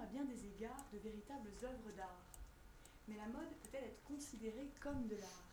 [0.00, 2.22] à bien des égards de véritables œuvres d'art.
[3.08, 5.48] Mais la mode peut-elle être considérée comme de l'art?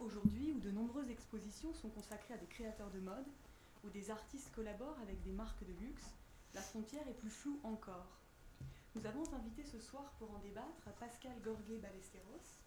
[0.00, 3.26] Aujourd'hui, où de nombreuses expositions sont consacrées à des créateurs de mode,
[3.84, 6.10] où des artistes collaborent avec des marques de luxe,
[6.54, 8.18] la frontière est plus floue encore.
[8.94, 12.60] Nous avons invité ce soir pour en débattre Pascal Gorguet Ballesteros.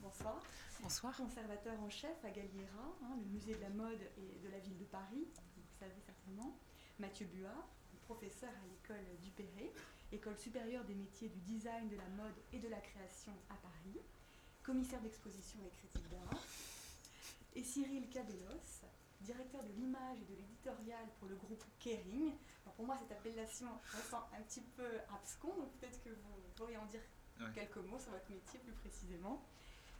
[0.00, 0.42] Bonsoir.
[0.82, 1.16] Bonsoir.
[1.16, 4.78] Conservateur en chef à Galliera, hein, le musée de la mode et de la ville
[4.78, 5.26] de Paris,
[5.56, 6.56] vous le savez certainement.
[6.98, 7.68] Mathieu Buard,
[8.08, 9.70] professeur à l'école du Perret,
[10.12, 14.00] école supérieure des métiers du design, de la mode et de la création à Paris,
[14.62, 16.40] commissaire d'exposition et critique d'art.
[17.54, 18.80] Et Cyril Cabellos,
[19.20, 22.32] directeur de l'image et de l'éditorial pour le groupe Kering.
[22.76, 26.86] pour moi, cette appellation ressemble un petit peu abscon, donc peut-être que vous pourriez en
[26.86, 27.02] dire
[27.54, 29.44] quelques mots sur votre métier plus précisément.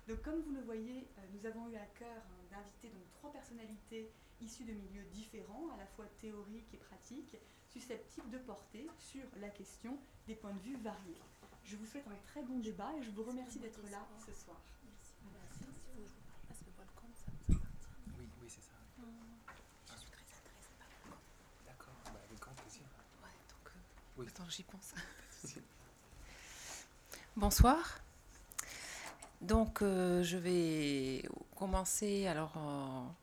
[0.08, 4.10] Donc, comme vous le voyez, euh, nous avons eu à cœur d'inviter donc trois personnalités
[4.40, 7.36] issues de milieux différents, à la fois théoriques et pratiques,
[7.72, 11.20] susceptibles de porter sur la question des points de vue variés.
[11.64, 14.56] Je vous souhaite un très bon débat et je vous remercie d'être là ce soir.
[17.48, 18.74] Oui, oui, c'est ça.
[19.86, 21.12] Je suis très intéressée par le
[21.66, 22.82] D'accord, bah, avec grand plaisir.
[23.22, 23.78] Ouais, donc, euh,
[24.18, 24.26] oui.
[24.28, 24.94] attends, j'y pense.
[27.36, 27.98] Bonsoir.
[29.40, 31.22] Donc, euh, je vais
[31.56, 33.14] commencer alors en,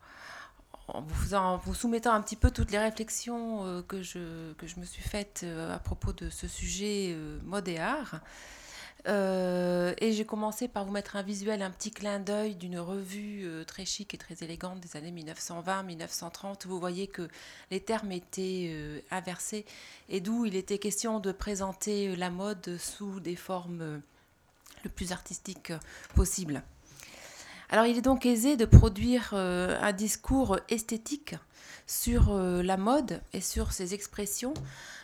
[0.87, 4.85] vous, vous, soumettant un petit peu toutes les réflexions euh, que, je, que je me
[4.85, 8.21] suis faites euh, à propos de ce sujet mode et art.
[9.07, 13.85] et j'ai commencé par vous mettre un visuel, un petit clin d'œil d'une revue très
[13.85, 16.67] chic et très élégante des années 1920-1930.
[16.67, 17.27] Vous voyez que
[17.71, 19.65] les termes étaient inversés
[20.09, 24.01] et d'où il était question de présenter la mode sous des formes
[24.83, 25.73] le plus artistique
[26.15, 26.63] possible.
[27.69, 31.35] Alors il est donc aisé de produire euh, un discours esthétique
[31.87, 34.53] sur euh, la mode et sur ses expressions,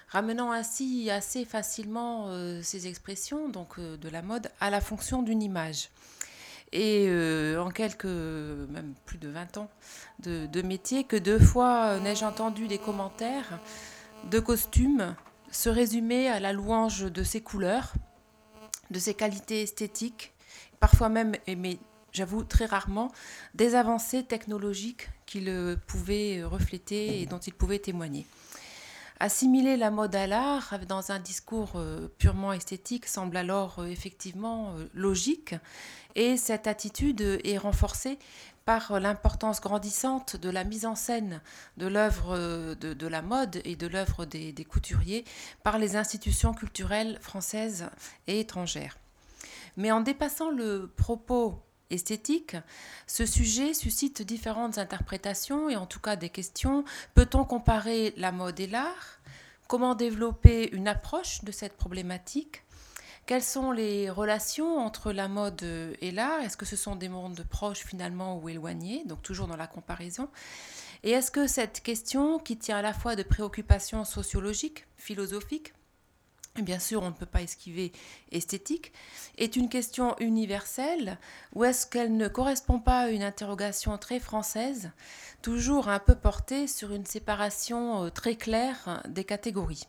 [0.09, 5.41] ramenant ainsi assez facilement euh, ces expressions donc de la mode à la fonction d'une
[5.41, 5.89] image.
[6.73, 7.09] Et
[7.59, 9.69] en quelques, même plus de 20 ans
[10.19, 13.59] de, de métier, que deux fois n'ai-je entendu des commentaires
[14.31, 15.13] de costumes
[15.51, 17.91] se résumer à la louange de ses couleurs,
[18.89, 20.33] de ses qualités esthétiques,
[20.79, 21.77] parfois même, mais
[22.11, 23.11] j'avoue très rarement,
[23.55, 28.25] des avancées technologiques qu'il pouvait refléter et dont il pouvait témoigner.
[29.23, 34.71] Assimiler la mode à l'art dans un discours euh, purement esthétique semble alors euh, effectivement
[34.71, 35.53] euh, logique
[36.15, 38.17] et cette attitude est renforcée
[38.65, 41.39] par l'importance grandissante de la mise en scène
[41.77, 42.35] de l'œuvre
[42.73, 45.23] de, la mode et de l'œuvre des couturiers
[45.61, 47.85] par les institutions culturelles françaises
[48.25, 48.97] et étrangères.
[49.77, 51.61] Mais en dépassant le propos
[51.91, 52.55] esthétique,
[53.07, 56.83] ce sujet suscite différentes interprétations et en tout cas des questions.
[57.13, 59.19] Peut-on comparer la mode et l'art?
[59.67, 62.63] Comment développer une approche de cette problématique?
[63.25, 65.63] Quelles sont les relations entre la mode
[66.01, 66.41] et l'art?
[66.41, 69.03] Est-ce que ce sont des mondes proches finalement ou éloignés?
[69.05, 70.27] Donc toujours dans la comparaison.
[71.03, 75.73] Et est-ce que cette question, qui tient à la fois de préoccupations sociologiques, philosophiques,
[76.55, 77.91] bien sûr, on ne peut pas esquiver
[78.31, 78.91] esthétique,
[79.37, 81.17] est une question universelle
[81.53, 84.91] ou est-ce qu'elle ne correspond pas à une interrogation très française,
[85.41, 89.87] toujours un peu portée sur une séparation euh, très claire des catégories?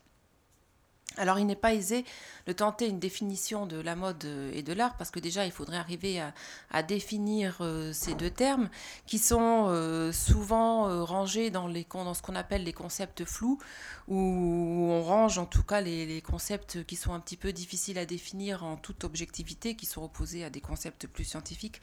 [1.17, 2.05] Alors il n'est pas aisé
[2.47, 5.77] de tenter une définition de la mode et de l'art parce que déjà il faudrait
[5.77, 6.23] arriver
[6.71, 8.69] à, définir euh, ces deux termes
[9.07, 13.59] qui sont euh, souvent euh, rangés dans ce qu'on appelle les concepts flous
[14.09, 18.07] où on range en tout cas les, concepts qui sont un petit peu difficiles à
[18.07, 21.81] définir en toute objectivité qui sont opposés à des concepts plus scientifiques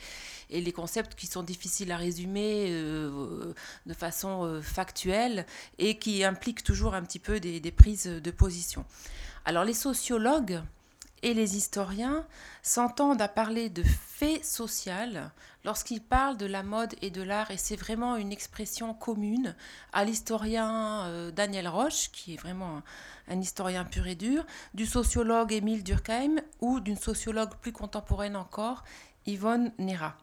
[0.50, 5.46] et les concepts qui sont difficiles à résumer de façon factuelle
[5.78, 8.86] et qui impliquent toujours un petit peu des prises de position.
[9.46, 10.62] Alors les sociologues
[11.22, 12.26] et les historiens
[12.62, 15.32] s'entendent à parler de fait social
[15.66, 19.56] lorsqu'ils parlent de la mode et de l'art, et c'est vraiment une expression commune
[19.94, 22.82] à l'historien euh, Daniel Roche, qui est vraiment
[23.28, 28.84] un, historien pur et dur, du sociologue Émile Durkheim ou d'une sociologue plus contemporaine encore,
[29.26, 30.16] Yvonne Nera.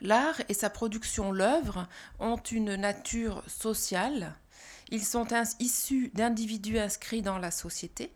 [0.00, 1.88] L'art et sa production, l'œuvre,
[2.18, 4.34] ont une nature sociale,
[4.90, 5.26] ils sont
[5.60, 8.10] issus d'individus inscrits dans la société.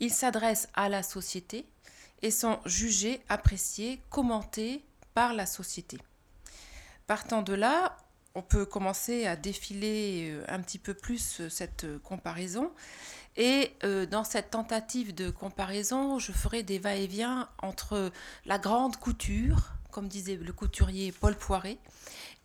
[0.00, 1.66] Ils s'adressent à la société
[2.22, 4.84] et sont jugés, appréciés, commentés
[5.14, 5.98] par la société.
[7.06, 7.96] Partant de là,
[8.34, 12.70] on peut commencer à défiler euh, un petit peu plus euh, cette euh, comparaison.
[13.36, 13.72] Et
[14.10, 18.10] dans cette tentative de comparaison, je ferai des va-et-vient entre
[18.46, 21.78] la grande couture, comme disait le couturier Paul Poiret,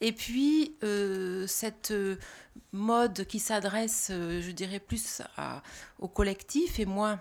[0.01, 2.17] Et puis, euh, cette euh,
[2.71, 5.21] mode qui s'adresse, euh, je dirais, plus
[5.99, 7.19] au collectif et moins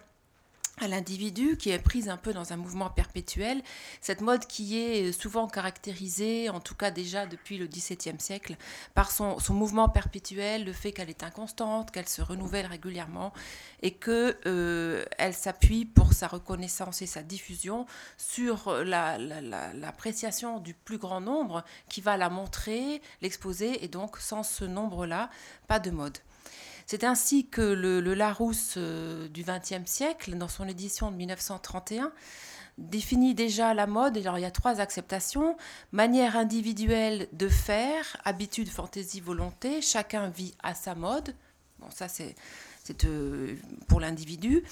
[0.80, 3.62] à l'individu, qui est prise un peu dans un mouvement perpétuel,
[4.00, 8.56] cette mode qui est souvent caractérisée, en tout cas déjà depuis le XVIIe siècle,
[8.94, 13.32] par son, mouvement perpétuel, le fait qu'elle est inconstante, qu'elle se renouvelle régulièrement
[13.82, 17.86] et qu'elle euh, s'appuie pour sa reconnaissance et sa diffusion
[18.16, 24.64] sur l'appréciation du plus grand nombre qui va la montrer, l'exposer, et donc sans ce
[24.64, 25.28] nombre-là,
[25.68, 26.18] pas de mode.
[26.92, 32.12] C'est ainsi que le, Larousse euh, du XXe siècle, dans son édition de 1931,
[32.76, 34.18] définit déjà la mode.
[34.18, 35.56] Alors il y a trois acceptations
[35.90, 39.80] manière individuelle de faire, habitude, fantaisie, volonté.
[39.80, 41.34] Chacun vit à sa mode.
[41.78, 42.36] Bon, ça c'est
[43.04, 43.56] euh,
[43.88, 44.62] pour l'individu.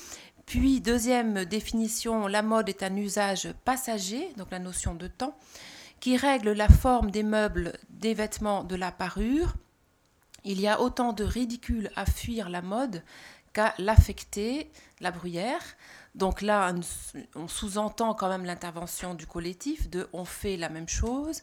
[0.45, 5.39] Puis deuxième définition, la mode est un usage passager, donc la notion de temps,
[6.01, 9.55] qui règle la forme des meubles, des vêtements, de la parure.
[10.45, 13.03] Il y a autant de ridicule à fuir la mode
[13.53, 14.71] qu'à l'affecter,
[15.01, 15.63] la bruyère.
[16.15, 16.73] Donc là,
[17.35, 21.41] on sous-entend quand même l'intervention du collectif de on fait la même chose.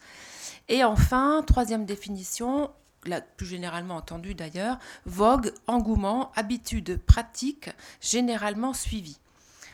[0.67, 2.71] Et enfin, troisième définition,
[3.05, 7.69] la plus généralement entendue d'ailleurs, vogue, engouement, habitude, pratique,
[8.01, 9.19] généralement suivie.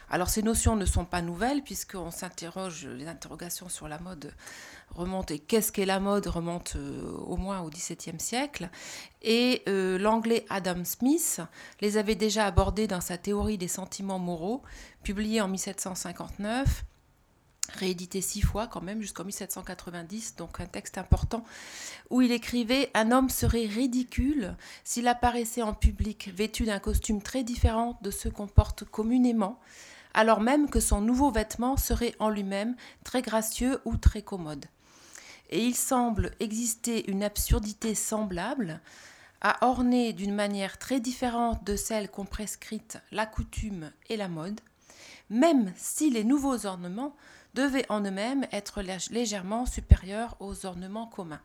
[0.09, 4.33] Alors ces notions ne sont pas nouvelles puisqu'on s'interroge, les interrogations sur la mode
[4.91, 8.69] remonte et qu'est-ce qu'est la mode remonte euh, au moins au XVIIe siècle.
[9.21, 11.41] Et euh, l'anglais Adam Smith
[11.81, 14.61] les avait déjà abordés dans sa théorie des sentiments moraux,
[15.03, 16.85] publiée en 1759
[17.71, 21.43] réédité six fois quand même jusqu'en 1790, donc un texte important,
[22.09, 27.43] où il écrivait Un homme serait ridicule s'il apparaissait en public vêtu d'un costume très
[27.43, 29.59] différent de ce qu'on porte communément,
[30.13, 34.65] alors même que son nouveau vêtement serait en lui-même très gracieux ou très commode
[35.53, 38.81] et il semble exister une absurdité semblable
[39.41, 44.61] à orner d'une manière très différente de celle qu'ont prescrite la coutume et la mode,
[45.29, 47.15] même si les nouveaux ornements
[47.53, 48.81] devaient en eux-mêmes être
[49.11, 51.41] légèrement supérieurs aux ornements communs.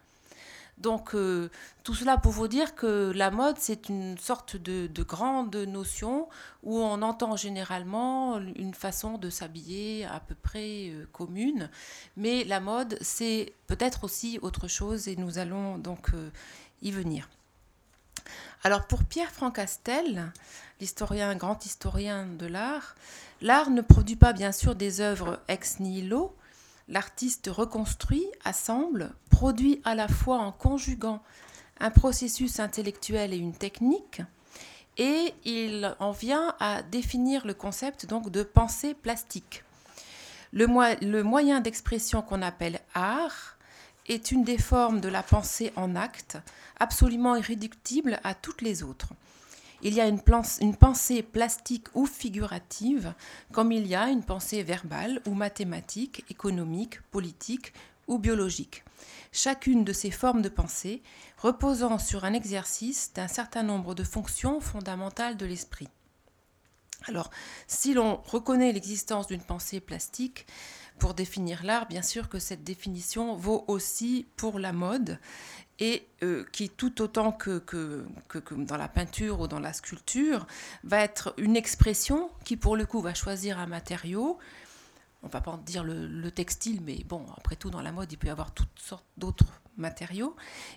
[0.78, 1.50] Donc euh,
[1.82, 6.28] tout cela pour vous dire que la mode, c'est une sorte de, grande notion
[6.62, 11.68] où on entend généralement une façon de s'habiller à peu près euh, commune,
[12.16, 16.30] mais la mode, c'est peut-être aussi autre chose et nous allons donc euh,
[16.82, 17.28] y venir.
[18.62, 20.32] Alors pour Pierre Francastel,
[20.80, 22.94] l'historien, grand historien de l'art,
[23.40, 26.36] l'art ne produit pas bien sûr des œuvres ex nihilo,
[26.88, 31.22] L'artiste reconstruit, assemble, produit à la fois en conjuguant
[31.80, 34.22] un processus intellectuel et une technique,
[34.96, 39.64] et il en vient à définir le concept donc de pensée plastique.
[40.52, 40.66] Le,
[41.04, 43.58] le moyen d'expression qu'on appelle art
[44.06, 46.38] est une des formes de la pensée en acte,
[46.80, 49.12] absolument irréductible à toutes les autres.
[49.82, 53.14] Il y a une, pensée plastique ou figurative,
[53.52, 57.72] comme il y a une pensée verbale ou mathématique, économique, politique
[58.08, 58.82] ou biologique.
[59.30, 61.02] Chacune de ces formes de pensée
[61.36, 65.88] reposant sur un exercice d'un certain nombre de fonctions fondamentales de l'esprit.
[67.06, 67.30] Alors,
[67.68, 70.46] si l'on reconnaît l'existence d'une pensée plastique,
[70.98, 75.20] pour définir l'art, bien sûr que cette définition vaut aussi pour la mode
[75.78, 78.04] et euh, qui, tout autant que, que,
[78.54, 80.46] dans la peinture ou dans la sculpture,
[80.84, 84.38] va être une expression qui, pour le coup, va choisir un matériau.
[85.22, 88.28] On va pas dire le, textile, mais bon, après tout, dans la mode, il peut
[88.28, 90.34] y avoir toutes sortes d'autres matériaux,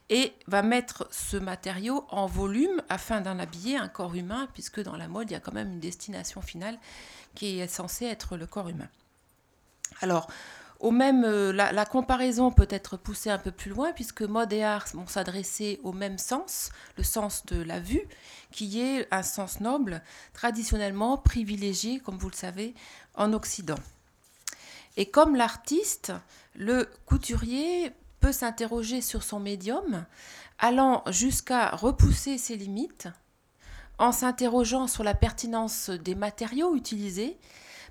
[0.10, 4.96] et va mettre ce matériau en volume afin d'en habiller un corps humain, puisque dans
[4.96, 6.78] la mode, il y a quand même une destination finale
[7.34, 8.90] qui est censée être le corps humain.
[10.02, 10.28] Alors,
[10.82, 14.64] au même, euh, la, comparaison peut être poussée un peu plus loin, puisque mode et
[14.64, 18.02] art vont s'adresser au même sens, le sens de la vue,
[18.52, 20.02] qui est un sens noble,
[20.34, 22.74] traditionnellement privilégié, comme vous le savez,
[23.16, 23.78] en Occident.
[24.98, 26.14] Et comme l'artiste,
[26.56, 30.06] le couturier peut s'interroger sur son médium,
[30.58, 33.08] allant jusqu'à repousser ses limites,
[34.00, 37.38] en s'interrogeant sur la pertinence des matériaux utilisés,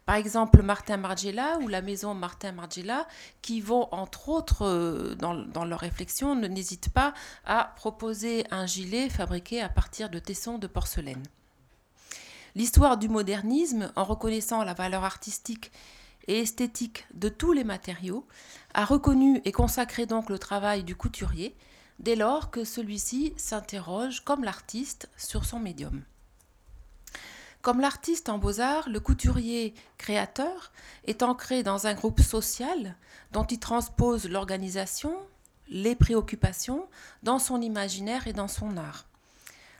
[0.06, 3.06] par exemple, Martin Margiela ou la maison Martin Margiela,
[3.42, 7.14] qui vont, entre autres, euh, dans, dans leur réflexion, n'hésitent pas
[7.44, 11.22] à proposer un gilet fabriqué à partir de tessons de porcelaine.
[12.56, 15.70] L'histoire du modernisme, en reconnaissant la valeur artistique
[16.26, 18.26] et esthétique de tous les matériaux,
[18.74, 21.54] a reconnu et consacré donc le travail du couturier,
[22.00, 26.02] dès lors que celui-ci s'interroge, comme l'artiste, sur son médium.
[27.62, 30.72] Comme l'artiste en beaux-arts, le couturier créateur
[31.04, 32.96] est ancré dans un groupe social
[33.32, 35.14] dont il transpose l'organisation,
[35.68, 36.88] les préoccupations
[37.22, 39.04] dans son imaginaire et dans son art.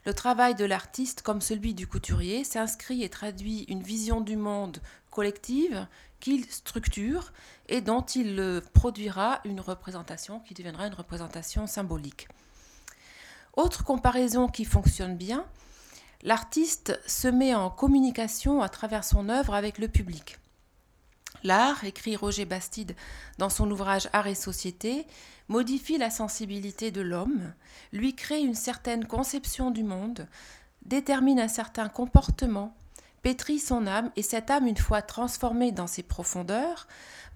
[0.05, 4.77] Le travail de l'artiste, comme celui du couturier, s'inscrit et traduit une vision du monde
[5.09, 5.87] collective
[6.19, 7.33] qu'il structure
[7.67, 12.27] et dont il produira une représentation qui deviendra une représentation symbolique.
[13.53, 15.45] Autre comparaison qui fonctionne bien,
[16.23, 20.37] l'artiste se met en communication à travers son œuvre avec le public.
[21.43, 22.95] L'art, écrit Roger Bastide
[23.39, 25.07] dans son ouvrage Art et Société,
[25.47, 27.53] modifie la sensibilité de l'homme,
[27.91, 30.27] lui crée une certaine conception du monde,
[30.85, 32.75] détermine un certain comportement,
[33.21, 36.87] pétrit son âme, et cette âme, une fois transformée dans ses profondeurs,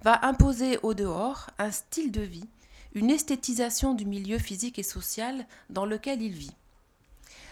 [0.02, 2.48] va imposer au dehors un style de vie,
[2.94, 6.54] une esthétisation du milieu physique et social dans lequel il vit.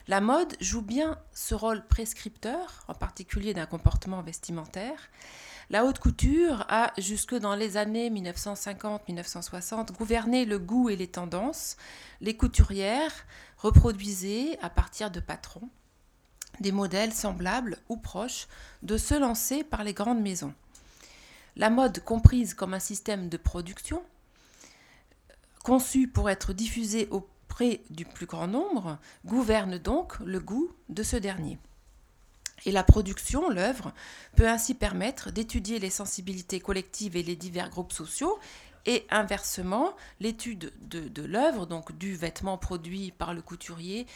[0.06, 5.10] La mode joue bien ce rôle prescripteur, en particulier d'un comportement vestimentaire,
[5.70, 11.76] la haute couture a, jusque dans les années 1950-1960, gouverné le goût et les tendances.
[12.20, 13.12] Les couturières
[13.56, 15.70] reproduisaient, à partir de patrons,
[16.60, 18.46] des modèles semblables ou proches
[18.82, 20.54] de ceux lancés par les grandes maisons.
[21.56, 24.02] La mode, comprise comme un système de production,
[25.62, 27.08] conçu pour être diffusé
[27.54, 31.56] auprès du plus grand nombre, gouverne donc le goût de ce dernier.
[32.66, 33.92] Et la production, l'œuvre,
[34.34, 38.40] peut ainsi permettre d'étudier les sensibilités collectives et les divers groupes sociaux
[38.86, 44.06] et inversement, l'étude de, l'œuvre, donc du vêtement produit par le couturier,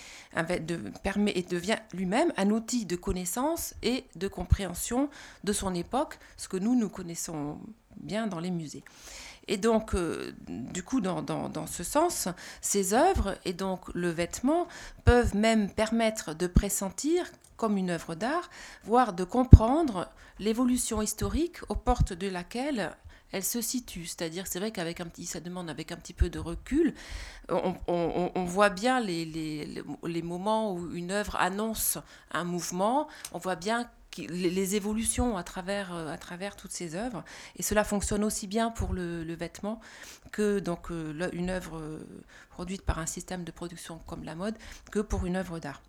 [1.05, 5.11] permet et devient lui-même un outil de connaissance et de compréhension
[5.45, 7.59] de son époque, ce que nous, nous connaissons
[7.97, 8.83] bien dans les musées.
[9.49, 12.29] Et donc, euh, du coup, dans, dans, ce sens,
[12.61, 14.69] ces œuvres et donc le vêtement
[15.05, 17.25] peuvent même permettre de pressentir,
[17.57, 18.51] comme une œuvre d'art,
[18.85, 22.93] voire de comprendre l'évolution historique aux portes de laquelle
[23.33, 24.07] elle se situe.
[24.07, 26.95] C'est-à-dire, c'est vrai qu'avec un petit, ça demande avec un petit peu de recul,
[27.49, 31.99] on, on, voit bien les, les, les, moments où une œuvre annonce
[32.33, 37.25] un mouvement, on voit bien les évolutions à travers, euh, à travers toutes ces œuvres.
[37.57, 39.81] Et cela fonctionne aussi bien pour le, vêtement
[40.33, 42.01] que donc euh, une œuvre euh,
[42.51, 44.57] produite par un système de production comme la mode
[44.91, 45.83] que pour une œuvre d'art.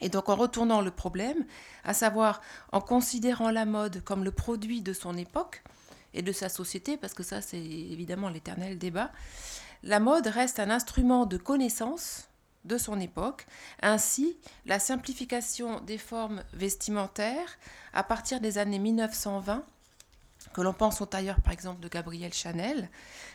[0.00, 1.46] Et donc en retournant le problème,
[1.84, 5.62] à savoir en considérant la mode comme le produit de son époque
[6.12, 9.10] et de sa société, parce que ça c'est évidemment l'éternel débat,
[9.82, 12.28] la mode reste un instrument de connaissance
[12.66, 13.46] de son époque.
[13.82, 17.58] Ainsi, la simplification des formes vestimentaires
[17.92, 19.64] à partir des années 1920,
[20.52, 22.90] que l'on pense au tailleur par exemple de Gabriel Chanel,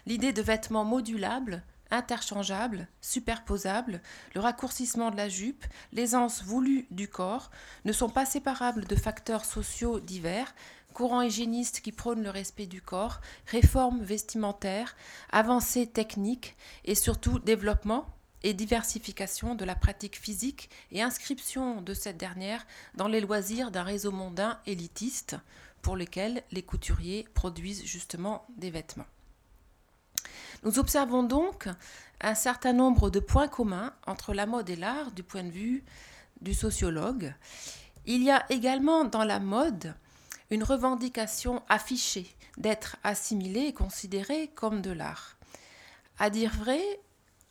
[0.06, 4.02] l'idée de vêtements modulables, interchangeables, superposables,
[4.34, 7.52] le raccourcissement de la jupe, l'aisance voulue du corps,
[7.86, 10.56] ne sont pas séparables de facteurs sociaux divers,
[10.94, 14.96] courants hygiénistes qui prônent le respect du corps, réformes vestimentaires,
[15.32, 18.06] avancées techniques et surtout développement
[18.44, 23.84] et diversification de la pratique physique et inscription de cette dernière dans les loisirs d'un
[23.84, 25.36] réseau mondain élitiste
[25.82, 29.08] pour lequel les couturiers produisent justement des vêtements.
[30.64, 31.68] Nous observons donc
[32.22, 35.84] un certain nombre de points communs entre la mode et l'art du point de vue
[36.42, 37.34] du sociologue.
[38.06, 39.96] Il y a également dans la mode
[40.50, 45.38] une revendication affichée d'être assimilée et considérée comme de l'art.
[46.20, 46.82] À dire vrai,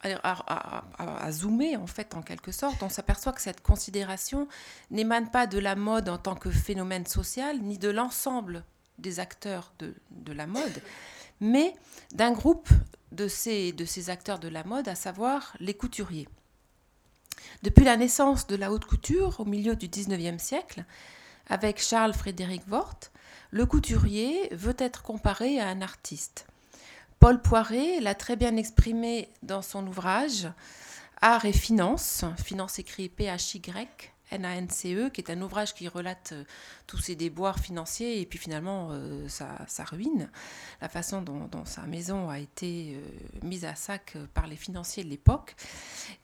[0.02, 4.48] à, zoomer en fait en quelque sorte, on s'aperçoit que cette considération
[4.90, 8.64] n'émane pas de la mode en tant que phénomène social, ni de l'ensemble
[8.98, 9.94] des acteurs de,
[10.32, 10.82] la mode,
[11.40, 11.74] mais
[12.12, 12.68] d'un groupe
[13.12, 13.74] de ces,
[14.08, 16.28] acteurs de la mode, à savoir les couturiers.
[17.62, 20.84] Depuis la naissance de la haute couture au milieu du XIXe siècle,
[21.48, 23.00] avec Charles Frédéric Wort,
[23.50, 26.46] le couturier veut être comparé à un artiste.
[27.20, 30.48] Paul Poiret l'a très bien exprimé dans son ouvrage
[31.20, 36.44] Art et Finance, finance écrit P-H-Y, N-A-N-C-E, qui est un ouvrage qui relate euh,
[36.86, 40.30] tous ses déboires financiers et puis finalement euh, sa, ruine,
[40.80, 45.08] la façon dont, sa maison a été euh, mise à sac par les financiers de
[45.08, 45.54] l'époque.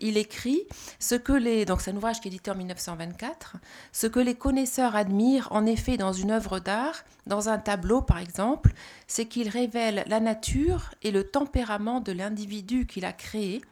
[0.00, 0.62] Il écrit
[0.98, 3.56] ce que les, donc c'est un ouvrage qui est édité en 1924,
[3.92, 8.18] ce que les connaisseurs admirent en effet dans une œuvre d'art, dans un tableau par
[8.18, 8.72] exemple,
[9.06, 13.62] c'est qu'il révèle la nature et le tempérament de l'individu qu'il a créé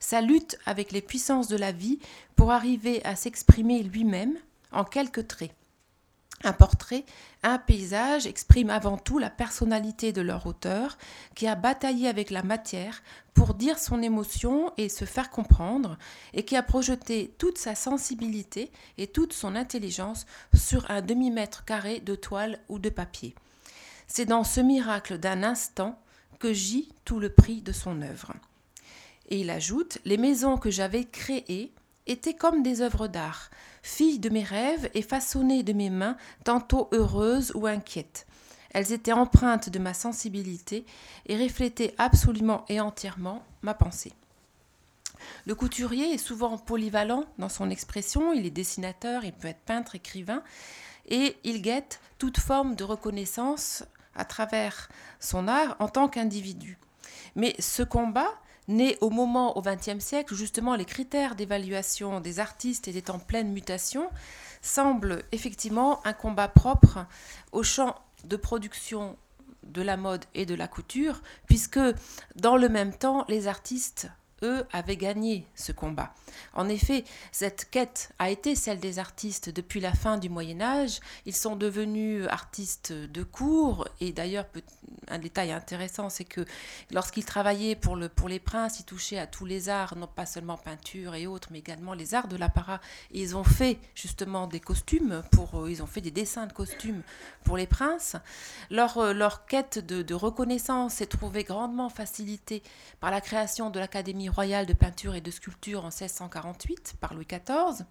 [0.00, 2.00] sa lutte avec les puissances de la vie
[2.34, 4.36] pour arriver à s'exprimer lui-même
[4.72, 5.52] en quelques traits.
[6.42, 7.04] Un portrait,
[7.42, 10.96] un paysage exprime avant tout la personnalité de leur auteur
[11.34, 13.02] qui a bataillé avec la matière
[13.34, 15.98] pour dire son émotion et se faire comprendre
[16.32, 22.00] et qui a projeté toute sa sensibilité et toute son intelligence sur un demi-mètre carré
[22.00, 23.34] de toile ou de papier.
[24.06, 26.00] C'est dans ce miracle d'un instant
[26.38, 28.32] que gît tout le prix de son œuvre.
[29.30, 31.72] Et il ajoute Les maisons que j'avais créées
[32.06, 33.50] étaient comme des œuvres d'art,
[33.82, 38.26] filles de mes rêves et façonnées de mes mains, tantôt heureuses ou inquiètes.
[38.72, 40.84] Elles étaient empreintes de ma sensibilité
[41.26, 44.12] et reflétaient absolument et entièrement ma pensée.
[45.46, 49.94] Le couturier est souvent polyvalent dans son expression, il est dessinateur, il peut être peintre,
[49.94, 50.42] écrivain,
[51.08, 53.84] et il guette toute forme de reconnaissance
[54.14, 56.78] à travers son art en tant qu'individu.
[57.36, 58.32] Mais ce combat,
[58.68, 63.52] né au moment au XXe siècle justement les critères d'évaluation des artistes étaient en pleine
[63.52, 64.08] mutation,
[64.62, 67.06] semble effectivement un combat propre
[67.52, 69.16] au champ de production
[69.64, 71.80] de la mode et de la couture, puisque
[72.36, 74.08] dans le même temps, les artistes
[74.42, 76.14] eux, avaient gagné ce combat.
[76.54, 81.00] En effet, cette quête a été celle des artistes depuis la fin du Moyen Âge.
[81.26, 84.46] Ils sont devenus artistes de cours, et d'ailleurs,
[85.08, 86.44] un détail intéressant, c'est que
[86.90, 90.26] lorsqu'ils travaillaient pour, le, pour les princes, ils touchaient à tous les arts, non pas
[90.26, 92.80] seulement peinture et autres, mais également les arts de l'apparat.
[93.12, 97.02] Et ils ont fait justement des costumes, pour, ils ont fait des dessins de costumes
[97.44, 98.16] pour les princes.
[98.70, 102.62] Leur, euh, leur quête de, de reconnaissance s'est trouvée grandement facilitée
[103.00, 107.26] par la création de l'Académie royale de peinture et de sculpture en 1648 par Louis
[107.26, 107.84] XIV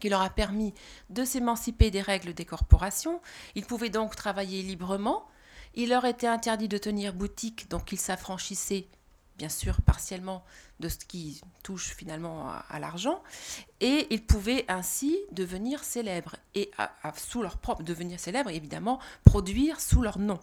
[0.00, 0.74] qui leur a permis
[1.10, 3.20] de s'émanciper des règles des corporations.
[3.54, 5.26] Ils pouvaient donc travailler librement.
[5.74, 8.86] Il leur était interdit de tenir boutique, donc ils s'affranchissaient,
[9.36, 10.44] bien sûr, partiellement
[10.80, 13.22] de ce qui touche finalement à, l'argent.
[13.80, 16.36] Et ils pouvaient ainsi devenir célèbres.
[16.54, 16.70] Et
[17.16, 20.38] sous leur propre devenir célèbres, évidemment, produire sous leur nom.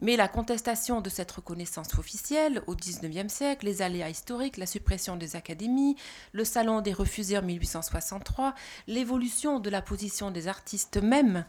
[0.00, 5.16] Mais la contestation de cette reconnaissance officielle au XIXe siècle, les aléas historiques, la suppression
[5.16, 5.96] des académies,
[6.32, 8.54] le salon des refusés en 1863,
[8.86, 11.44] l'évolution de la position des artistes même,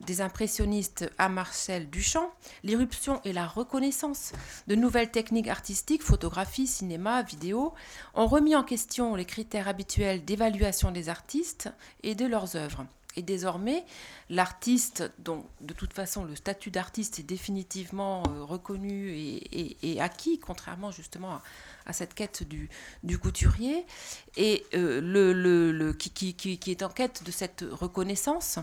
[0.00, 2.32] des impressionnistes à Marcel Duchamp,
[2.64, 4.32] l'irruption et la reconnaissance
[4.66, 7.74] de nouvelles techniques artistiques, photographie, cinéma, vidéo,
[8.14, 11.70] ont remis en question les critères habituels d'évaluation des artistes
[12.02, 12.86] et de leurs œuvres.
[13.16, 13.84] Et désormais,
[14.28, 20.90] l'artiste, dont de toute façon le statut d'artiste est définitivement euh, reconnu et, acquis, contrairement
[20.90, 21.40] justement
[21.86, 22.68] à, cette quête du,
[23.04, 23.86] du couturier,
[24.36, 25.32] et euh, le,
[25.72, 28.58] le, qui, qui, est en quête de cette reconnaissance,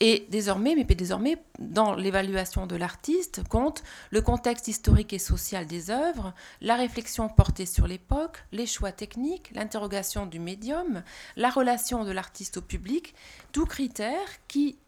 [0.00, 5.90] et désormais, mais désormais, dans l'évaluation de l'artiste, compte le contexte historique et social des
[5.90, 11.02] œuvres, la réflexion portée sur l'époque, les choix techniques, l'interrogation du médium,
[11.36, 13.14] la relation de l'artiste au public,
[13.52, 14.78] tout critère qui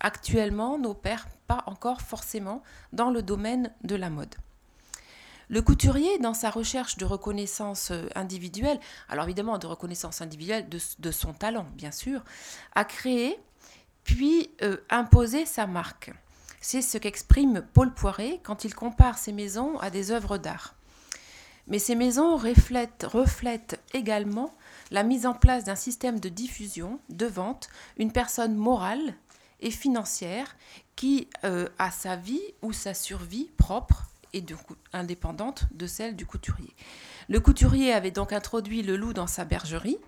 [0.00, 4.34] actuellement n'opère pas encore forcément dans le domaine de la mode.
[5.48, 10.78] Le couturier, dans sa recherche de reconnaissance euh, individuelle, alors évidemment de reconnaissance individuelle de,
[10.98, 12.24] de son talent, bien sûr,
[12.74, 13.38] a créé
[14.04, 16.12] puis euh, imposer sa marque.
[16.60, 20.74] C'est ce qu'exprime Paul Poiret quand il compare ces maisons à des œuvres d'art.
[21.68, 24.54] Mais ces maisons reflètent, également
[24.90, 29.14] la mise en place d'un système de diffusion, de vente, une personne morale
[29.60, 30.56] et financière
[30.96, 34.44] qui euh, a sa vie ou sa survie propre et
[34.92, 36.74] indépendante de celle du couturier.
[37.28, 39.98] Le couturier avait donc introduit le loup dans sa bergerie,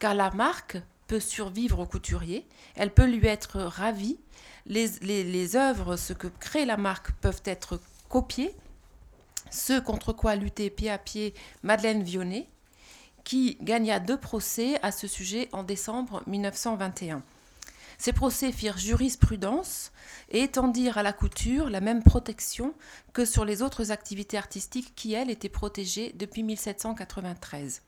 [0.00, 4.18] car la marque peut survivre au couturier, elle peut lui être ravie.
[4.66, 8.54] Les, œuvres, ce que crée la marque, peuvent être copiées.
[9.50, 12.46] Ce contre quoi lutter pied à pied Madeleine Vionnet,
[13.24, 17.22] qui gagna deux procès à ce sujet en décembre 1921.
[17.96, 19.90] Ces procès firent jurisprudence
[20.30, 22.74] et étendirent à la couture la même protection
[23.12, 27.82] que sur les autres activités artistiques qui, elles, étaient protégées depuis 1793.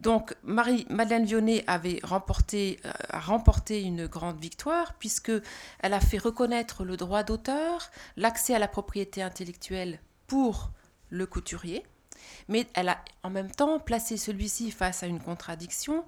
[0.00, 5.32] Donc Marie Madeleine Vionnet avait remporté, euh, remporté une grande victoire puisque
[5.80, 10.70] elle a fait reconnaître le droit d'auteur, l'accès à la propriété intellectuelle pour
[11.10, 11.84] le couturier,
[12.48, 16.04] mais elle a en même temps placé celui-ci face à une contradiction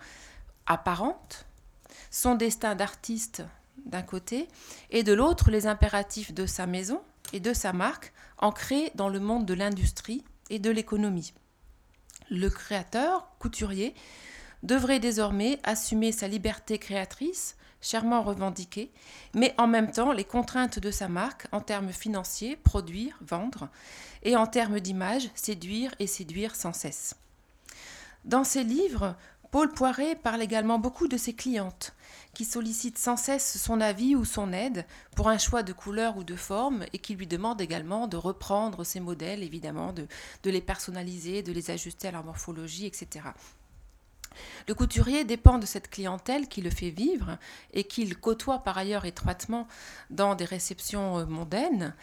[0.64, 1.44] apparente,
[2.11, 3.42] son destin d'artiste
[3.85, 4.48] d'un côté
[4.88, 7.02] et de l'autre les impératifs de sa maison
[7.35, 11.35] et de sa marque ancrés dans le monde de l'industrie et de l'économie
[12.33, 13.95] le créateur, couturier,
[14.62, 18.90] devrait désormais assumer sa liberté créatrice, chèrement revendiquée,
[19.35, 23.68] mais en même temps les contraintes de sa marque en termes financiers, produire, vendre,
[24.23, 27.16] et en termes d'image, séduire et séduire sans cesse.
[28.25, 29.16] Dans ses livres,
[29.51, 31.92] Paul Poiret parle également beaucoup de ses clientes,
[32.35, 36.25] qui sollicitent sans cesse son avis ou son aide pour un choix de couleur ou
[36.25, 40.07] de forme et qui lui demandent également de reprendre ses modèles, évidemment, de,
[40.45, 43.27] les personnaliser, de les ajuster à leur morphologie, etc.
[44.66, 47.38] Le couturier dépend de cette clientèle qui le fait vivre
[47.75, 49.68] et qu'il côtoie par ailleurs étroitement
[50.09, 51.95] dans des réceptions euh, mondaines,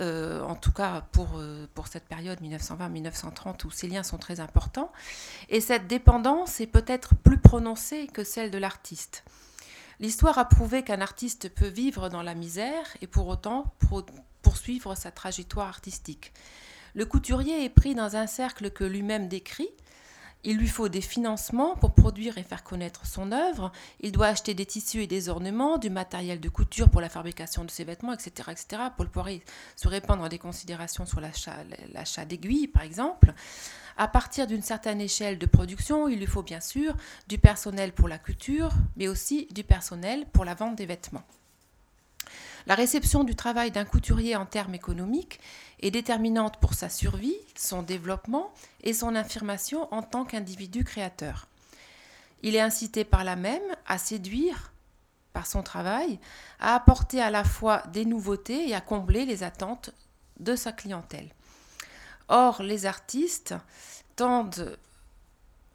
[0.00, 4.38] euh, en tout cas pour, euh, pour cette période 1920-1930 où ces liens sont très
[4.38, 4.92] importants.
[5.48, 9.24] Et cette dépendance est peut-être plus prononcée que celle de l'artiste.
[10.02, 13.72] L'histoire a prouvé qu'un artiste peut vivre dans la misère et pour autant
[14.42, 16.32] poursuivre sa trajectoire artistique.
[16.94, 19.70] Le couturier est pris dans un cercle que lui-même décrit,
[20.44, 23.70] il lui faut des financements pour produire et faire connaître son œuvre.
[24.00, 27.64] Il doit acheter des tissus et des ornements, du matériel de couture pour la fabrication
[27.64, 29.28] de ses vêtements, etc., etc., pour pouvoir
[29.76, 33.34] se répandre des considérations sur l'achat d'aiguilles, par exemple.
[33.96, 36.96] À partir d'une certaine échelle de production, il lui faut bien sûr
[37.28, 41.24] du personnel pour la couture, mais aussi du personnel pour la vente des vêtements.
[42.66, 45.40] La réception du travail d'un couturier en termes économiques
[45.80, 51.48] est déterminante pour sa survie, son développement et son affirmation en tant qu'individu créateur.
[52.42, 54.72] Il est incité par là même à séduire
[55.32, 56.18] par son travail,
[56.60, 59.90] à apporter à la fois des nouveautés et à combler les attentes
[60.40, 61.30] de sa clientèle.
[62.28, 63.54] Or, les artistes
[64.14, 64.76] tendent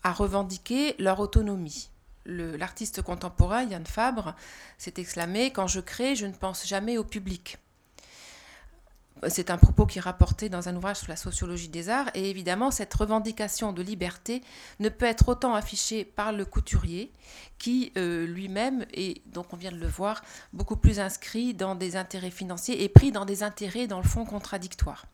[0.03, 1.89] à revendiquer leur autonomie
[2.27, 4.35] l'artiste contemporain Yann Fabre
[4.77, 7.57] s'est exclamé Quand je crée, je ne pense jamais au public.
[9.29, 12.29] C'est un propos qui est rapporté dans un ouvrage sur la sociologie des arts, et
[12.29, 14.43] évidemment, cette revendication de liberté
[14.79, 17.11] ne peut être autant affichée par le couturier,
[17.57, 20.21] qui euh, lui-même est, donc on vient de le voir,
[20.53, 24.23] beaucoup plus inscrit dans des intérêts financiers et pris dans des intérêts, dans le fond,
[24.23, 25.07] contradictoires.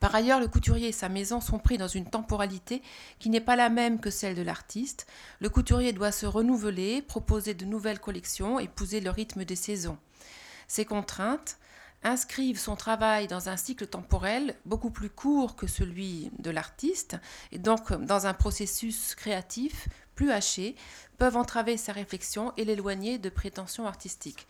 [0.00, 2.82] Par ailleurs, le couturier et sa maison sont pris dans une temporalité
[3.18, 5.06] qui n'est pas la même que celle de l'artiste.
[5.40, 9.98] Le couturier doit se renouveler, proposer de nouvelles collections, épouser le rythme des saisons.
[10.66, 11.58] Ces contraintes
[12.02, 17.16] inscrivent son travail dans un cycle temporel beaucoup plus court que celui de l'artiste,
[17.50, 20.76] et donc dans un processus créatif plus haché,
[21.16, 24.46] peuvent entraver sa réflexion et l'éloigner de prétentions artistiques.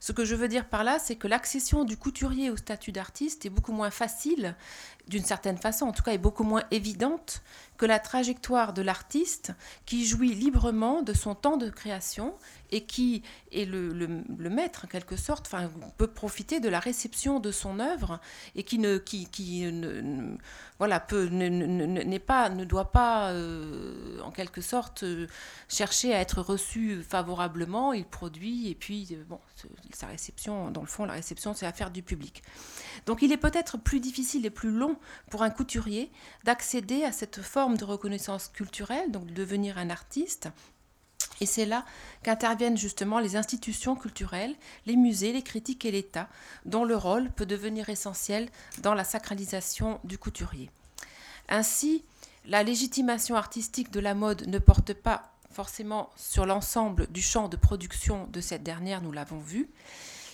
[0.00, 3.46] Ce que je veux dire par là, c'est que l'accession du couturier au statut d'artiste
[3.46, 4.54] est beaucoup moins facile,
[5.08, 7.42] d'une certaine façon, en tout cas est beaucoup moins évidente
[7.76, 9.52] que la trajectoire de l'artiste
[9.84, 12.34] qui jouit librement de son temps de création
[12.72, 17.52] et qui est le, maître en quelque sorte, enfin, peut profiter de la réception de
[17.52, 18.20] son œuvre
[18.54, 20.36] et qui ne, qui, qui ne,
[20.78, 25.26] voilà, peut, n'est pas, ne doit pas euh, en quelque sorte euh,
[25.68, 27.92] chercher à être reçu favorablement.
[27.92, 29.38] Il produit et puis euh, bon,
[29.92, 32.42] sa réception, dans le fond, la réception, c'est affaire du public.
[33.06, 34.95] Donc, il est peut-être plus difficile et plus long
[35.30, 36.10] pour un couturier
[36.44, 40.48] d'accéder à cette forme de reconnaissance culturelle, donc de devenir un artiste
[41.40, 41.84] et c'est là
[42.22, 44.54] qu'interviennent justement les institutions culturelles,
[44.86, 46.28] les musées, les critiques et l'État,
[46.64, 50.70] dont le rôle peut devenir essentiel dans la sacralisation du couturier.
[51.48, 52.04] Ainsi,
[52.46, 57.56] la légitimation artistique de la mode ne porte pas forcément sur l'ensemble du champ de
[57.56, 59.70] production de cette dernière, nous l'avons vu.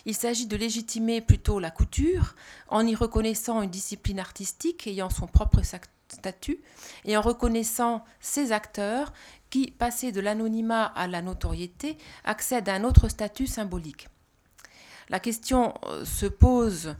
[0.04, 2.34] Il s'agit de légitimer plutôt la couture
[2.68, 5.60] en y reconnaissant une discipline artistique ayant son propre
[6.08, 6.60] statut
[7.04, 9.12] et en reconnaissant ses acteurs
[9.50, 14.08] qui, passé de l'anonymat à la notoriété, accède à un autre statut symbolique.
[15.08, 16.96] La question euh, se pose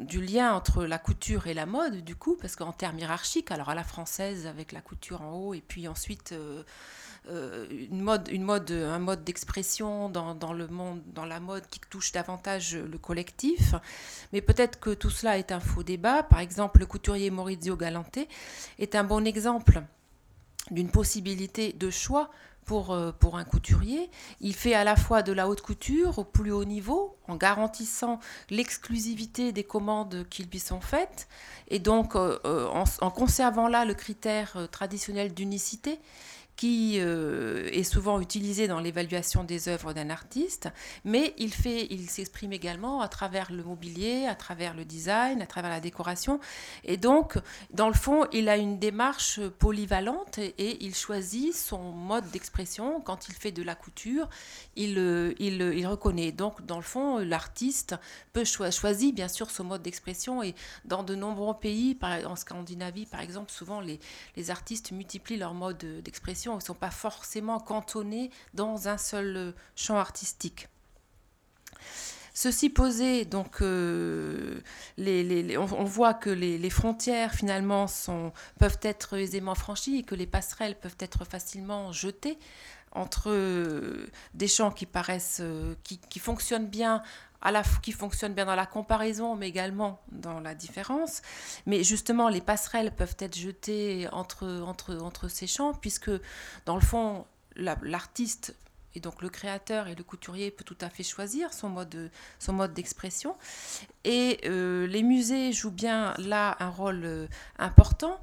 [0.00, 3.70] du lien entre la couture et la mode, du coup, parce qu'en termes hiérarchiques, alors
[3.70, 6.62] à la française avec la couture en haut, et puis ensuite euh,
[7.28, 11.80] une mode, une mode, un mode d'expression dans, dans, le monde, dans la mode qui
[11.88, 13.74] touche davantage le collectif.
[14.32, 16.22] Mais peut-être que tout cela est un faux débat.
[16.22, 18.18] Par exemple, le couturier Maurizio Galante
[18.78, 19.82] est un bon exemple
[20.70, 22.30] d'une possibilité de choix
[22.64, 24.10] pour, euh, pour un couturier.
[24.40, 28.20] Il fait à la fois de la haute couture au plus haut niveau, en garantissant
[28.50, 31.28] l'exclusivité des commandes qui lui sont faites,
[31.68, 35.98] et donc euh, euh, en, conservant là le critère traditionnel d'unicité
[36.56, 40.68] qui euh, est souvent utilisé dans l'évaluation des œuvres d'un artiste,
[41.04, 45.70] mais il il s'exprime également à travers le mobilier, à travers le design, à travers
[45.70, 46.40] la décoration,
[46.84, 47.38] et donc
[47.70, 53.00] dans le fond, il a une démarche polyvalente et, il choisit son mode d'expression.
[53.00, 54.28] Quand il fait de la couture,
[54.76, 56.32] il, euh, il, il reconnaît.
[56.32, 57.94] Donc dans le fond, l'artiste
[58.32, 60.42] peut choisir bien sûr son mode d'expression.
[60.42, 63.98] Et dans de nombreux pays, en Scandinavie par exemple, souvent les,
[64.36, 69.36] les artistes multiplient leur mode d'expression ils ne sont pas forcément cantonnés dans un seul
[69.36, 70.68] euh, champ artistique.
[72.36, 74.60] Ceci posé, donc, euh,
[74.98, 80.76] on, voit que les, frontières finalement sont, peuvent être aisément franchies et que les passerelles
[80.76, 82.36] peuvent être facilement jetées
[82.90, 85.42] entre euh, des champs qui paraissent,
[85.84, 87.02] qui, fonctionnent bien
[87.44, 91.22] à la qui fonctionne bien dans la comparaison, mais également dans la différence.
[91.66, 96.10] Mais justement, les passerelles peuvent être jetées entre, entre, entre ces champs, puisque
[96.66, 97.26] dans le fond,
[97.56, 98.56] l'artiste
[98.94, 102.52] et donc le créateur et le couturier peut tout à fait choisir son mode, son
[102.52, 103.36] mode d'expression.
[104.04, 107.26] Et euh, les musées jouent bien là un rôle euh,
[107.58, 108.20] important,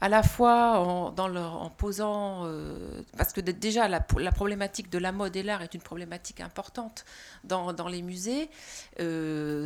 [0.00, 5.42] à la fois en, posant, euh, parce que déjà la, problématique de la mode et
[5.42, 7.04] l'art est une problématique importante
[7.44, 8.50] dans les musées.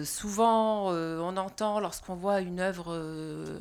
[0.04, 2.94] souvent, on entend lorsqu'on voit une œuvre,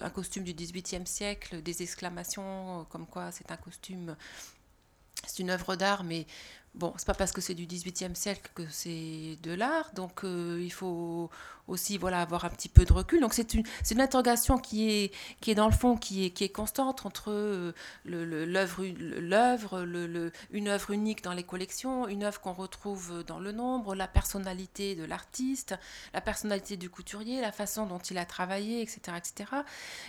[0.02, 4.16] un costume du XVIIIe siècle, des exclamations comme quoi c'est un costume
[5.26, 6.26] c'est une œuvre d'art, mais
[6.78, 10.60] bon, c'est pas parce que c'est du XVIIIe siècle que c'est de l'art, donc euh,
[10.62, 11.30] il faut
[11.68, 13.22] aussi voilà, avoir un petit peu de recul.
[13.22, 16.44] Donc c'est une, une interrogation qui est, qui est dans le fond, qui est, qui
[16.44, 17.74] est constante entre euh,
[18.06, 23.52] l'œuvre, l'œuvre, le, une œuvre unique dans les collections, une œuvre qu'on retrouve dans le
[23.52, 25.76] nombre, la personnalité de l'artiste,
[26.14, 29.00] la personnalité du couturier, la façon dont il a travaillé, etc.
[29.18, 29.52] etc.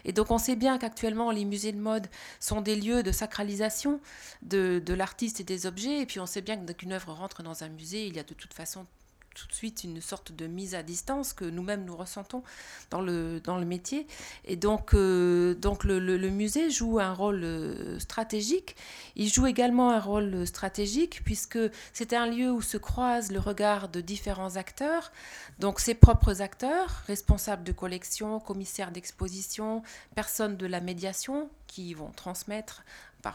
[0.05, 2.07] Et donc on sait bien qu'actuellement les musées de mode
[2.41, 4.01] sont des lieux de sacralisation
[4.43, 7.65] de, de l'artiste et des objets, et puis on sait bien qu'une œuvre rentre dans
[7.65, 8.87] un musée, il y a de toute façon
[9.35, 12.43] tout de suite une sorte de mise à distance que nous-mêmes nous ressentons
[12.91, 14.07] dans le, dans le métier.
[14.45, 18.77] Et donc, euh, donc le, le, musée joue un rôle euh, stratégique.
[19.17, 21.59] Il joue également un rôle stratégique puisque
[21.93, 25.13] c'est un lieu où se croisent le regard de différents acteurs,
[25.59, 29.83] donc ses propres acteurs, responsables de collection, commissaires d'exposition,
[30.15, 32.83] personnes de la médiation qui vont transmettre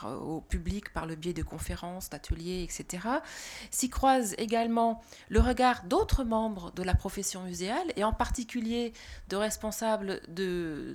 [0.06, 3.08] euh, au public par le biais de conférences, d'ateliers, etc.
[3.72, 8.94] S'y croise également le regard d'autres membres de la profession muséale et en particulier
[9.30, 10.94] de responsables de,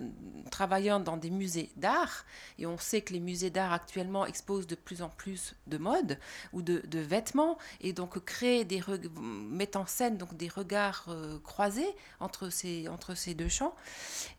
[0.50, 2.24] travaillant dans des musées d'art.
[2.58, 6.18] Et on sait que les musées d'art actuellement exposent de plus en plus de mode
[6.52, 8.82] ou de, vêtements et donc créent des
[9.20, 13.74] mettent en scène donc des regards euh, croisés entre ces, entre ces deux champs.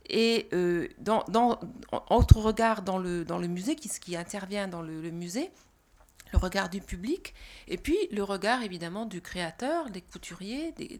[0.09, 1.59] Et euh, dans, dans,
[2.09, 5.51] autre regard dans le, dans le musée qui, qui intervient dans le, le musée,
[6.33, 7.33] le regard du public,
[7.67, 10.99] et puis le regard évidemment du créateur, des couturiers, des,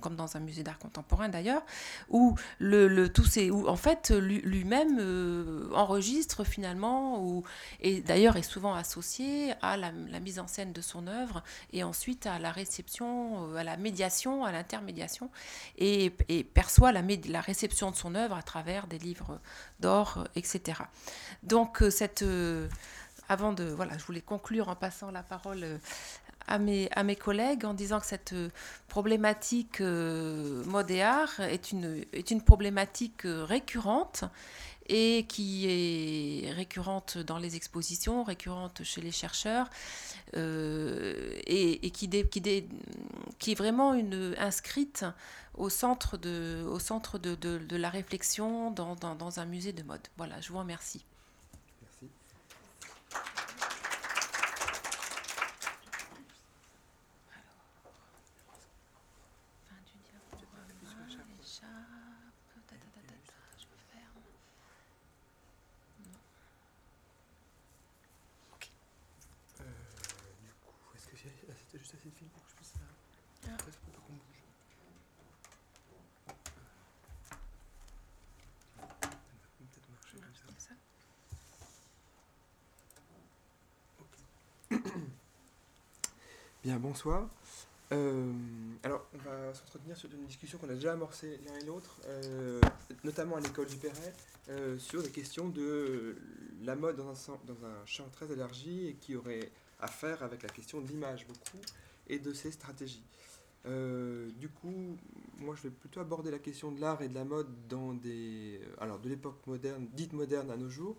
[0.00, 1.62] comme dans un musée d'art contemporain d'ailleurs,
[2.08, 7.42] où le, le, tout ces, où en fait lui-même euh, enregistre finalement, ou,
[7.80, 11.42] et d'ailleurs est souvent associé à la, mise en scène de son œuvre,
[11.72, 15.30] et ensuite à la réception, euh, à la médiation, à l'intermédiation,
[15.78, 19.40] et, et, perçoit la, la, réception de son œuvre à travers des livres
[19.80, 20.82] d'or, etc.
[21.42, 22.24] Donc euh, cette
[23.28, 25.80] avant de voilà, je voulais conclure en passant la parole
[26.46, 28.50] à mes, à mes collègues en disant que cette euh,
[28.88, 34.24] problématique euh, mode et art est une, est une problématique euh, récurrente
[34.88, 39.70] et qui est récurrente dans les expositions, récurrente chez les chercheurs,
[40.34, 42.68] et, qui, dé, qui, dé,
[43.38, 45.04] qui est vraiment une, inscrite
[45.54, 49.84] au centre de, au centre de, de la réflexion dans, dans, dans, un musée de
[49.84, 50.02] mode.
[50.16, 51.04] Voilà, je vous remercie.
[51.80, 52.10] Merci.
[86.82, 87.28] Bonsoir.
[87.92, 88.32] Euh,
[88.82, 92.60] alors, on va s'entretenir sur une discussion qu'on a déjà amorcée l'un et l'autre, euh,
[93.04, 94.12] notamment à l'école du Perret,
[94.48, 96.16] euh, sur les questions de
[96.64, 100.80] la mode dans un, champ très élargi et qui aurait à faire avec la question
[100.80, 101.58] de l'image beaucoup
[102.08, 103.04] et de ses stratégies.
[103.64, 104.96] du coup,
[105.38, 108.60] moi je vais plutôt aborder la question de l'art et de la mode dans des,
[108.80, 110.96] alors de l'époque moderne, dite moderne à nos jours,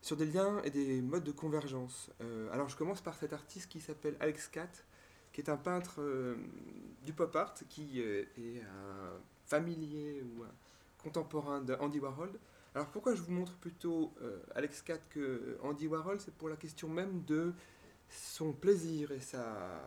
[0.00, 2.10] sur des liens et des modes de convergence.
[2.52, 4.84] alors je commence par cet artiste qui s'appelle Alex Catt,
[5.38, 6.34] qui est un peintre euh,
[7.06, 10.50] du pop art, qui euh, est un familier ou un
[11.00, 12.32] contemporain d'Andy Warhol.
[12.74, 16.18] Alors pourquoi je vous montre plutôt euh, Alex Catt que Andy Warhol?
[16.20, 17.52] C'est pour la question même de
[18.10, 19.80] son plaisir et sa,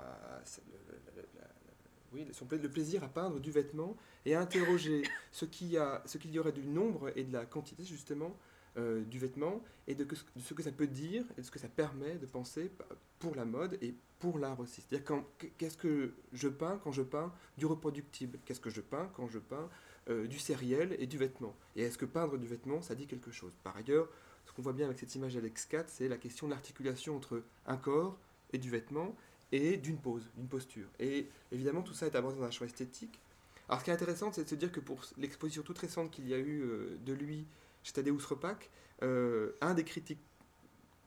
[2.14, 6.40] oui, son, le plaisir à peindre du vêtement et à interroger ce qu'il y, y
[6.40, 8.34] aurait du nombre et de la quantité justement
[8.78, 11.68] du vêtement et de, de, ce que ça peut dire et de ce que ça
[11.68, 12.72] permet de penser
[13.20, 14.82] pour la mode et pour l'art aussi.
[14.82, 15.24] C'est-à-dire
[15.58, 18.40] qu'est-ce que je peins quand je peins du reproductible?
[18.46, 19.68] Qu'est-ce que je peins quand je peins
[20.10, 21.56] euh, du sériel et du vêtement?
[21.76, 23.58] Et est-ce que peindre du vêtement, ça dit quelque chose?
[23.64, 24.08] Par ailleurs,
[24.46, 27.44] ce qu'on voit bien avec cette image d'Alex 4, c'est la question de l'articulation entre
[27.66, 28.18] un corps
[28.54, 29.16] et du vêtement,
[29.52, 30.88] et d'une pose, d'une posture.
[31.00, 33.20] Et évidemment, tout ça est abordé dans un champ esthétique.
[33.68, 36.28] Alors, ce qui est intéressant, c'est de se dire que pour l'exposition toute récente qu'il
[36.28, 37.46] y a eu euh, de lui
[37.84, 38.70] chez Tadeusz Repak,
[39.04, 40.22] euh, un des critiques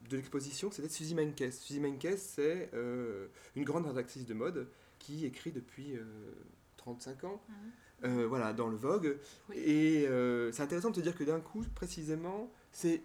[0.09, 1.53] de l'exposition, c'était Suzy Menkes.
[1.53, 5.95] Suzy Menkes, c'est euh, une grande rédactrice de mode qui écrit depuis
[6.77, 7.43] 35 ans,
[8.03, 8.25] Mhm.
[8.25, 9.19] voilà, dans le Vogue.
[9.49, 9.57] Oui.
[9.59, 10.09] Et
[10.53, 13.03] c'est intéressant de se dire que d'un coup, précisément, c'est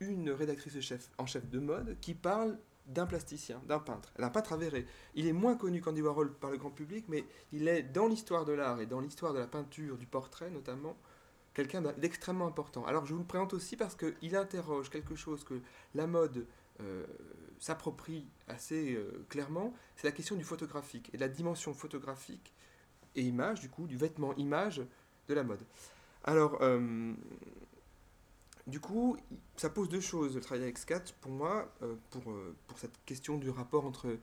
[0.00, 4.52] une rédactrice chef, en chef de mode qui parle d'un plasticien, d'un peintre, d'un peintre
[4.52, 4.86] avéré.
[5.14, 8.44] Il est moins connu qu'Andy Warhol par le grand public, mais il est dans l'histoire
[8.44, 10.96] de l'art et dans l'histoire de la peinture, du portrait notamment,
[11.54, 12.84] quelqu'un d'extrêmement important.
[12.86, 15.60] Alors je vous le présente aussi parce qu'il interroge quelque chose que
[15.94, 16.46] la mode
[16.80, 17.06] euh,
[17.58, 22.52] s'approprie assez euh, clairement, c'est la question du photographique et de la dimension photographique
[23.14, 24.82] et image, du coup, du vêtement image
[25.28, 25.60] de la mode.
[26.24, 27.12] Alors, euh,
[28.66, 29.16] du coup,
[29.56, 31.70] ça pose deux choses, le travail avec SCAT, pour moi,
[32.10, 32.22] pour,
[32.66, 34.16] pour cette question du rapport entre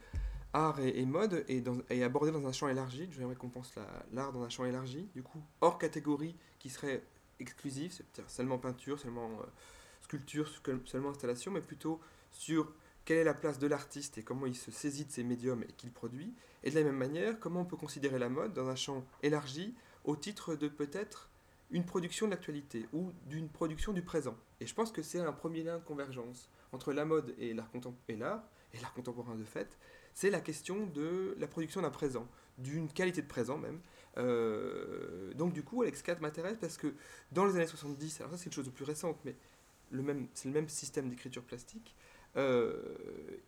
[0.54, 3.08] art et, mode, et, dans, abordé dans un champ élargi.
[3.12, 7.04] J'aimerais qu'on pense la- l'art dans un champ élargi, du coup, hors catégorie qui serait
[7.40, 9.46] exclusive, c'est-à-dire seulement peinture, seulement euh,
[10.02, 12.00] sculpture, seul- seulement installation, mais plutôt
[12.32, 12.74] sur
[13.06, 15.72] quelle est la place de l'artiste et comment il se saisit de ses médiums et
[15.74, 16.34] qu'il produit.
[16.64, 19.74] Et de la même manière, comment on peut considérer la mode dans un champ élargi
[20.04, 21.30] au titre de peut-être
[21.72, 24.36] une production de l'actualité ou d'une production du présent.
[24.60, 27.70] Et je pense que c'est un premier lien de convergence entre la mode et l'art
[27.74, 29.78] contem- et l'art, et l'art contemporain de fait,
[30.14, 33.80] c'est la question de la production d'un présent, d'une qualité de présent même.
[34.18, 36.94] Euh, donc du coup, Alex 4 m'intéresse parce que
[37.32, 39.36] dans les années 70, alors ça c'est une chose de plus récente, mais
[39.92, 41.96] le même, c'est le même système d'écriture plastique,
[42.38, 42.96] euh,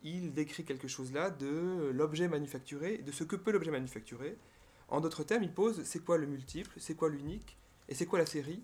[0.02, 4.36] il décrit quelque chose là de l'objet manufacturé, de ce que peut l'objet manufacturé.
[4.88, 7.56] En d'autres termes, il pose c'est quoi le multiple, c'est quoi l'unique,
[7.88, 8.62] et c'est quoi la série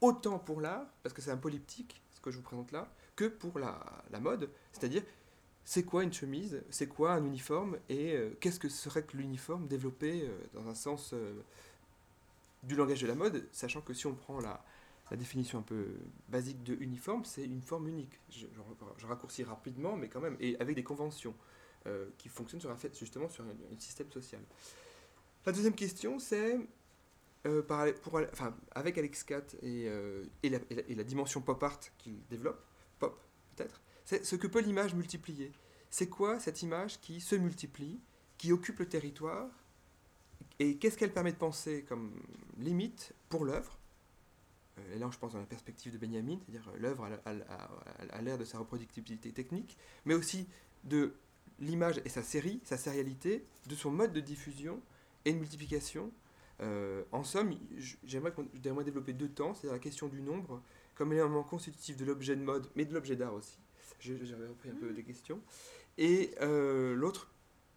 [0.00, 3.26] Autant pour l'art, parce que c'est un polyptyque, ce que je vous présente là, que
[3.26, 5.02] pour la, la mode, c'est-à-dire
[5.64, 9.68] c'est quoi une chemise, c'est quoi un uniforme, et euh, qu'est-ce que serait que l'uniforme
[9.68, 11.40] développé euh, dans un sens euh,
[12.64, 14.62] du langage de la mode, sachant que si on prend la,
[15.12, 15.88] définition un peu
[16.30, 18.18] basique de uniforme, c'est une forme unique.
[18.30, 18.46] Je,
[19.06, 21.34] raccourcis rapidement, mais quand même, et avec des conventions
[22.16, 24.40] qui fonctionnent sur un fait, justement sur un, système social.
[25.44, 26.58] La deuxième question, c'est
[28.74, 29.90] avec Alex Cat et
[30.48, 32.64] la dimension pop art qu'il développe,
[32.98, 33.20] pop
[33.54, 35.52] peut-être, c'est ce que peut l'image multiplier.
[35.90, 38.00] C'est quoi cette image qui se multiplie,
[38.38, 39.50] qui occupe le territoire,
[40.58, 42.12] et qu'est-ce qu'elle permet de penser comme
[42.58, 43.78] limite pour l'œuvre?
[44.78, 48.38] Euh, Et là, je pense dans la perspective de Benjamin, c'est-à-dire euh, l'œuvre à, l'ère
[48.38, 50.48] de sa reproductibilité technique, mais aussi
[50.84, 51.14] de
[51.58, 54.80] l'image et sa série, sa sérialité, de son mode de diffusion
[55.24, 56.12] et de multiplication.
[56.60, 57.54] Euh, en somme,
[58.04, 58.32] j'aimerais
[58.84, 60.62] développer deux temps, c'est-à-dire la question du nombre
[60.94, 63.58] comme élément constitutif de l'objet de mode, mais de l'objet d'art aussi.
[64.02, 65.40] J'avais repris un peu des questions.
[65.98, 67.30] Et euh, l'autre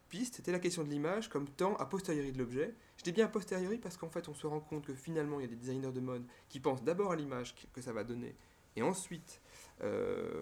[0.09, 2.73] piste, c'était la question de l'image comme temps a posteriori de l'objet.
[2.97, 5.43] Je dis bien a posteriori parce qu'en fait, on se rend compte que finalement, il
[5.43, 8.35] y a des designers de mode qui pensent d'abord à l'image que- ça va donner,
[8.75, 9.41] et ensuite
[9.81, 10.41] euh,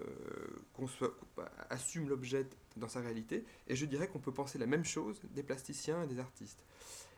[0.74, 0.86] qu'on
[1.70, 3.44] assume l'objet dans sa réalité.
[3.66, 6.64] Et je dirais qu'on peut penser la même chose des plasticiens et des artistes.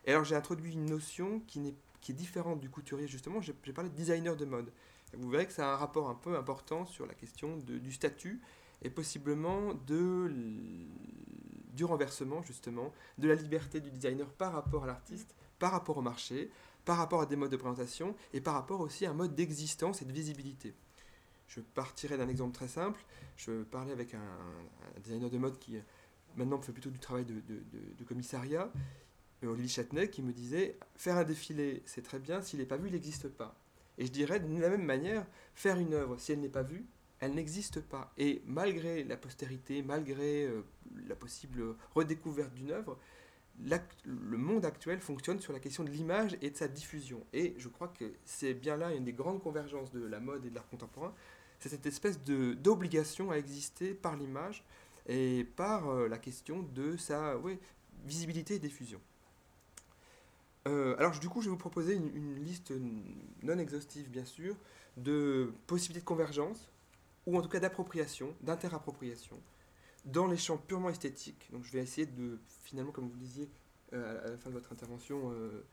[0.05, 3.39] Et alors, j'ai introduit une notion qui, n'est, qui est différente du couturier, justement.
[3.41, 4.71] J'ai parlé de designer de mode.
[5.13, 8.41] Vous verrez que ça a un rapport un peu important sur la question du statut
[8.81, 10.85] et possiblement du
[11.85, 16.51] renversement, justement, de la liberté du designer par rapport à l'artiste, par rapport au marché,
[16.85, 20.01] par rapport à des modes de présentation et par rapport aussi à un mode d'existence
[20.01, 20.73] et de visibilité.
[21.47, 23.03] Je partirai d'un exemple très simple.
[23.37, 25.77] Je parlais avec un, designer de mode qui
[26.35, 28.71] maintenant fait plutôt du travail de, commissariat,
[29.43, 32.87] Olivier Châtenay, qui me disait faire un défilé, c'est très bien, s'il n'est pas vu,
[32.87, 33.55] il n'existe pas.
[33.97, 36.85] Et je dirais de la même manière, faire une œuvre, si elle n'est pas vue,
[37.19, 38.13] elle n'existe pas.
[38.17, 40.61] Et malgré la postérité, malgré euh,
[41.07, 42.97] la possible redécouverte d'une œuvre,
[44.05, 47.25] le monde actuel fonctionne sur la question de l'image et de sa diffusion.
[47.33, 50.49] Et je crois que c'est bien là une des grandes convergences de la mode et
[50.49, 51.13] de l'art contemporain,
[51.59, 54.63] c'est cette espèce d'obligation à exister par l'image
[55.07, 57.35] et par euh, la question de sa
[58.05, 59.01] visibilité et diffusion.
[60.67, 62.73] Euh, alors du coup, je vais vous proposer une, une liste
[63.43, 64.55] non exhaustive, bien sûr,
[64.97, 66.69] de possibilités de convergence,
[67.25, 69.39] ou en tout cas d'appropriation, d'interoppriation,
[70.05, 71.49] dans les champs purement esthétiques.
[71.51, 73.49] Donc je vais essayer de, finalement, comme vous le disiez
[73.93, 75.63] euh, à la fin de votre intervention, euh,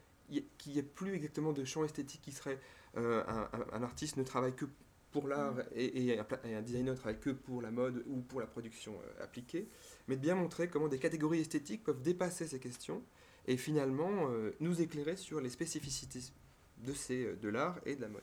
[0.58, 2.58] qu'il n'y ait plus exactement de champ esthétique qui serait
[2.96, 4.66] un, artiste ne travaille que
[5.10, 8.20] pour l'art et, et un, et un designer ne travaille que pour la mode ou
[8.20, 9.68] pour la production appliquée,
[10.06, 13.02] mais de bien montrer comment des catégories esthétiques peuvent dépasser ces questions
[13.46, 16.20] et finalement euh, nous éclairer sur les spécificités
[16.78, 18.22] de, ces, euh, de l'art et de la mode.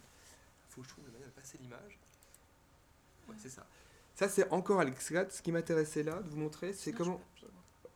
[0.69, 1.99] Il faut que je trouve une manière de passer l'image.
[3.27, 3.65] Ouais, c'est ça.
[4.15, 5.31] Ça, c'est encore à l'exclate.
[5.31, 7.21] Ce qui m'intéressait là, de vous montrer, c'est comment.
[7.35, 7.45] je- je-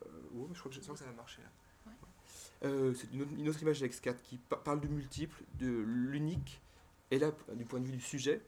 [0.08, 1.50] Euh, je crois que, je sens que ça va marcher là.
[1.88, 1.94] Ouais.
[2.70, 6.62] Euh, c'est une autre, une autre image d'X4 qui pa- parle du multiple, de l'unique,
[7.12, 8.42] et là, du point de vue du sujet.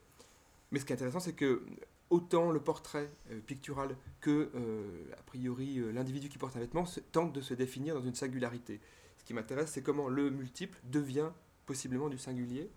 [0.71, 1.63] Mais ce qui est intéressant, c'est que
[2.09, 6.85] autant le portrait euh, pictural que, euh, a priori, euh, l'individu qui porte un vêtement
[7.11, 8.79] tente de se définir dans une singularité.
[9.17, 11.29] Ce qui m'intéresse, c'est comment le multiple devient
[11.65, 12.69] possiblement du singulier,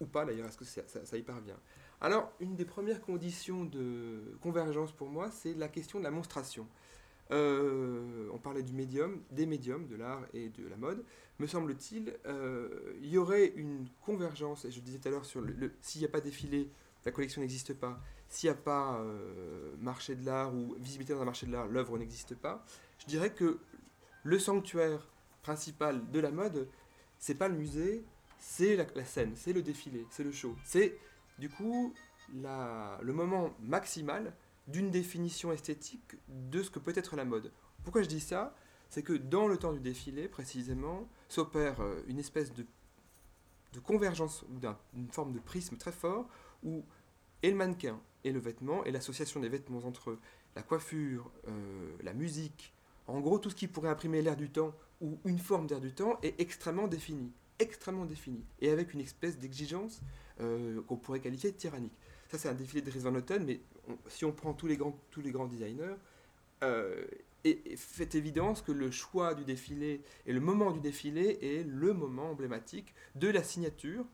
[0.00, 1.58] ou pas d'ailleurs, est-ce que ça, y parvient?
[2.00, 6.68] Alors, une des premières conditions de convergence pour moi, c'est la question de la monstration.
[7.30, 11.02] On parlait du médium, des médiums, de l'art et de la mode.
[11.40, 12.14] Me semble-t-il,
[13.02, 16.02] il y aurait une convergence, et je disais tout à l'heure, sur le, le- s'il
[16.02, 16.70] n'y a pas défilé,
[17.04, 18.00] la collection n'existe pas.
[18.28, 21.66] S'il n'y a pas euh, marché de l'art ou visibilité dans un marché de l'art,
[21.68, 22.64] l'œuvre n'existe pas.
[22.98, 23.58] Je dirais que
[24.24, 25.08] le sanctuaire
[25.42, 26.68] principal de la mode,
[27.18, 28.04] c'est pas le musée,
[28.38, 30.56] c'est la, scène, c'est le défilé, c'est le show.
[30.64, 30.98] C'est
[31.38, 31.94] du coup
[32.32, 34.34] le moment maximal
[34.66, 37.52] d'une définition esthétique de ce que peut être la mode.
[37.84, 38.54] Pourquoi je dis ça?
[38.88, 42.66] C'est que dans le temps du défilé, précisément, s'opère euh, une espèce de,
[43.72, 46.28] de convergence ou d'un- d'une forme de prisme très fort
[46.64, 46.84] où
[47.42, 50.18] et le mannequin et le vêtement et l'association des vêtements entre eux,
[50.54, 52.74] la coiffure, euh, la musique,
[53.06, 55.92] en gros tout ce qui pourrait imprimer l'air du temps ou une forme d'air du
[55.92, 60.00] temps est extrêmement défini, extrêmement défini et avec une espèce d'exigence
[60.40, 61.96] euh, qu'on pourrait qualifier de tyrannique.
[62.28, 63.60] Ça c'est un défilé de Noten, mais
[64.08, 65.96] si on prend tous les grands, tous les grands designers,
[66.64, 67.04] euh,
[67.44, 71.92] et fait évidence que le choix du défilé et le moment du défilé est le
[71.92, 74.04] moment emblématique de la signature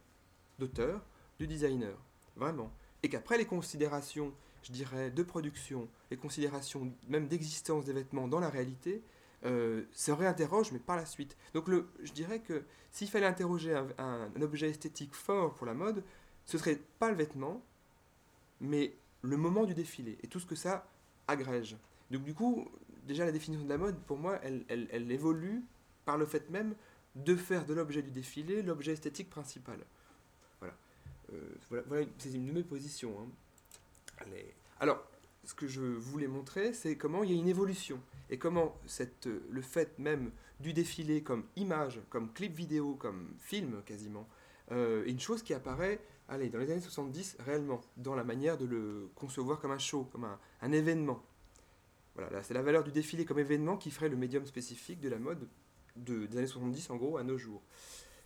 [0.58, 1.02] d'auteur
[1.38, 1.96] du designer.
[2.36, 2.70] Vraiment.
[3.02, 4.32] Et qu'après les considérations,
[4.62, 9.02] je dirais, de production, les considérations même d'existence des vêtements dans la réalité,
[9.44, 11.36] euh, se réinterrogent, mais par la suite.
[11.52, 16.04] Donc le, je dirais que s'il fallait interroger un, objet esthétique fort pour la mode,
[16.44, 17.60] ce serait pas le vêtement,
[18.60, 20.86] mais le moment du défilé et tout ce que ça
[21.26, 21.76] agrège.
[22.12, 22.68] Donc du coup,
[23.04, 25.64] déjà la définition de la mode, pour moi, elle- elle évolue
[26.04, 26.76] par le fait même
[27.16, 29.78] de faire de l'objet du défilé l'objet esthétique principal.
[31.32, 31.44] Voilà.
[31.44, 33.14] Euh, voilà, voilà, c'est une de mes positions.
[33.20, 34.26] hein.
[34.80, 35.02] Alors,
[35.44, 38.76] ce que je voulais montrer, c'est comment il y a une évolution et comment
[39.50, 40.30] le fait même
[40.60, 44.28] du défilé comme image, comme clip vidéo, comme film quasiment,
[44.70, 48.56] euh, est une chose qui apparaît allez, dans les années 70 réellement, dans la manière
[48.56, 51.22] de le concevoir comme un show, comme un, événement.
[52.14, 55.08] Voilà, là, c'est la valeur du défilé comme événement qui ferait le médium spécifique de
[55.08, 55.48] la mode
[55.96, 57.62] de, des années 70 en gros à nos jours.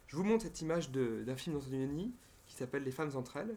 [0.07, 2.13] Je vous montre cette image d'un film nid
[2.47, 3.57] qui s'appelle Les femmes entre elles,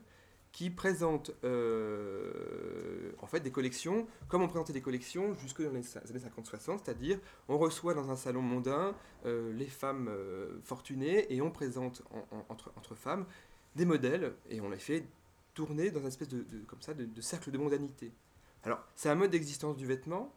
[0.51, 5.97] qui présente euh, en fait des collections, comme on présentait des collections jusque dans les
[5.97, 11.41] années 50-60, c'est-à-dire on reçoit dans un salon mondain euh, les femmes euh, fortunées et
[11.41, 13.25] on présente en- en- entre, femmes
[13.75, 15.05] des modèles et on les fait
[15.53, 18.11] tourner dans une espèce de, comme ça, de, cercle de mondanité.
[18.63, 20.33] Alors, c'est un mode d'existence du vêtement,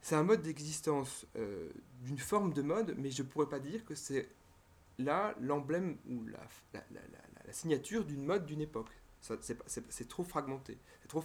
[0.00, 1.68] c'est un mode d'existence euh,
[2.02, 4.28] d'une forme de mode, mais je ne pourrais pas dire que c'est
[4.98, 6.82] là l'emblème ou la-
[7.48, 8.90] la signature d'une mode d'une époque.
[9.20, 11.24] C'est, trop fragmenté, c'est trop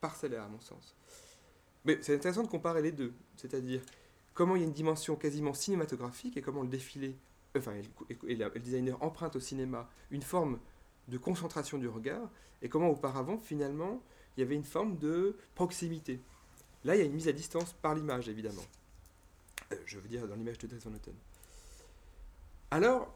[0.00, 0.94] parcellaire à mon sens.
[1.84, 3.80] Mais c'est intéressant de comparer les deux, c'est-à-dire
[4.34, 7.16] comment il y a une dimension quasiment cinématographique et comment le défilé,
[7.56, 7.72] enfin,
[8.28, 10.60] et le, designer emprunte au cinéma une forme
[11.08, 12.30] de concentration du regard
[12.62, 14.02] et comment auparavant, finalement,
[14.36, 16.20] il y avait une forme de proximité.
[16.84, 18.64] Là, il y a une mise à distance par l'image, évidemment.
[19.72, 21.14] Euh, je veux dire, dans l'image de Van Noten.
[22.70, 23.12] Alors,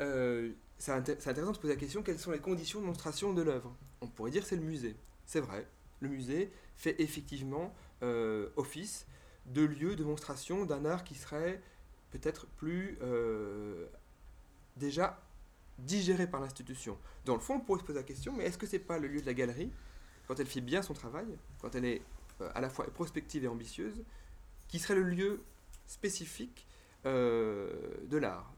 [0.00, 2.86] euh, c'est inté- c'est intéressant de se poser la question quelles sont les conditions de
[2.86, 3.76] monstration de l'œuvre?
[4.00, 4.96] On pourrait dire c'est le musée.
[5.26, 5.66] C'est vrai,
[6.00, 9.06] le musée fait effectivement euh, office
[9.46, 11.60] de lieu de monstration d'un art qui serait
[12.10, 13.86] peut-être plus euh,
[14.76, 15.20] déjà
[15.78, 16.98] digéré par l'institution.
[17.24, 19.08] Dans le fond, on pourrait se poser la question, mais est-ce que c'est pas le
[19.08, 19.72] lieu de la galerie,
[20.26, 21.26] quand elle fait bien son travail,
[21.60, 22.02] quand elle est
[22.40, 24.04] euh, à la fois prospective et ambitieuse,
[24.68, 25.42] qui serait le lieu
[25.86, 26.66] spécifique
[27.04, 28.52] de l'art,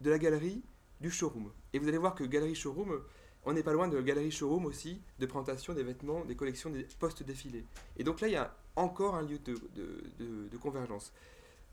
[0.00, 0.62] de la galerie,
[1.00, 1.50] du showroom.
[1.72, 3.00] Et vous allez voir que galerie showroom,
[3.44, 6.86] on n'est pas loin de galerie showroom aussi, de présentation des vêtements, des collections, des
[6.98, 7.64] post-défilés.
[7.96, 11.12] Et donc là, il y a encore un lieu de, convergence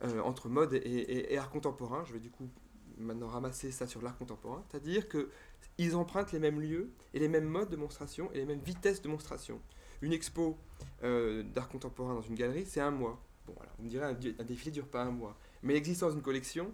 [0.03, 2.03] euh, entre mode et, art contemporain.
[2.05, 2.49] Je vais du coup
[2.97, 5.30] maintenant ramasser ça sur l'art contemporain, c'est-à-dire que
[5.78, 9.01] ils empruntent les mêmes lieux et les mêmes modes de monstration et les mêmes vitesses
[9.01, 9.59] de monstration.
[10.01, 10.57] Une expo
[11.03, 13.19] euh, d'art contemporain dans une galerie, c'est un mois.
[13.47, 15.38] Bon, voilà, vous me direz, un, un défilé dure pas un mois.
[15.63, 16.72] Mais l'existence d'une collection,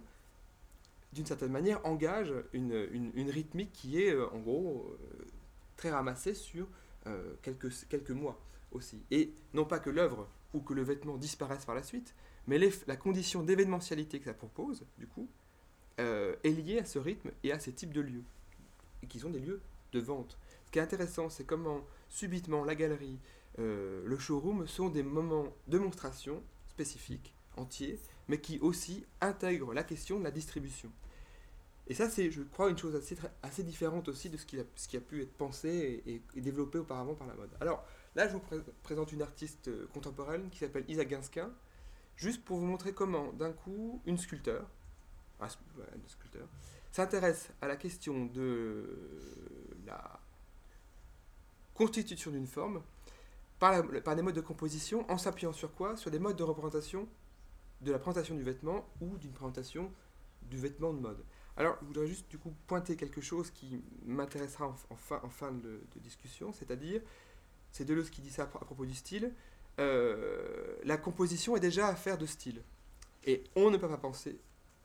[1.12, 5.24] d'une certaine manière, engage une, une- rythmique qui est, euh, en gros, euh,
[5.76, 6.66] très ramassée sur
[7.06, 8.38] euh, quelques, quelques mois
[8.72, 9.02] aussi.
[9.10, 12.14] Et non pas que l'œuvre ou que le vêtement disparaisse par la suite,
[12.46, 15.28] mais la condition d'événementialité que ça propose, du coup,
[15.98, 18.22] est liée à ce rythme et à ces types de lieux,
[19.02, 19.60] et qui sont des lieux
[19.92, 20.38] de vente.
[20.64, 23.18] Ce qui est intéressant, c'est comment subitement la galerie,
[23.58, 27.98] le showroom sont des moments de monstration spécifiques, entiers,
[28.28, 30.90] mais qui aussi intègrent la question de la distribution.
[31.86, 34.64] Et ça, c'est, je crois, une chose assez, assez différente aussi de ce qui a,
[34.76, 37.50] ce a pu être pensé et, développé auparavant par la mode.
[37.60, 37.82] Alors
[38.14, 41.50] là, je vous pré- présente une artiste euh, contemporaine qui s'appelle Isa Guinsquin,
[42.16, 44.68] juste pour vous montrer comment, d'un coup, une sculpteur,
[45.40, 46.46] un sculpteur,
[46.90, 48.84] s'intéresse à la question de
[49.86, 50.20] la
[51.72, 52.82] constitution d'une forme
[53.58, 55.96] par, par des modes de composition en s'appuyant sur quoi?
[55.96, 57.08] Sur des modes de représentation
[57.80, 59.92] de la présentation du vêtement ou d'une présentation
[60.42, 61.24] du vêtement de mode.
[61.56, 66.52] Alors, je voudrais juste du coup pointer quelque chose qui m'intéressera en, fin, de, discussion,
[66.52, 67.00] c'est-à-dire,
[67.72, 69.32] c'est Deleuze qui dit ça à, pro- à propos du style,
[69.80, 72.62] euh, la composition est déjà affaire de style.
[73.24, 74.38] Et on ne peut pas penser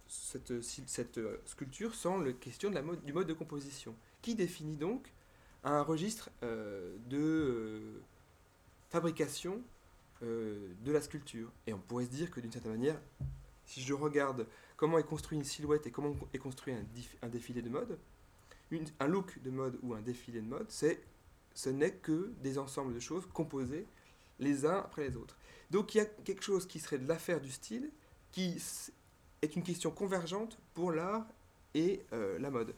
[0.07, 5.11] cette, euh, sculpture sans la question la mode, du mode de composition, qui définit donc
[5.63, 8.01] un registre euh, de
[8.89, 9.61] fabrication
[10.23, 11.51] euh, de la sculpture.
[11.67, 12.99] Et on pourrait se dire que d'une certaine manière,
[13.65, 14.47] si je regarde
[14.77, 17.97] comment est construit une silhouette et comment est construit un, défilé de mode,
[18.99, 21.01] un look de mode ou un défilé de mode, c'est,
[21.53, 23.85] ce n'est que des ensembles de choses composées
[24.39, 25.37] les uns après les autres.
[25.71, 27.89] Donc il y a quelque chose qui serait de l'affaire du style,
[28.31, 28.61] qui
[29.41, 31.25] est une question convergente pour l'art
[31.73, 32.75] et euh, la mode.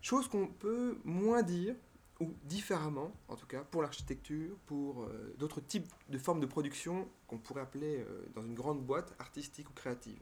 [0.00, 1.74] Chose qu'on peut moins dire,
[2.20, 7.08] ou différemment en tout cas, pour l'architecture, pour euh, d'autres types de formes de production
[7.26, 10.20] qu'on pourrait appeler euh, dans une grande boîte artistique ou créative.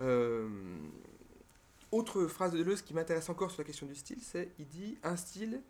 [0.00, 0.48] Euh,
[1.90, 4.98] autre phrase de Deleuze qui m'intéresse encore sur la question du style, c'est il dit
[5.02, 5.60] un style,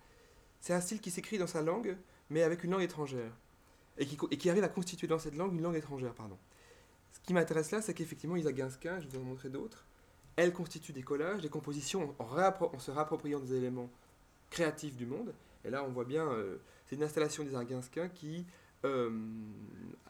[0.61, 1.97] c'est un style qui s'écrit dans sa langue,
[2.31, 3.33] mais avec une langue étrangère,
[3.99, 6.39] et qui, et qui arrive à constituer dans cette langue une langue étrangère, pardon.
[7.13, 9.85] Ce qui m'intéresse là, c'est qu'effectivement, Isa Guinsquin, je vous en montrer d'autres,
[10.37, 13.91] elle constitue des collages, des compositions en, en se réappropriant des éléments
[14.53, 15.35] créatifs du monde.
[15.65, 18.47] Et là, on voit bien, euh, c'est une installation d'Isa Guinsquin qui
[18.85, 19.11] euh,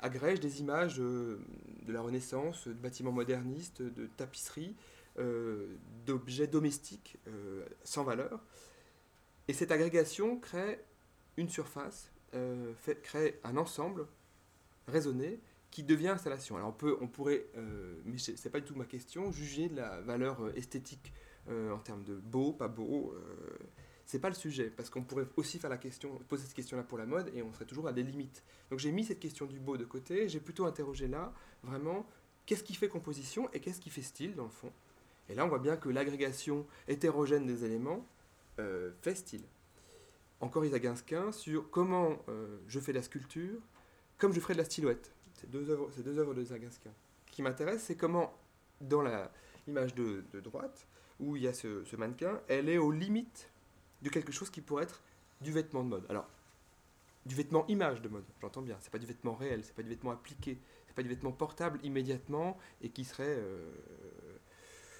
[0.03, 1.39] agrège des images euh,
[1.87, 4.77] de la Renaissance, de bâtiments modernistes, de tapisseries,
[6.07, 7.19] d'objets domestiques
[7.85, 8.41] sans valeur.
[9.47, 10.83] Et cette agrégation crée
[11.37, 12.11] une surface,
[13.03, 14.07] crée un ensemble
[14.89, 15.39] raisonné
[15.71, 16.57] qui devient installation.
[16.57, 17.45] Alors on, peut, on pourrait,
[18.07, 21.13] mais c'est c'est pas du tout ma question, juger de la valeur esthétique
[21.47, 23.15] en termes de beau, pas beau.
[24.13, 26.99] C'est pas le sujet, parce qu'on pourrait aussi faire la question, poser cette question-là pour
[26.99, 28.45] la mode, et on serait toujours à des limites.
[28.69, 31.33] Donc j'ai mis cette question du beau de côté, j'ai plutôt interrogé là,
[31.63, 32.07] vraiment,
[32.45, 34.71] qu'est-ce qui fait composition et qu'est-ce qui fait style, dans le fond?
[35.31, 38.07] Et là, on voit bien que l'agrégation hétérogène des éléments
[38.59, 39.45] euh, fait style.
[40.41, 40.77] Encore Isa
[41.33, 43.63] sur comment euh, je fais de la sculpture,
[44.19, 45.15] comme je ferais de la silhouette.
[45.33, 46.57] C'est deux œuvres, c'est deux œuvres de Isa.
[46.69, 48.39] Ce qui m'intéresse, c'est comment,
[48.83, 49.03] dans
[49.67, 50.87] l'image de, de droite,
[51.19, 53.49] où il y a ce, ce mannequin, elle est aux limites
[54.03, 55.01] de quelque chose qui pourrait être
[55.41, 56.07] du vêtement de mode.
[56.09, 56.29] Alors,
[57.25, 58.77] du vêtement image de mode, j'entends bien.
[58.81, 61.79] C'est pas du vêtement réel, c'est pas du vêtement appliqué, c'est pas du vêtement portable
[61.83, 63.73] immédiatement et qui serait, euh,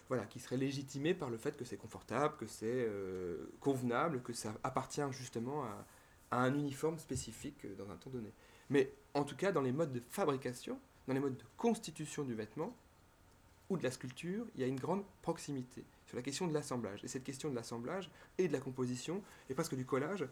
[0.09, 4.33] voilà, qui serait légitimé par le fait que c'est confortable, que c'est euh, convenable, que
[4.33, 5.87] ça appartient justement à,
[6.31, 8.33] un uniforme spécifique euh, dans un temps donné.
[8.71, 12.35] Mais en tout cas, dans les modes de fabrication, dans les modes de constitution du
[12.35, 12.75] vêtement
[13.69, 17.03] ou de la sculpture, il y a une grande proximité sur la question de l'assemblage.
[17.05, 20.27] Et cette question de l'assemblage et de la composition, et presque du collage,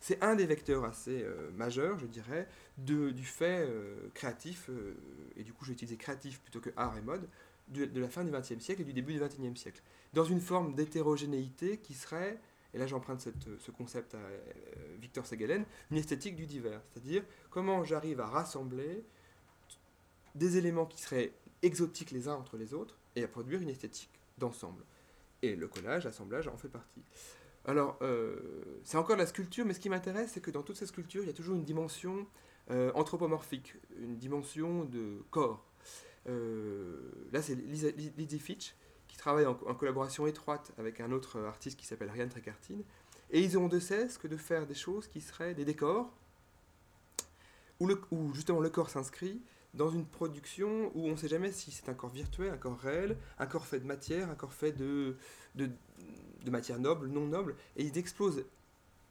[0.00, 4.94] c'est un des vecteurs assez euh, majeurs, je dirais, de, du fait euh, créatif, euh,
[5.36, 7.28] et du coup je vais utiliser créatif plutôt que art et mode,
[7.68, 9.80] de, de la fin du XXe siècle et du début du XXIe siècle.
[10.14, 12.40] Dans une forme d'hétérogénéité qui serait,
[12.74, 16.80] et là j'emprunte cette- ce concept à euh, Victor Segalen, une esthétique du divers.
[16.92, 19.04] C'est-à-dire comment j'arrive à rassembler
[20.34, 21.30] des éléments qui seraient
[21.62, 24.82] exotiques les uns entre les autres et à produire une esthétique d'ensemble.
[25.42, 27.02] Et le collage, l'assemblage en fait partie.
[27.64, 30.76] Alors, euh, c'est encore de la sculpture, mais ce qui m'intéresse, c'est que dans toutes
[30.76, 32.26] ces sculptures, il y a toujours une dimension
[32.70, 35.64] euh, anthropomorphique, une dimension de corps.
[36.28, 38.74] Euh, là, c'est Lizzie Fitch,
[39.08, 42.82] qui travaille en, collaboration étroite avec un autre artiste qui s'appelle Ryan Trecartine.
[43.30, 46.12] Et ils ont de cesse que de faire des choses qui seraient des décors,
[47.78, 49.40] où justement le corps s'inscrit
[49.74, 52.78] dans une production où on ne sait jamais si c'est un corps virtuel, un corps
[52.78, 55.16] réel, un corps fait de matière, un corps fait de,
[55.54, 55.70] de,
[56.50, 58.44] matière noble, non noble, et ils explosent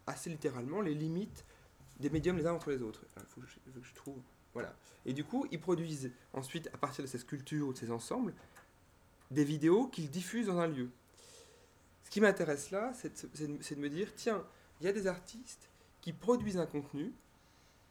[0.07, 1.45] assez littéralement les limites
[1.99, 3.05] des médiums les uns entre les autres.
[3.18, 3.47] Il faut, que
[3.82, 4.18] je- trouve.
[4.53, 4.76] Voilà.
[5.05, 8.34] Et du coup, ils produisent ensuite, à partir de ces sculptures ou de ces ensembles,
[9.32, 10.89] des vidéos qu'ils diffusent dans un lieu.
[12.03, 14.43] Ce qui m'intéresse là, c'est de me dire, tiens,
[14.82, 15.70] il y a des artistes
[16.01, 17.14] qui produisent un contenu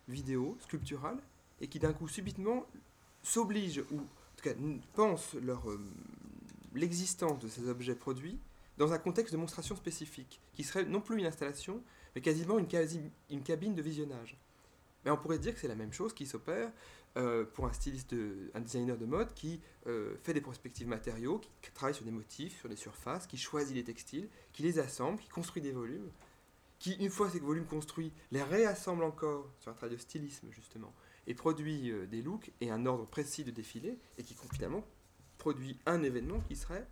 [0.09, 1.19] vidéo, sculptural,
[1.61, 2.67] et qui d'un coup subitement
[3.23, 4.55] s'obligent, ou en tout cas
[4.95, 5.79] pensent euh,
[6.75, 8.39] l'existence de ces objets produits
[8.77, 11.83] dans un contexte de monstration spécifique, qui serait non plus une installation,
[12.15, 14.37] mais quasiment une, quasi- une cabine de visionnage.
[15.05, 16.71] Mais on pourrait dire que c'est la même chose qui s'opère
[17.17, 21.41] euh, pour un styliste, de- un designer de mode qui euh, fait des prospectives matériaux,
[21.63, 25.19] qui travaille sur des motifs, sur des surfaces, qui choisit les textiles, qui les assemble,
[25.19, 26.09] qui construit des volumes,
[26.79, 30.93] qui, une fois ces volumes construits, les réassemble encore sur un travail de stylisme, justement,
[31.29, 34.85] et produit euh, des looks et un ordre précis de défilé, et qui finalement
[35.37, 36.89] produit un événement qui serait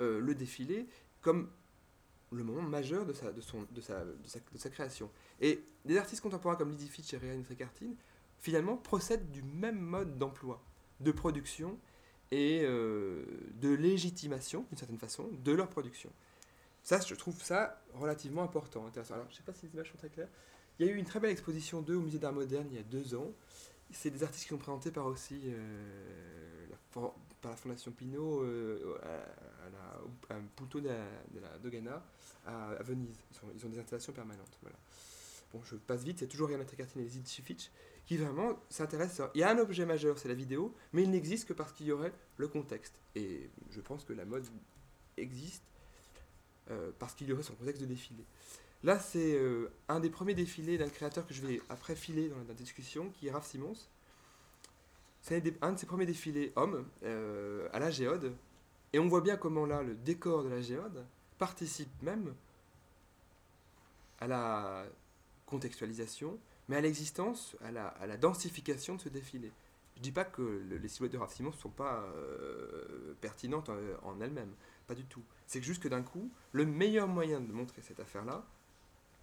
[0.00, 0.86] euh, le défilé
[1.20, 1.50] comme
[2.30, 5.10] le moment majeur de sa, de, son, de, sa, de, sa, création.
[5.40, 7.94] Et des artistes contemporains comme Lydie Fitch et Ryan Trecartine,
[8.38, 10.62] finalement, procèdent du même mode d'emploi,
[11.00, 11.78] de production
[12.30, 13.24] et euh,
[13.60, 16.10] de légitimation, d'une certaine façon, de leur production.
[16.82, 18.86] Ça, je trouve ça relativement important.
[18.86, 20.30] Alors, je ne sais pas si les images sont très claires.
[20.78, 22.80] Il y a eu une très belle exposition d'eux au Musée d'Art Moderne il y
[22.80, 23.30] a deux ans.
[23.92, 26.76] C'est des artistes qui sont présentés par aussi euh, la,
[27.40, 28.98] par la Fondation Pinault euh,
[30.28, 32.02] à, Punto de la, Dogana
[32.46, 33.18] à, Venise.
[33.54, 34.58] Ils, ont des installations permanentes.
[34.62, 34.76] Voilà.
[35.52, 37.70] Bon, je passe vite, c'est toujours Ryan Trecartine et Lizzie Fitch
[38.06, 39.28] qui vraiment s'intéressent.
[39.34, 41.86] Il y a un objet majeur, c'est la vidéo, mais il n'existe que parce qu'il
[41.86, 42.94] y aurait le contexte.
[43.14, 44.44] Et je pense que la mode
[45.16, 45.62] existe
[46.70, 48.24] euh, parce qu'il y aurait son contexte de défilé.
[48.84, 52.36] Là, c'est euh, un des premiers défilés d'un créateur que je vais après filer dans
[52.48, 53.76] la, discussion, qui est Raph Simons.
[55.20, 58.34] C'est un, de ses premiers défilés hommes euh, à la géode.
[58.92, 61.04] Et on voit bien comment là, le décor de la géode
[61.38, 62.34] participe même
[64.18, 64.84] à la
[65.46, 69.52] contextualisation, mais à l'existence, à la, densification de ce défilé.
[69.96, 73.68] Je dis pas que le- les silhouettes de Raph Simons ne sont pas euh, pertinentes
[73.68, 74.54] en, en elles-mêmes,
[74.88, 75.22] pas du tout.
[75.46, 78.44] C'est juste que d'un coup, le meilleur moyen de montrer cette affaire-là,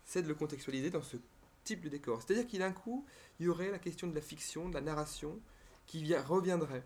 [0.10, 1.18] c'est de le contextualiser dans ce
[1.64, 2.20] type de décor.
[2.20, 3.06] C'est-à-dire qu'il d'un coup,
[3.40, 5.40] il y aurait la question de la fiction, de la narration,
[5.86, 6.84] qui reviendrait.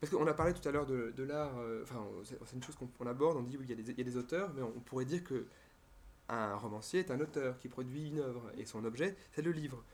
[0.00, 1.84] Parce qu'on a parlé tout à l'heure de, l'art, euh,
[2.24, 4.80] c'est une chose qu'on on aborde, on dit oui, y, a des, auteurs, mais on,
[4.80, 5.46] pourrait dire que
[6.30, 9.84] un romancier est un auteur qui produit une œuvre, et son objet, c'est le livre.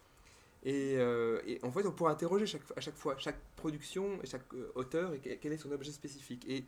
[0.62, 2.44] Et, euh, en fait, on pourrait interroger
[2.76, 5.90] à chaque fois chaque production et chaque euh, auteur et que- quel est son objet
[5.90, 6.48] spécifique.
[6.48, 6.64] Et,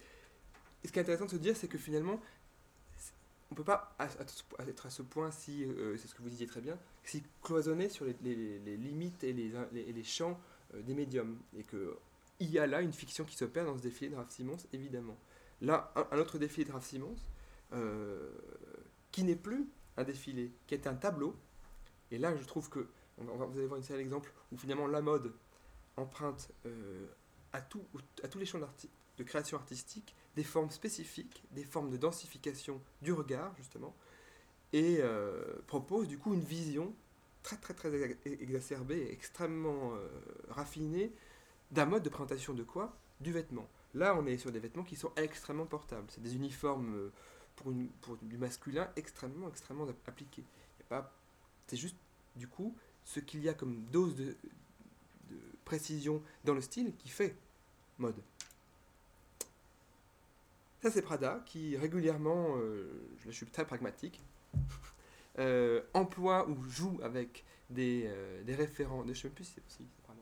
[0.84, 2.20] ce qui est intéressant de se dire, c'est que finalement,
[3.52, 3.94] on peut pas
[4.66, 7.90] être à ce point si, euh, c'est ce que vous disiez très bien, si cloisonner
[7.90, 8.14] sur les,
[8.78, 10.40] limites et les, champs
[10.74, 11.38] euh, des médiums.
[11.54, 11.98] Et que
[12.40, 15.18] il y a là une fiction qui s'opère dans ce défilé de Raph Simons, évidemment.
[15.60, 17.14] Là, un, autre défilé de Raph Simons,
[17.74, 18.30] euh,
[19.10, 21.36] qui n'est plus un défilé, qui est un tableau.
[22.10, 22.88] Et là, je trouve que,
[23.18, 25.34] vous allez voir une série d'exemples où finalement la mode
[25.98, 26.50] emprunte
[27.52, 27.84] à, tous
[28.38, 28.58] les champs
[29.18, 33.94] de création artistique des formes spécifiques, des formes de densification du regard, justement,
[34.72, 36.94] et euh, propose du coup une vision
[37.42, 40.08] très très très exa- exacerbée extrêmement euh,
[40.48, 41.12] raffinée
[41.70, 42.96] d'un mode de présentation de quoi?
[43.20, 43.68] Du vêtement.
[43.94, 46.06] Là, on est sur des vêtements qui sont extrêmement portables.
[46.10, 47.12] C'est des uniformes euh,
[47.56, 47.72] pour,
[48.22, 50.44] du masculin extrêmement, extrêmement app- appliqués.
[51.66, 51.96] C'est juste,
[52.36, 54.36] du coup, ce qu'il y a comme dose de
[55.64, 57.36] précision dans le style qui fait
[57.98, 58.20] mode.
[60.82, 62.90] Ça, c'est Prada qui régulièrement, euh,
[63.24, 64.20] je suis très pragmatique,
[65.38, 69.84] euh, emploie ou joue avec des, euh, des référents, je ne sais plus si c'est
[70.02, 70.20] Prada,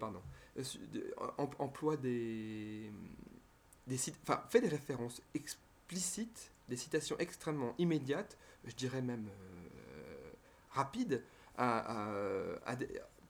[0.00, 0.20] pardon,
[1.60, 2.90] emploie des,
[4.50, 9.28] fait des références explicites, des citations extrêmement immédiates, je dirais même
[10.70, 11.22] rapides,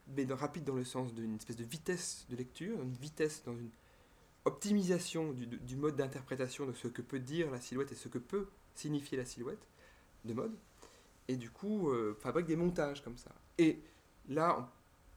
[0.09, 3.57] mais dans- rapide dans le sens d'une espèce de vitesse de lecture, une vitesse dans
[3.57, 3.71] une
[4.45, 8.19] optimisation du, du mode d'interprétation de ce que peut dire la silhouette et ce que
[8.19, 9.67] peut signifier la silhouette
[10.25, 10.57] de mode,
[11.29, 13.33] et du coup euh, fabrique des montages comme ça.
[13.59, 13.83] Et
[14.29, 14.67] là, on-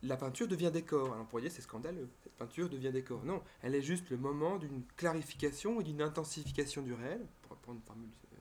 [0.08, 1.08] la peinture devient décor.
[1.14, 3.24] Alors on pourrait dire c'est scandaleux, cette peinture devient décor.
[3.26, 7.80] Non, elle est juste le moment d'une clarification et d'une intensification du réel, pour reprendre
[7.80, 8.38] une formule euh,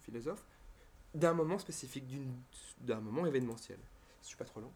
[0.00, 0.44] philosophe,
[1.14, 2.04] d'un moment spécifique,
[2.80, 3.78] d'un moment événementiel.
[4.22, 4.72] Je suis pas trop long.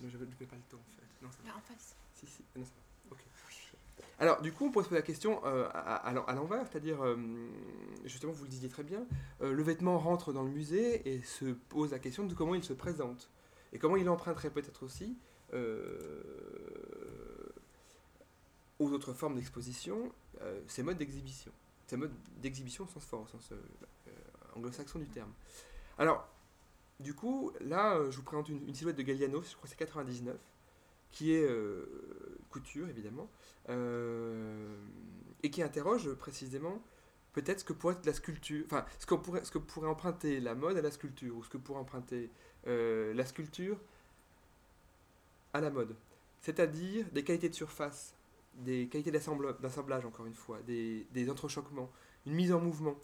[0.00, 1.24] Je ne fais pas le temps en fait.
[1.24, 1.56] Non, ça va.
[1.56, 1.96] en face.
[2.14, 2.44] Si, si.
[2.56, 2.82] Non, ça va.
[4.18, 6.64] Alors, du coup, on pourrait se poser la question euh, à, à l'en- à l'envers,
[6.70, 7.16] c'est-à-dire, euh,
[8.04, 9.04] justement, vous le disiez très bien,
[9.40, 12.62] euh, le vêtement rentre dans le musée et se pose la question de comment il
[12.62, 13.30] se présente.
[13.72, 15.16] Et comment il emprunterait peut-être aussi
[18.78, 20.12] aux autres formes d'exposition
[20.66, 21.52] ces modes d'exhibition.
[21.86, 23.52] Ces modes d'exhibition au sens fort, au sens
[24.56, 25.30] anglo-saxon du terme.
[25.98, 26.26] Alors,
[27.00, 29.76] du coup, là, je vous présente une, une silhouette de Galliano, je crois que c'est
[29.76, 30.36] 99,
[31.12, 31.86] qui est euh,
[32.50, 33.30] couture, évidemment,
[33.68, 34.76] euh,
[35.42, 36.82] et qui interroge précisément
[37.32, 40.82] peut-être ce que pourrait la sculpture, enfin, ce, ce que pourrait emprunter la mode à
[40.82, 42.30] la sculpture, ou ce que pourrait emprunter
[42.66, 43.78] euh, la sculpture
[45.52, 45.94] à la mode.
[46.40, 48.14] C'est-à-dire des qualités de surface
[48.54, 51.90] des qualités d'assembla- d'assemblage, encore une fois, des, des entrechoquements,
[52.26, 52.98] une mise en mouvement.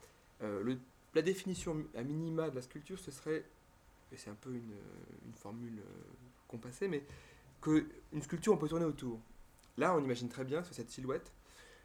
[1.15, 3.45] La définition à minima de la sculpture, ce serait,
[4.13, 4.75] et c'est un peu une,
[5.27, 5.81] une formule
[6.47, 7.03] compassée, mais
[7.61, 9.21] qu'une sculpture, on peut tourner autour.
[9.77, 11.31] Là, on imagine très bien sur cette silhouette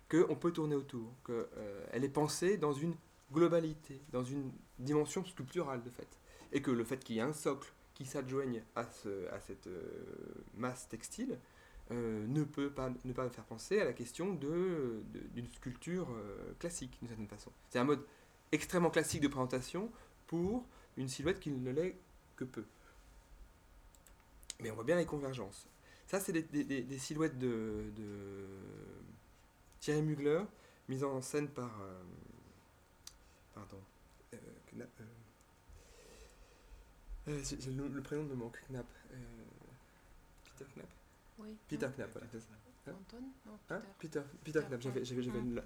[0.09, 2.95] qu'on peut tourner autour, qu'elle est pensée dans une
[3.31, 6.07] globalité, dans une dimension sculpturale de fait.
[6.51, 9.67] Et que le fait qu'il y ait un socle qui s'adjoigne à, ce- à cette
[9.67, 9.81] euh,
[10.55, 11.39] masse textile
[11.91, 16.97] euh, ne peut pas ne pas faire penser à la question d'une sculpture euh, classique
[16.99, 17.51] d'une certaine façon.
[17.69, 18.03] C'est un mode
[18.51, 19.91] extrêmement classique de présentation
[20.27, 20.65] pour
[20.97, 21.95] une silhouette qui ne l'est
[22.35, 22.63] que peu.
[24.63, 25.67] Mais on voit bien les convergences.
[26.07, 28.45] Ça, c'est des, des- des- des silhouettes de, de
[29.79, 30.41] Thierry Mugler,
[30.89, 31.81] mises en scène par.
[31.81, 32.01] euh,
[33.53, 33.77] pardon.
[34.33, 34.37] euh,
[34.73, 35.03] Knapp, euh,
[37.77, 38.85] le, le prénom me manque, Knapp.
[40.45, 40.89] Peter Knapp
[41.39, 41.55] Oui.
[41.67, 42.47] Peter Knapp, voilà, c'est ça.
[42.87, 44.19] Hein Anton Non, Hein Peter.
[44.19, 45.63] Peter, Peter Peter, Knapp, j'avais, j'avais, le-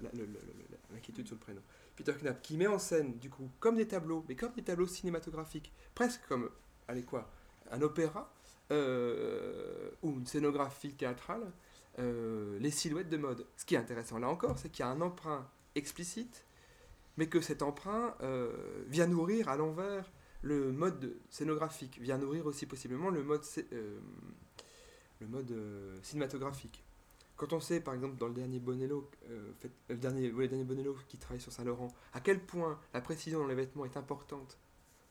[0.92, 1.60] l'inquiétude sur le prénom.
[1.96, 4.86] Peter Knapp, qui met en scène, du coup, comme des tableaux, mais comme des tableaux
[4.86, 6.48] cinématographiques, presque comme,
[6.86, 7.28] allez quoi,
[7.72, 8.32] un opéra,
[8.70, 11.52] euh, ou une scénographie théâtrale,
[11.98, 13.46] euh, les silhouettes de mode.
[13.56, 16.44] Ce qui est intéressant là encore, c'est qu'il y a un emprunt explicite,
[17.16, 18.52] mais que cet emprunt euh,
[18.86, 20.10] vient nourrir à l'envers
[20.42, 23.42] le mode scénographique, vient nourrir aussi possiblement le mode,
[23.72, 23.98] euh,
[26.02, 26.84] cinématographique.
[27.36, 29.10] Quand on sait, par exemple, dans le dernier Bonello,
[29.88, 33.46] le dernier, le dernier Bonello qui travaille sur Saint-Laurent, à quel point la précision dans
[33.46, 34.58] les vêtements est importante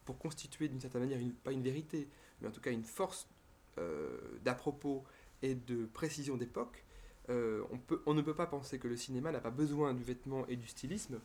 [0.05, 2.07] pour constituer d'une certaine manière, pas une vérité,
[2.39, 3.27] mais en tout cas une force
[3.77, 5.03] euh, d'à-propos
[5.41, 6.83] et de précision d'époque,
[7.29, 7.63] euh,
[8.05, 10.67] on, ne peut pas penser que le cinéma n'a pas besoin du vêtement et du
[10.67, 11.19] stylisme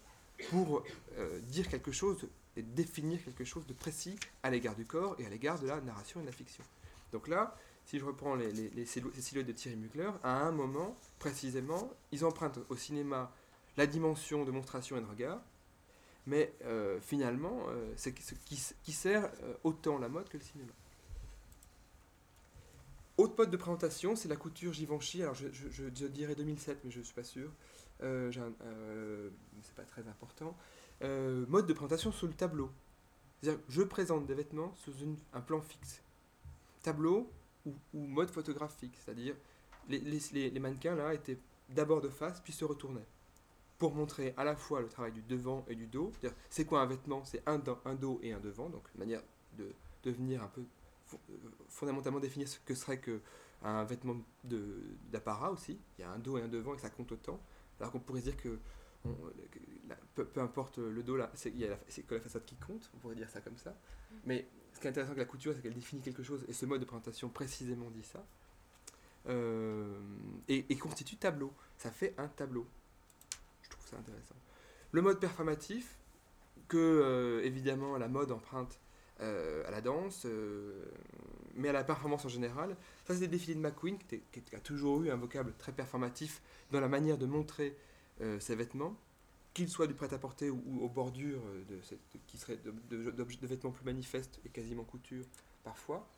[0.51, 0.83] pour
[1.17, 5.27] euh, dire quelque chose et définir quelque chose de précis à l'égard du corps et
[5.27, 6.65] à l'égard de la narration et de la fiction.
[7.13, 11.91] Donc là, si je reprends les, les- silhouettes de Thierry Mugler, à un moment, précisément,
[12.11, 13.33] ils empruntent au cinéma
[13.77, 15.41] la dimension de monstration et de regard,
[16.27, 16.53] mais
[17.01, 19.29] finalement, c'est ce qui, sert
[19.65, 20.73] autant la mode que le cinéma.
[23.19, 25.23] Autre mode de présentation, c'est la couture Givenchy.
[25.23, 27.51] Alors je, dirais 2007, mais je ne suis pas sûr.
[28.03, 28.33] Euh,
[28.63, 29.31] euh,
[29.63, 30.57] c'est pas très important.
[31.03, 32.71] Euh, mode de présentation sous le tableau.
[33.41, 34.93] C'est-à-dire, je présente des vêtements sous
[35.33, 36.03] un plan fixe.
[36.83, 37.31] Tableau
[37.67, 39.37] ou, mode photographique, c'est-à-dire
[39.89, 41.39] les, les- mannequins là étaient
[41.69, 43.07] d'abord de face puis se retournaient
[43.79, 46.13] pour montrer à la fois le travail du devant et du dos.
[46.51, 47.25] C'est quoi un vêtement?
[47.25, 49.23] C'est un, un dos et un devant, donc une manière
[49.59, 49.73] de,
[50.05, 50.65] de venir un peu
[51.69, 53.21] fondamentalement définir ce que serait que
[53.63, 55.79] un vêtement d'apparat aussi.
[55.99, 57.41] Il y a un dos et un devant et ça compte autant.
[57.81, 58.59] Alors qu'on pourrait se dire que,
[59.05, 59.59] on- que
[59.89, 63.15] la- peu, peu importe le dos, là, c'est que la façade qui compte, on pourrait
[63.17, 63.77] dire ça comme ça.
[64.25, 66.67] Mais ce qui est intéressant avec la couture, c'est qu'elle définit quelque chose, et ce
[66.67, 68.25] mode de présentation précisément dit ça,
[69.29, 70.01] euh,
[70.49, 71.53] et, et constitue tableau.
[71.79, 72.67] Ça fait un tableau.
[73.63, 74.35] Je trouve ça intéressant.
[74.93, 75.99] Le mode performatif,
[76.69, 78.79] que euh, évidemment la mode emprunte
[79.21, 80.85] euh, à la danse, euh,
[81.55, 82.77] mais à la performance en général.
[83.07, 84.21] Ça, c'est des défilés de McQueen, qui,
[84.55, 86.41] a toujours eu un vocable très performatif
[86.71, 87.77] dans la manière de montrer
[88.21, 88.97] euh, ses vêtements,
[89.55, 92.73] qu'ils soient du prêt-à-porter ou, aux bordures de cette- qui seraient de,
[93.11, 95.25] de- vêtements plus manifestes et quasiment couture
[95.63, 96.09] parfois.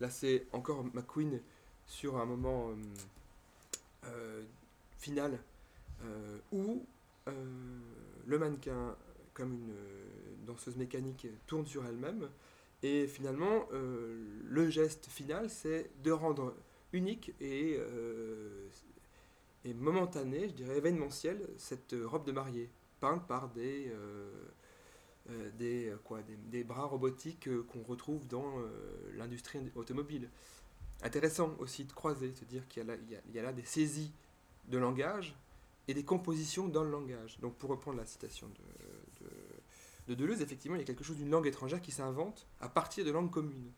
[0.00, 1.40] Là, c'est encore McQueen
[1.86, 2.70] sur un moment
[4.98, 5.38] final
[6.50, 6.84] où
[8.26, 8.96] le mannequin,
[9.34, 9.74] comme une
[10.42, 12.28] danseuse mécanique, tourne sur elle-même.
[12.82, 16.54] Et finalement, euh, le geste final, c'est de rendre
[16.92, 18.68] unique et, euh,
[19.64, 22.70] et momentané, je dirais événementiel, cette robe de mariée,
[23.00, 28.54] peinte par des, euh, des, quoi, des, des bras robotiques qu'on retrouve dans
[29.14, 30.28] l'industrie automobile.
[31.02, 32.84] Intéressant aussi de croiser, se dire qu'il
[33.32, 34.12] y a là des saisies
[34.68, 35.36] de langage
[35.88, 37.38] et des compositions dans le langage.
[37.40, 38.54] Donc pour reprendre la citation de,
[40.08, 42.68] de, de Deleuze, effectivement, il y a quelque chose d'une langue étrangère qui s'invente à
[42.68, 43.70] partir de langues communes.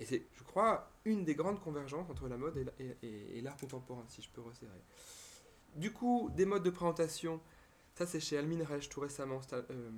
[0.00, 3.38] Et c'est, je crois, une des grandes convergences entre la mode et, la- et- et-
[3.38, 4.70] et l'art contemporain, si je peux resserrer.
[5.76, 7.40] Du coup, des modes de présentation,
[7.94, 9.90] ça c'est chez Almin Reich tout récemment, euh,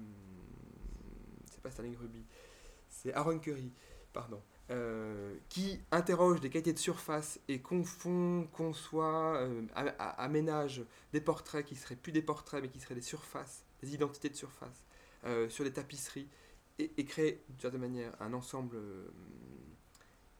[1.51, 2.25] c'est pas Sterling Ruby,
[2.89, 3.71] c'est Aaron Curry,
[4.13, 9.63] pardon, euh, qui interroge des qualités de surface et confond, conçoit, euh,
[9.99, 10.83] aménage
[11.13, 14.37] des portraits qui seraient plus des portraits mais qui seraient des surfaces, des identités de
[14.37, 14.85] surface,
[15.49, 16.29] sur des tapisseries,
[16.79, 19.09] et, et crée d'une certaine manière un ensemble euh,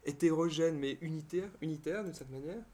[0.05, 2.65] hétérogène mais unitaire, unitaire d'une certaine manière,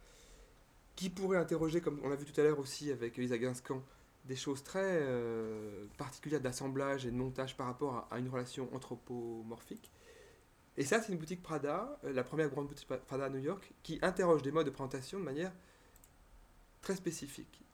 [0.97, 3.83] qui pourrait interroger, comme on l'a vu tout à l'heure aussi avec Elisa Guinscan,
[4.25, 8.69] des choses très euh, particulières d'assemblage et de montage par rapport à, à une relation
[8.75, 9.91] anthropomorphique.
[10.77, 13.73] Et ça, c'est une boutique Prada, euh, la première grande boutique Prada à New York,
[13.83, 15.53] qui interroge des modes de présentation de manière
[16.81, 17.65] très spécifique,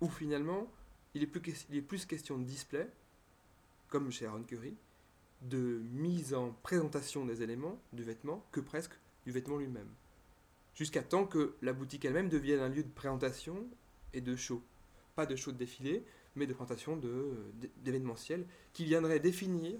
[0.00, 0.70] où finalement,
[1.14, 2.88] il est plus, question de display,
[3.88, 4.74] comme chez Aaron Curry,
[5.42, 8.92] de mise en présentation des éléments du vêtement, que presque
[9.26, 9.88] du vêtement lui-même.
[10.74, 13.66] Jusqu'à temps que la boutique elle-même devienne un lieu de présentation
[14.14, 14.62] et de show.
[15.14, 16.04] Pas de show de défilé,
[16.34, 16.96] mais de présentation
[17.82, 19.78] d'événementiel qui viendrait définir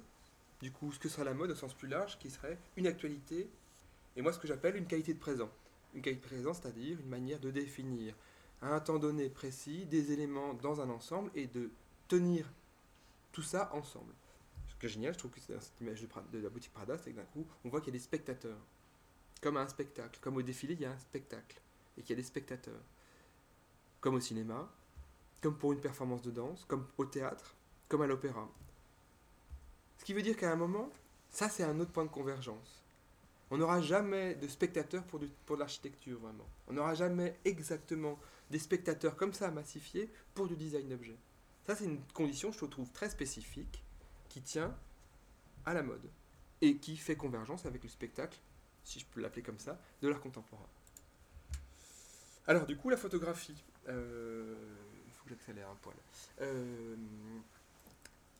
[0.61, 3.49] du coup ce que sera la mode au sens plus large, qui serait une actualité,
[4.17, 5.51] et moi ce que j'appelle une qualité de présent.
[5.95, 8.15] Une qualité de présent, c'est-à-dire une manière de définir
[8.63, 11.71] à un temps donné précis des éléments dans un ensemble et de
[12.09, 12.51] tenir
[13.33, 14.13] tout ça ensemble.
[14.69, 17.11] Ce qui est génial, je trouve que c'est cette image de, la boutique Prada, c'est
[17.11, 18.59] que d'un coup, on voit qu'il y a des spectateurs.
[19.41, 20.19] Comme à un spectacle.
[20.21, 21.61] Comme au défilé, il y a un spectacle.
[21.97, 22.81] Et qu'il y a des spectateurs.
[24.01, 24.69] Comme au cinéma,
[25.43, 27.55] comme pour une performance de danse, comme au théâtre,
[27.89, 28.49] comme à l'opéra.
[29.99, 30.89] Ce qui veut dire qu'à un moment,
[31.31, 32.83] ça c'est un autre point de convergence.
[33.51, 36.47] On n'aura jamais de spectateurs pour, pour l'architecture, vraiment.
[36.69, 38.19] On n'aura jamais exactement
[38.53, 41.17] des spectateurs comme ça massifiés pour du design d'objet.
[41.67, 43.83] Ça c'est une condition, je trouve, très spécifique,
[44.29, 44.77] qui tient
[45.65, 46.09] à la mode.
[46.61, 48.39] Et qui fait convergence avec le spectacle,
[48.85, 50.69] si je peux l'appeler comme ça, de l'art contemporain.
[52.47, 53.65] Alors du coup, la photographie.
[53.89, 54.55] Euh,
[55.07, 55.97] Il faut que j'accélère un poil.
[56.41, 56.95] Euh,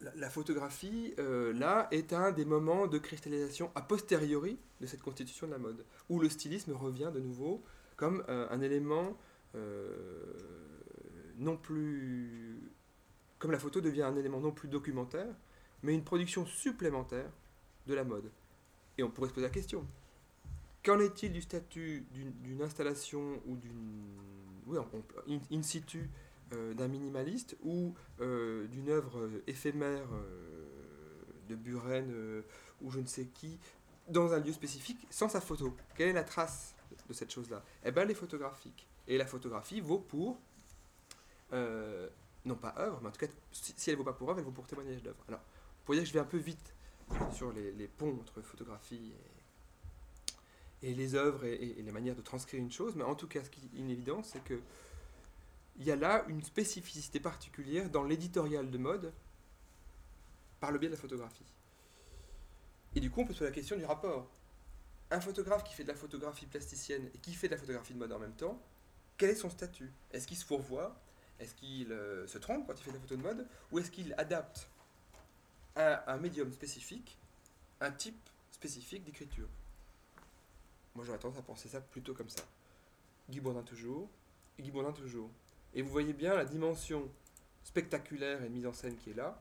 [0.01, 5.47] la, photographie, euh, là, est un des moments de cristallisation a posteriori de cette constitution
[5.47, 7.63] de la mode, où le stylisme revient de nouveau
[7.97, 9.17] comme un élément
[11.39, 12.61] non plus...
[13.39, 15.35] Comme la photo devient un élément non plus documentaire,
[15.83, 17.31] mais une production supplémentaire
[17.87, 18.31] de la mode.
[18.99, 19.85] Et on pourrait se poser la question.
[20.85, 24.05] Qu'en est-il du statut d'une installation ou d'une...
[24.67, 24.79] Oui,
[25.29, 26.09] in, in situ
[26.53, 30.67] euh, d'un minimaliste ou euh, d'une œuvre euh, éphémère euh,
[31.49, 32.43] de Buren euh,
[32.81, 33.59] ou je ne sais qui
[34.09, 35.77] dans un lieu spécifique sans sa photo?
[35.97, 36.77] Quelle est la trace
[37.09, 37.65] de cette chose-là?
[37.85, 38.87] Eh bien, elle est photographique.
[39.09, 40.39] Et la photographie vaut pour,
[41.53, 42.09] euh,
[42.45, 44.53] non pas œuvre, mais en tout cas, si, elle vaut pas pour œuvre, elle vaut
[44.53, 45.23] pour témoignage d'œuvre.
[45.29, 45.41] Alors,
[45.85, 46.75] pour dire que je vais un peu vite
[47.33, 49.13] sur les, ponts entre photographie
[50.83, 53.15] et, et les œuvres et, et- et les manières de transcrire une chose, mais en
[53.15, 54.61] tout cas, ce qui est une évidence, c'est que
[55.79, 59.13] il y a là une spécificité particulière dans l'éditorial de mode
[60.61, 61.45] par le biais de la photographie.
[62.95, 64.29] Et du coup, on peut se poser la question du rapport.
[65.11, 67.99] Un photographe qui fait de la photographie plasticienne et qui fait de la photographie de
[67.99, 68.61] mode en même temps,
[69.17, 69.93] quel est son statut?
[70.13, 70.97] Est-ce qu'il se fourvoie?
[71.39, 73.47] Est-ce qu'il euh, se trompe quand il fait de la photo de mode?
[73.71, 74.69] Ou est-ce qu'il adapte
[75.75, 77.19] à un médium spécifique
[77.81, 79.49] un type spécifique d'écriture?
[80.95, 82.43] Moi, j'aurais tendance à penser ça plutôt comme ça.
[83.31, 84.09] Guy Bourdin toujours,
[84.59, 85.31] et Guy Bourdin toujours.
[85.75, 87.11] Et vous voyez bien la dimension
[87.65, 89.41] spectaculaire et de mise en scène qui est là,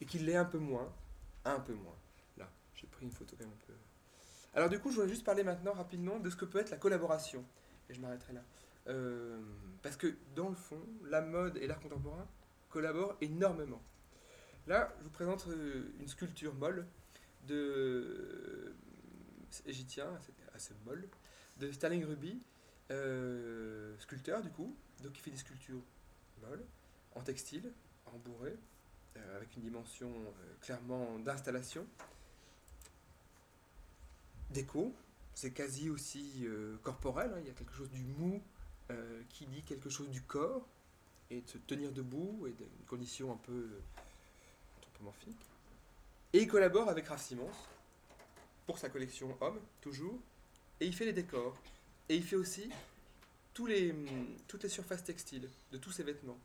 [0.00, 0.90] et qui l'est un peu moins,
[1.44, 1.96] un peu moins.
[2.38, 3.74] Là, j'ai pris une photo quand même un peu.
[4.54, 6.78] Alors du coup, je voudrais juste parler maintenant rapidement de ce que peut être la
[6.78, 7.44] collaboration.
[7.90, 8.42] Et je m'arrêterai là.
[8.88, 9.38] Euh,
[9.82, 12.26] parce que dans le fond, la mode et l'art contemporain
[12.70, 13.82] collaborent énormément.
[14.66, 16.86] Là, je vous présente euh, une sculpture molle
[17.46, 18.74] de
[19.66, 21.08] et j'y tiens assez- assez molle
[21.58, 22.42] de Sterling Ruby,
[22.90, 25.82] euh, sculpteur du coup, donc il fait des sculptures
[26.42, 26.64] molles
[27.14, 27.72] en textile,
[28.06, 28.54] en bourré,
[29.16, 31.86] euh, avec une dimension euh, clairement d'installation.
[34.50, 34.94] Déco,
[35.34, 38.42] c'est quasi aussi euh, corporel, hein, il y a quelque chose du mou
[38.90, 40.66] euh, qui dit quelque chose du corps
[41.30, 43.80] et de se tenir debout et d'une condition un peu euh,
[44.78, 45.50] anthropomorphique.
[46.32, 47.50] Et il collabore avec Raph Simons
[48.66, 50.18] pour sa collection Homme, toujours,
[50.80, 51.56] et il fait les décors.
[52.08, 52.70] Et il fait aussi
[53.54, 54.06] tous les, hum,
[54.46, 56.38] toutes les surfaces textiles de tous ses vêtements.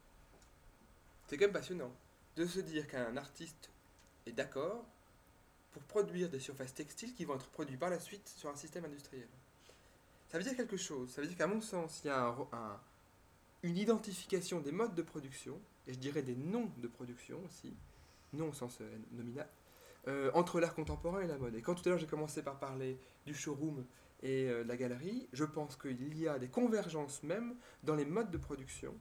[1.27, 1.93] C'est quand même passionnant
[2.35, 3.69] de se dire qu'un artiste
[4.25, 4.85] est d'accord
[5.71, 8.85] pour produire des surfaces textiles qui vont être produites par la suite sur un système
[8.85, 9.27] industriel.
[10.33, 11.11] Ça veut dire quelque chose.
[11.11, 12.35] Ça veut dire qu'à mon sens, il y a
[13.61, 17.71] une identification des modes de production, et je dirais des noms de production aussi,
[18.33, 18.79] non au sens
[19.11, 19.47] nominal,
[20.07, 21.53] euh, entre l'art contemporain et la mode.
[21.53, 23.85] Et quand tout à l'heure j'ai commencé par parler du showroom
[24.23, 27.53] et euh, de la galerie, je pense qu'il y a des convergences même
[27.83, 28.95] dans les modes de production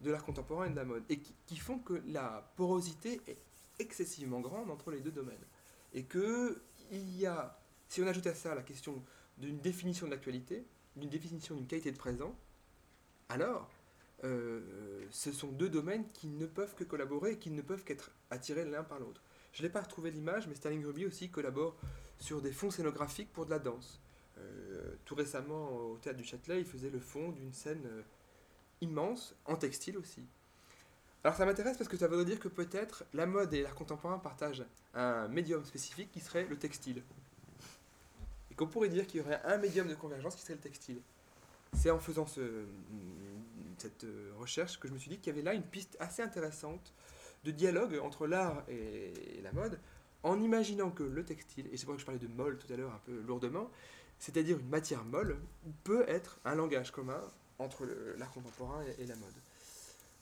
[0.00, 3.38] de l'art contemporain et de la mode, et qui, qui font que la porosité est
[3.78, 5.46] excessivement grande entre les deux domaines.
[5.92, 6.60] Et que
[6.90, 7.56] il y a,
[7.88, 9.04] si on ajoute à ça la question
[9.38, 10.64] d'une définition de l'actualité,
[10.96, 12.34] d'une définition d'une qualité de présent,
[13.28, 13.70] alors
[14.24, 18.10] euh, ce sont deux domaines qui ne peuvent que collaborer et qui ne peuvent qu'être
[18.30, 19.20] attirés l'un par l'autre.
[19.52, 21.76] Je n'ai pas retrouvé l'image, mais Sterling Ruby aussi collabore
[22.18, 24.00] sur des fonds scénographiques pour de la danse.
[24.38, 28.02] Euh, tout récemment, au Théâtre du Châtelet, il faisait le fond d'une scène euh,
[28.80, 30.22] immense, en textile aussi.
[31.22, 34.18] Alors ça m'intéresse parce que ça veut dire que peut-être la mode et l'art contemporain
[34.18, 37.02] partagent un médium spécifique qui serait le textile.
[38.54, 41.00] Et qu'on pourrait dire qu'il y aurait un médium de convergence qui serait le textile.
[41.76, 42.66] c'est en faisant ce,
[43.78, 44.06] cette
[44.38, 46.92] recherche que je me suis dit qu'il y avait là une piste assez intéressante
[47.42, 49.80] de dialogue entre l'art et la mode,
[50.22, 52.72] en imaginant que le textile, et c'est pour ça que je parlais de molle tout
[52.72, 53.68] à l'heure un peu lourdement,
[54.20, 55.36] c'est-à-dire une matière molle,
[55.82, 57.20] peut être un langage commun
[57.58, 57.84] entre
[58.16, 59.34] l'art contemporain et, et la mode.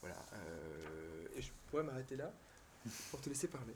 [0.01, 0.17] Voilà.
[0.35, 2.33] euh, et je pourrais m'arrêter là
[3.11, 3.75] pour te laisser parler.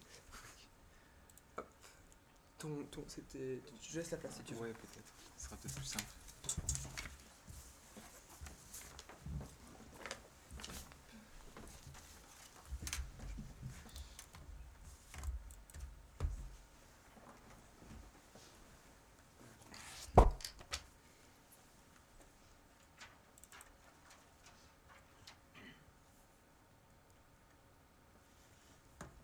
[2.59, 4.61] Ton, ton, c'était, je laisse la place si tu veux.
[4.63, 5.13] Ouais, peut-être.
[5.37, 6.05] Ce sera peut-être plus simple.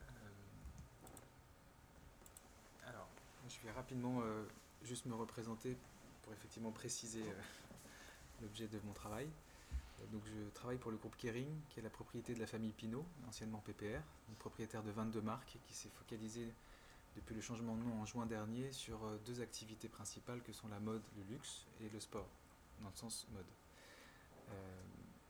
[0.04, 0.08] Euh,
[2.88, 3.08] Alors,
[3.48, 4.42] je vais rapidement euh,
[4.84, 5.76] juste me représenter
[6.22, 7.42] pour effectivement préciser euh,
[8.40, 9.26] l'objet de mon travail.
[9.26, 12.72] Euh, Donc, je travaille pour le groupe Kering, qui est la propriété de la famille
[12.72, 14.00] Pinault, anciennement PPR,
[14.38, 16.54] propriétaire de 22 marques, qui s'est focalisé
[17.16, 20.80] depuis le changement de nom en juin dernier sur deux activités principales que sont la
[20.80, 22.30] mode, le luxe et le sport,
[22.80, 23.44] dans le sens mode.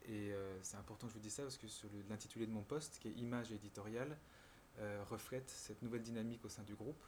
[0.08, 0.32] Et
[0.62, 1.66] c'est important que je vous dise ça parce que
[2.08, 4.16] l'intitulé de mon poste, qui est image éditoriale,
[5.10, 7.02] reflète cette nouvelle dynamique au sein du groupe,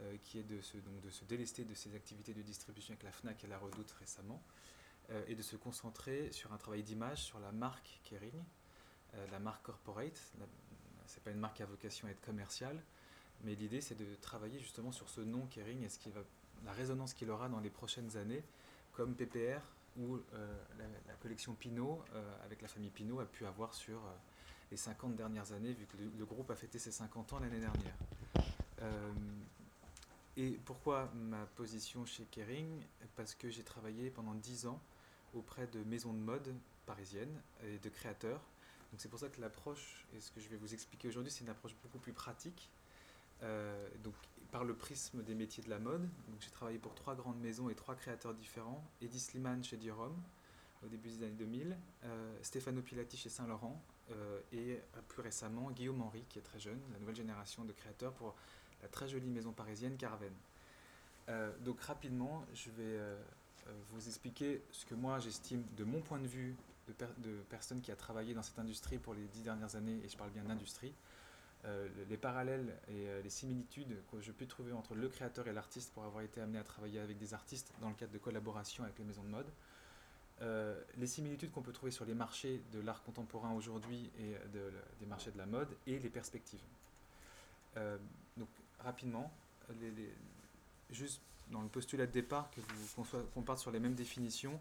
[0.00, 3.02] euh, qui est de se, donc de se délester de ses activités de distribution avec
[3.02, 4.40] la FNAC et la Redoute récemment,
[5.10, 8.42] euh, et de se concentrer sur un travail d'image sur la marque Kering,
[9.14, 10.20] euh, la marque corporate.
[10.38, 10.46] La-
[11.06, 12.80] C'est pas une marque à vocation à être commerciale,
[13.42, 16.20] mais l'idée c'est de travailler justement sur ce nom Kering et ce qui va,
[16.64, 18.44] la résonance qu'il aura dans les prochaines années,
[18.92, 19.60] comme PPR
[19.96, 20.18] ou
[20.78, 22.04] la, collection Pinot
[22.44, 24.00] avec la famille Pinot a pu avoir sur
[24.70, 27.96] les 50 dernières années, vu que le, groupe a fêté ses 50 ans l'année dernière.
[30.38, 32.80] Et pourquoi ma position chez Kering?
[33.16, 34.80] Parce que j'ai travaillé pendant 10 ans
[35.34, 36.54] auprès de maisons de mode
[36.86, 38.40] parisiennes et de créateurs.
[38.92, 41.42] Donc c'est pour ça que l'approche, et ce que je vais vous expliquer aujourd'hui, c'est
[41.42, 42.70] une approche beaucoup plus pratique.
[43.42, 44.14] Euh, donc
[44.52, 46.08] par le prisme des métiers de la mode.
[46.40, 48.82] J'ai travaillé pour trois grandes maisons et trois créateurs différents.
[49.02, 50.10] Eddie Sliman chez Dior
[50.82, 53.82] au début des années 2000, euh, Stefano Pilati chez Saint Laurent
[54.12, 58.12] euh, et plus récemment Guillaume Henry qui est très jeune, la nouvelle génération de créateurs
[58.12, 58.36] pour
[58.82, 60.32] la très jolie maison parisienne Carven.
[61.28, 63.16] Euh, donc rapidement, je vais euh,
[63.66, 66.54] euh, vous expliquer ce que moi j'estime de mon point de vue
[66.86, 70.00] de, per- de personne qui a travaillé dans cette industrie pour les dix dernières années,
[70.04, 70.94] et je parle bien d'industrie,
[72.08, 76.04] les parallèles et les similitudes que je peux trouver entre le créateur et l'artiste pour
[76.04, 79.04] avoir été amené à travailler avec des artistes dans le cadre de collaboration avec les
[79.04, 79.50] maisons de mode.
[80.96, 85.06] Les similitudes qu'on peut trouver sur les marchés de l'art contemporain aujourd'hui et de, des
[85.06, 86.62] marchés de la mode et les perspectives.
[88.80, 89.32] Rapidement,
[89.80, 90.12] les-
[90.90, 91.20] juste
[91.50, 92.50] dans le postulat de départ,
[93.34, 94.60] qu'on parte sur les mêmes définitions,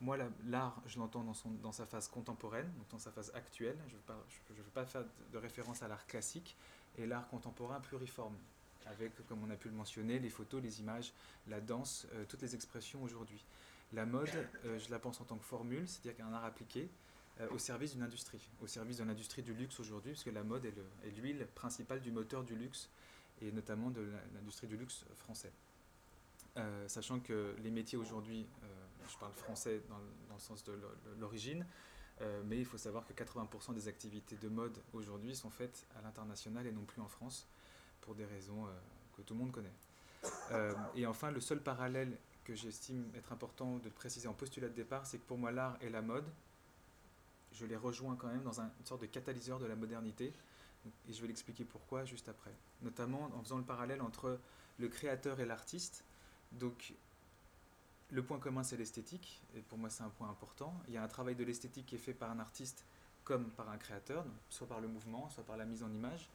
[0.00, 3.76] moi la- l'art, je l'entends dans, sa phase contemporaine, donc dans sa phase actuelle.
[3.88, 6.56] Je ne veux, pas faire de- référence à l'art classique
[6.96, 8.36] et l'art contemporain pluriforme,
[8.86, 11.12] avec, comme on a pu le mentionner, les photos, les images,
[11.48, 13.44] la danse, euh, toutes les expressions aujourd'hui.
[13.92, 14.28] La mode,
[14.66, 16.88] euh, je la pense en tant que formule, c'est-à-dire qu'un art appliqué
[17.40, 20.42] euh, au service d'une industrie, au service de l'industrie du luxe aujourd'hui, parce que la
[20.42, 22.88] mode est l'huile principale du moteur du luxe,
[23.40, 25.52] et notamment de l'industrie du luxe français.
[26.56, 28.66] Euh, sachant que les métiers aujourd'hui, euh,
[29.08, 31.66] je parle français dans, le- sens de l'o- l'origine,
[32.20, 36.02] euh, mais il faut savoir que 80% des activités de mode aujourd'hui sont faites à
[36.02, 37.46] l'international et non plus en France,
[38.00, 38.66] pour des raisons
[39.16, 39.72] que tout le monde connaît.
[40.94, 45.06] Et enfin, le seul parallèle que j'estime être important de préciser en postulat de départ,
[45.06, 46.24] c'est que pour moi, l'art et la mode,
[47.52, 50.32] je les rejoins quand même dans un- une sorte de catalyseur de la modernité.
[51.08, 52.54] Et je vais l'expliquer pourquoi juste après.
[52.82, 54.38] Notamment en faisant le parallèle entre
[54.78, 56.04] le créateur et l'artiste.
[56.52, 56.94] Donc,
[58.10, 59.42] le point commun, c'est l'esthétique.
[59.54, 60.74] Et pour moi, c'est un point important.
[60.88, 62.84] Il y a un travail de l'esthétique qui est fait par un artiste
[63.24, 66.30] comme par un créateur, soit par le mouvement, soit par la mise en image.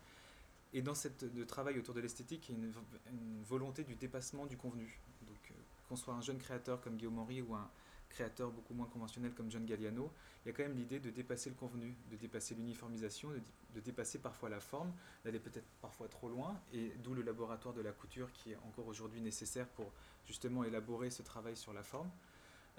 [0.73, 2.73] Et dans cette de travail autour de l'esthétique, il y a une,
[3.11, 4.99] une volonté du dépassement du convenu.
[5.25, 5.53] Donc, euh,
[5.87, 7.69] qu'on soit un jeune créateur comme Guillaume Henry ou un
[8.13, 10.11] créateur beaucoup moins conventionnel comme John Galliano,
[10.45, 13.41] il y a quand même l'idée de dépasser le convenu, de dépasser l'uniformisation, de,
[13.75, 14.93] de dépasser parfois la forme,
[15.25, 18.87] d'aller peut-être parfois trop loin, et d'où le laboratoire de la couture qui est encore
[18.87, 19.91] aujourd'hui nécessaire pour
[20.25, 22.09] justement élaborer ce travail sur la forme.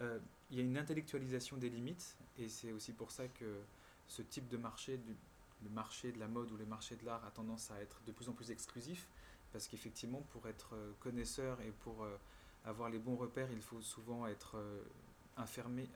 [0.00, 0.18] Euh,
[0.50, 3.60] il y a une intellectualisation des limites, et c'est aussi pour ça que
[4.06, 5.00] ce type de marché,
[5.62, 8.12] le marché de la mode ou le marché de l'art a tendance à être de
[8.12, 9.08] plus en plus exclusif,
[9.52, 12.16] parce qu'effectivement, pour être euh, connaisseur et pour euh,
[12.64, 14.56] avoir les bons repères, il faut souvent être
[15.36, 15.88] informé,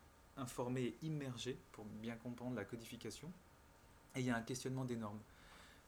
[0.83, 3.33] et immergé pour bien comprendre la codification.
[4.15, 5.21] Et il y a un questionnement des normes.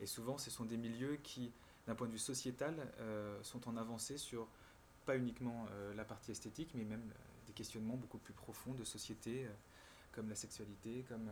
[0.01, 1.53] Et souvent, ce sont des milieux qui,
[1.87, 4.49] d'un point de vue sociétal, euh, sont en avancée sur
[5.07, 8.85] pas uniquement euh, la partie esthétique, mais même euh, des questionnements beaucoup plus profonds de
[8.85, 9.47] société,
[10.13, 11.31] comme la sexualité, comme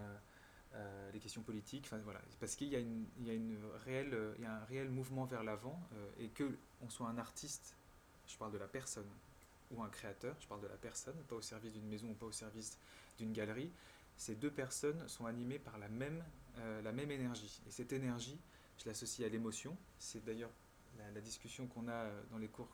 [1.13, 1.85] les questions politiques.
[1.87, 2.21] Enfin, voilà.
[2.41, 4.89] Parce qu'il y, a une, il y, a une réelle, il y a un réel
[4.91, 5.81] mouvement vers l'avant,
[6.19, 7.75] et que on soit un artiste,
[8.27, 9.09] je parle de la personne,
[9.71, 12.27] ou un créateur, je parle de la personne, pas au service d'une maison ou pas
[12.27, 12.79] au service
[13.19, 13.71] d'une galerie,
[14.17, 16.25] ces deux personnes sont animées par la même,
[16.83, 17.61] la même énergie.
[17.69, 18.39] Et cette énergie,
[18.79, 19.77] je l'associe à l'émotion.
[19.99, 20.51] C'est d'ailleurs
[21.15, 22.69] la, discussion qu'on a euh, dans les cours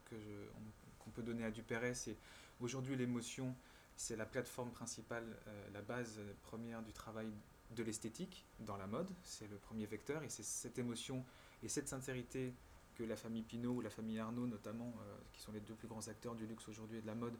[0.99, 2.17] qu'on peut donner à Dupéré, c'est
[2.61, 3.55] aujourd'hui l'émotion,
[3.97, 7.31] c'est la plateforme principale, euh, la base première du travail
[7.73, 11.25] de l'esthétique dans la mode, c'est le premier vecteur, et c'est cette émotion
[11.63, 12.55] et cette sincérité
[12.95, 15.89] que la famille Pinault ou la famille Arnaud notamment, euh, qui sont les deux plus
[15.89, 17.37] grands acteurs du luxe aujourd'hui et de la mode,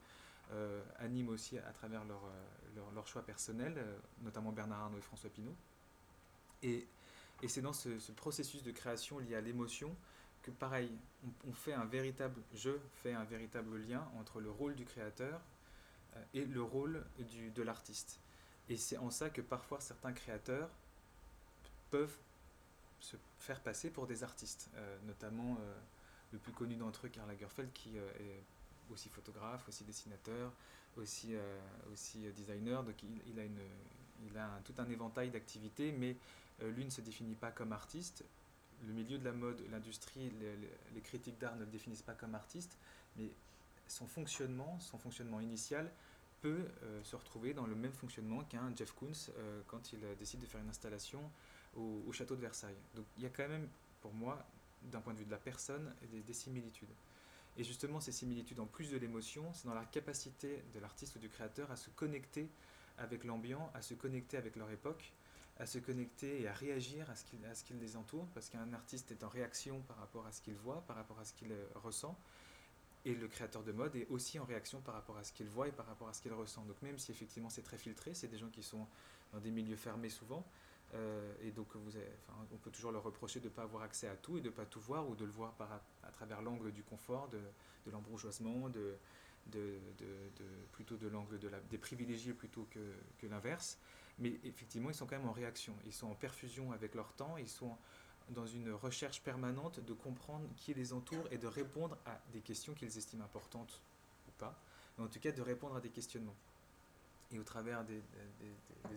[0.99, 2.21] animent aussi à travers leur,
[2.95, 3.83] leur, choix personnel,
[4.21, 5.57] notamment Bernard Arnault et François Pinault.
[6.63, 6.87] Et,
[7.43, 9.95] et c'est dans ce, processus de création lié à l'émotion
[10.43, 10.91] que pareil,
[11.47, 15.41] on, fait un véritable, je fais un véritable lien entre le rôle du créateur
[16.17, 18.21] euh, et le rôle du, de l'artiste.
[18.69, 20.71] Et c'est en ça que parfois certains créateurs
[21.91, 22.17] peuvent
[23.05, 25.75] se faire passer pour des artistes, euh, notamment euh,
[26.33, 28.43] le plus connu d'entre eux, Karl Lagerfeld, qui est
[28.91, 30.53] aussi photographe, aussi dessinateur,
[30.97, 31.35] aussi,
[31.93, 32.83] aussi designer.
[32.83, 33.61] Donc il, a, une,
[34.27, 36.17] il a tout un éventail d'activités, mais
[36.61, 38.25] lui ne se définit pas comme artiste
[38.87, 40.33] le milieu de la mode, l'industrie,
[40.95, 42.77] les, critiques d'art ne le définissent pas comme artiste,
[43.17, 43.31] mais
[43.87, 45.91] son fonctionnement, son fonctionnement initial
[46.41, 50.15] peut euh, se retrouver dans le même fonctionnement qu'un Jeff Koons euh, quand il euh,
[50.17, 51.21] décide de faire une installation
[51.77, 52.77] au, château de Versailles.
[52.95, 53.69] Donc il y a quand même,
[54.01, 54.45] pour moi,
[54.83, 56.93] d'un point de vue de la personne, des, des similitudes.
[57.57, 61.19] Et justement, ces similitudes, en plus de l'émotion, c'est dans la capacité de l'artiste ou
[61.19, 62.49] du créateur à se connecter
[62.99, 65.13] avec l'ambiant, à se connecter avec leur époque,
[65.59, 68.49] à se connecter et à réagir à ce qui, à ce qui les entoure, parce
[68.49, 71.33] qu'un artiste est en réaction par rapport à ce qu'il voit, par rapport à ce
[71.33, 72.19] qu'il euh, ressent,
[73.05, 75.69] et le créateur de mode est aussi en réaction par rapport à ce qu'il voit
[75.69, 76.65] et par rapport à ce qu'il ressent.
[76.65, 78.87] Donc même si effectivement c'est très filtré, c'est des gens qui sont
[79.33, 80.45] dans des milieux fermés souvent,
[80.95, 81.69] euh, et donc
[82.53, 84.55] on peut toujours leur reprocher de ne pas avoir accès à tout et de ne
[84.55, 85.73] pas tout voir, ou de le voir par,
[86.03, 87.41] à, travers l'angle du confort, de,
[87.87, 88.97] de
[89.47, 89.79] de,
[90.73, 93.79] plutôt de l'angle de des privilégiés plutôt que, que l'inverse.
[94.19, 95.75] Mais effectivement, ils sont quand même en réaction.
[95.85, 97.37] Ils sont en perfusion avec leur temps.
[97.37, 97.77] Ils sont
[98.31, 102.73] dans une recherche permanente de comprendre qui les entoure et de répondre à des questions
[102.75, 103.83] qu'ils estiment importantes
[104.29, 104.59] ou pas.
[104.97, 106.37] Mais en tout cas, de répondre à des questionnements.
[107.35, 108.01] Et au travers des,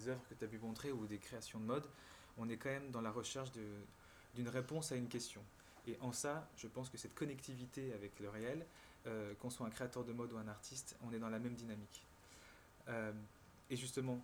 [0.08, 1.86] œuvres que tu as pu montrer ou des créations de mode,
[2.38, 3.52] on est quand même dans la recherche
[4.36, 5.42] d'une réponse à une question.
[5.88, 8.66] Et en ça, je pense que cette connectivité avec le réel,
[9.08, 11.56] euh, qu'on soit un créateur de mode ou un artiste, on est dans la même
[11.56, 12.04] dynamique.
[12.90, 13.12] Euh,
[13.70, 14.22] et justement,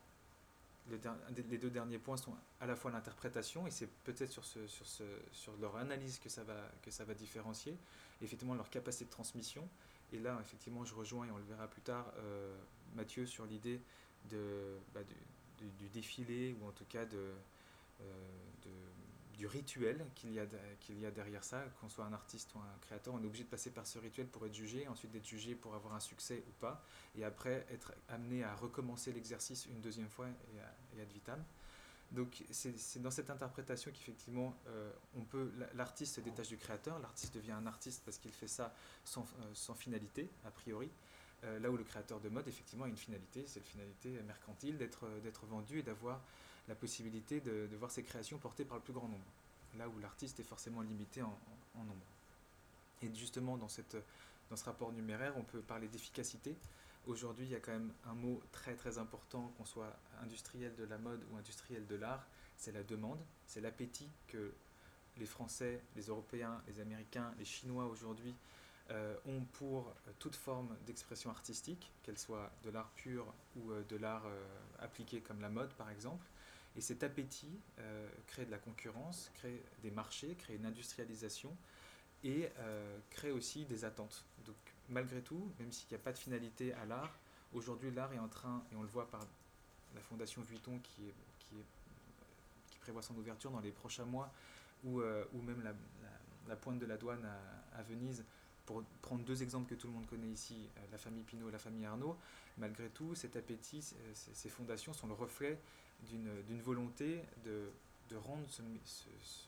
[0.89, 6.19] les deux derniers points sont à la fois l'interprétation, et c'est peut-être sur, leur analyse
[6.19, 7.73] que ça, va, que ça va différencier,
[8.21, 9.67] et effectivement leur capacité de transmission.
[10.11, 12.55] Et là, effectivement, je rejoins, et on le verra plus tard, euh,
[12.95, 13.81] Mathieu sur l'idée
[14.29, 17.33] de, bah, du, du, défilé, ou en tout cas de,
[18.01, 18.05] euh,
[19.37, 20.45] du rituel qu'il y, a
[20.79, 23.43] qu'il y a derrière ça, qu'on soit un artiste ou un créateur, on est obligé
[23.43, 26.43] de passer par ce rituel pour être jugé, ensuite d'être jugé pour avoir un succès
[26.47, 26.83] ou pas,
[27.15, 31.43] et après être amené à recommencer l'exercice une deuxième fois et à, et vitam.
[32.11, 37.33] Donc c'est dans cette interprétation qu'effectivement euh, on peut l'artiste se détache du créateur, l'artiste
[37.33, 38.71] devient un artiste parce qu'il fait ça
[39.03, 40.91] sans, euh, sans, finalité a priori.
[41.45, 44.77] Euh, là où le créateur de mode effectivement a une finalité, c'est la finalité mercantile
[44.77, 46.21] d'être vendu et d'avoir
[46.67, 49.25] la possibilité de, voir ses créations portées par le plus grand nombre,
[49.77, 51.37] là où l'artiste est forcément limité en,
[51.75, 52.05] nombre.
[53.01, 53.67] Et justement, dans,
[54.49, 56.55] dans ce rapport numéraire, on peut parler d'efficacité.
[57.05, 60.85] Aujourd'hui, il y a quand même un mot très très important, qu'on soit industriel de
[60.85, 62.25] la mode ou industriel de l'art,
[62.55, 64.53] c'est la demande, c'est l'appétit que
[65.17, 68.62] les Français, les Européens, les Américains, les Chinois aujourd'hui euh,
[69.25, 73.25] ont pour toute forme d'expression artistique, qu'elle soit de l'art pur
[73.55, 74.43] ou euh, de l'art euh,
[74.79, 76.25] appliqué comme la mode par exemple.
[76.75, 81.55] Et cet appétit euh, crée de la concurrence, crée des marchés, crée une industrialisation
[82.23, 84.25] et euh, crée aussi des attentes.
[84.45, 84.55] Donc
[84.89, 87.15] malgré tout, même s'il n'y a pas de finalité à l'art,
[87.53, 89.21] aujourd'hui l'art est en train, et on le voit par
[89.93, 91.03] la fondation Vuitton qui,
[92.81, 94.33] prévoit son ouverture dans les prochains mois,
[94.83, 95.63] ou, euh, même
[96.47, 97.25] la, pointe de la douane
[97.77, 98.25] à, Venise,
[98.65, 101.59] pour prendre deux exemples que tout le monde connaît ici, la famille Pinault et la
[101.59, 102.17] famille Arnaud,
[102.57, 103.83] malgré tout, cet appétit,
[104.13, 105.59] ces fondations sont le reflet
[106.09, 107.69] d'une volonté de,
[108.15, 108.61] rendre ce,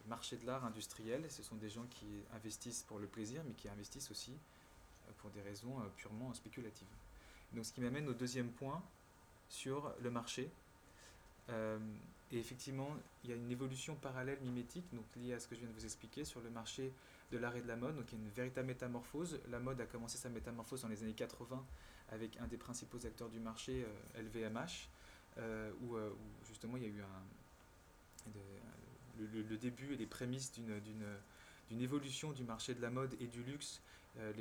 [0.08, 1.24] marché de l'art industriel.
[1.30, 5.30] Ce sont des gens qui investissent pour le plaisir, mais qui investissent aussi euh, pour
[5.30, 6.88] des raisons euh, purement spéculatives.
[7.62, 8.82] Ce qui m'amène au deuxième point
[9.50, 10.50] sur le marché.
[11.50, 11.78] Euh,
[12.32, 12.90] et effectivement,
[13.24, 15.76] il y a une évolution parallèle mimétique, donc liée à ce que je viens de
[15.76, 16.92] vous expliquer, sur le marché
[17.32, 17.96] de l'art et de la mode.
[17.96, 19.40] Donc il y a une véritable métamorphose.
[19.50, 21.66] La mode a commencé sa métamorphose dans les années 80
[22.10, 23.86] avec un des principaux acteurs du marché,
[24.16, 24.90] LVMH,
[25.82, 25.98] où,
[26.48, 28.32] justement il y a eu un,
[29.18, 33.82] le, début et les prémices d'une évolution du marché de la mode et du luxe
[34.18, 34.32] euh,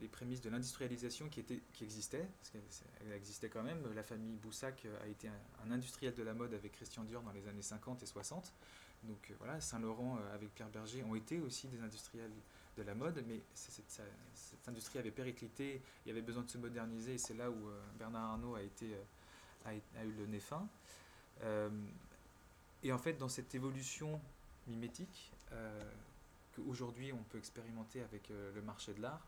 [0.00, 3.78] les, prémices de l'industrialisation qui, qui existaient, parce qu'elle existait quand même.
[3.94, 7.32] La famille Boussac euh, a été un, industriel de la mode avec Christian Dior dans
[7.32, 8.52] les années 50 et 60.
[9.04, 12.32] Donc euh, voilà, Saint-Laurent avec Pierre Berger ont été aussi des industriels
[12.76, 14.02] de la mode, mais cette,
[14.66, 18.32] industrie avait périclité, il y avait besoin de se moderniser, et c'est là où Bernard
[18.32, 20.66] Arnault a, eu le nez fin.
[22.82, 24.20] et en fait, dans cette évolution
[24.66, 25.32] mimétique,
[26.54, 29.26] qu'aujourd'hui on peut expérimenter avec euh, le marché de l'art,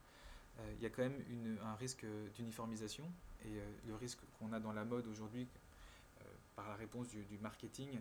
[0.58, 3.04] euh, il y a quand même un risque d'uniformisation.
[3.44, 5.46] Et euh, le risque qu'on a dans la mode aujourd'hui,
[6.54, 8.00] par la réponse du, marketing,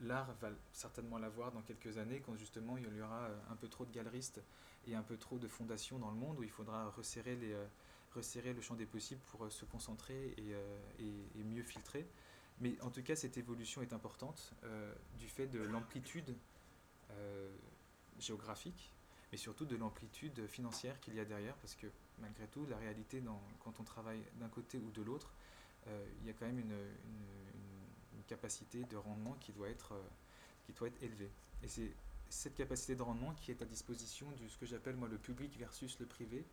[0.00, 3.84] l'art va certainement l'avoir dans quelques années quand justement il y aura un peu trop
[3.84, 4.42] de galeristes
[4.86, 7.38] et un peu trop de fondations dans le monde où il faudra resserrer,
[8.14, 10.34] resserrer le champ des possibles pour se concentrer
[10.98, 12.06] et, mieux filtrer.
[12.60, 14.54] Mais en tout cas, cette évolution est importante
[15.18, 16.34] du fait de l'amplitude
[18.18, 18.94] géographique,
[19.32, 21.86] mais surtout de l'amplitude financière qu'il y a derrière, parce que
[22.20, 23.22] malgré tout, la réalité,
[23.60, 25.34] quand on travaille d'un côté ou de l'autre,
[25.86, 26.74] euh, il y a quand même une,
[28.30, 30.08] capacité de rendement qui doit être, euh,
[30.64, 31.30] qui doit être élevée.
[31.62, 31.90] Et c'est
[32.28, 35.56] cette capacité de rendement qui est à disposition de ce que j'appelle moi le public
[35.58, 36.44] versus le privé.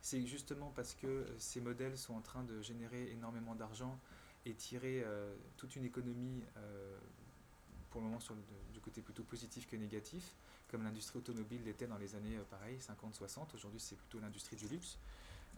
[0.00, 3.98] C'est justement parce que euh, ces modèles sont en train de générer énormément d'argent
[4.46, 5.04] et tirer
[5.58, 6.42] toute une économie,
[7.90, 8.34] pour le moment sur
[8.72, 10.34] du côté plutôt positif que négatif,
[10.70, 13.54] comme l'industrie automobile l'était dans les années euh, pareil, 50-60.
[13.54, 14.98] Aujourd'hui, c'est plutôt l'industrie du luxe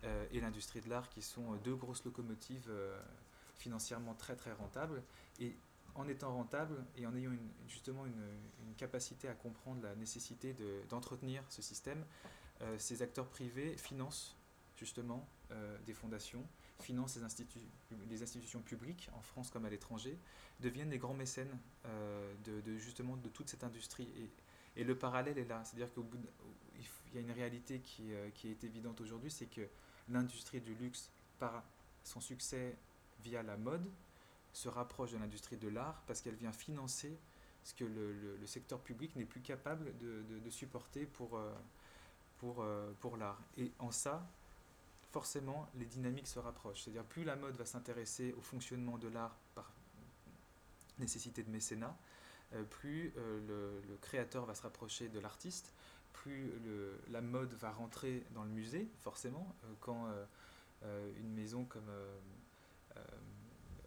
[0.05, 2.71] euh, et l'industrie de l'art qui sont euh, deux grosses locomotives
[3.59, 5.03] financièrement très très rentables.
[5.41, 5.57] Et
[5.95, 7.33] en étant rentables et en ayant
[7.69, 8.15] justement une,
[8.77, 10.57] capacité à comprendre la nécessité
[10.89, 12.03] d'entretenir ce système,
[12.79, 14.39] ces acteurs privés financent
[14.75, 15.29] justement
[15.85, 16.43] des fondations,
[16.81, 17.19] financent
[18.09, 20.17] les, institutions publiques en France comme à l'étranger,
[20.61, 24.09] deviennent des grands mécènes de, de, justement de toute cette industrie.
[24.77, 25.63] Et le parallèle est là.
[25.65, 29.69] C'est-à-dire qu'il y a une réalité euh, qui est évidente aujourd'hui, c'est que
[30.09, 31.65] l'industrie du luxe, par
[32.05, 32.77] son succès
[33.23, 33.85] via la mode,
[34.53, 37.19] se rapproche de l'industrie de l'art parce qu'elle vient financer
[37.63, 41.53] ce que le, le, secteur public n'est plus capable de, supporter pour, euh,
[42.43, 43.39] euh, pour l'art.
[43.59, 44.27] Et en ça,
[45.13, 46.83] forcément, les dynamiques se rapprochent.
[46.83, 49.71] C'est-à-dire plus la mode va s'intéresser au fonctionnement de l'art par
[50.99, 51.97] nécessité de mécénat,
[52.55, 55.73] euh, plus euh, le, créateur va se rapprocher de l'artiste,
[56.13, 56.53] plus
[57.11, 59.55] la mode va rentrer dans le musée, forcément.
[59.81, 60.09] Quand
[60.83, 61.89] une maison comme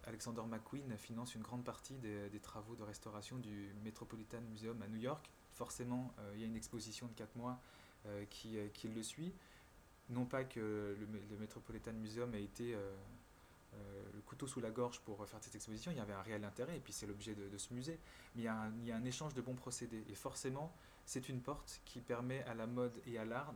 [0.06, 4.98] Alexander McQueen finance une grande partie des, travaux de restauration du Metropolitan Museum à New
[4.98, 7.60] York, forcément, il y a une exposition de 4 mois
[8.30, 9.32] qui, le suit.
[10.10, 12.76] Non pas que le, Metropolitan Museum ait été
[13.74, 16.44] euh, le couteau sous la gorge pour faire cette exposition, il y avait un réel
[16.44, 17.98] intérêt, et puis c'est l'objet de, ce musée.
[18.34, 20.72] Mais il y, a un, échange de bons procédés, et forcément,
[21.04, 23.52] c'est une porte qui permet à la mode et à l'art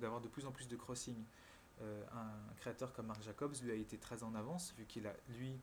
[0.00, 1.16] d'avoir de, plus en plus de crossing.
[1.82, 5.14] Euh, un, créateur comme Marc Jacobs, lui, a été très en avance, vu qu'il a,
[5.38, 5.60] lui,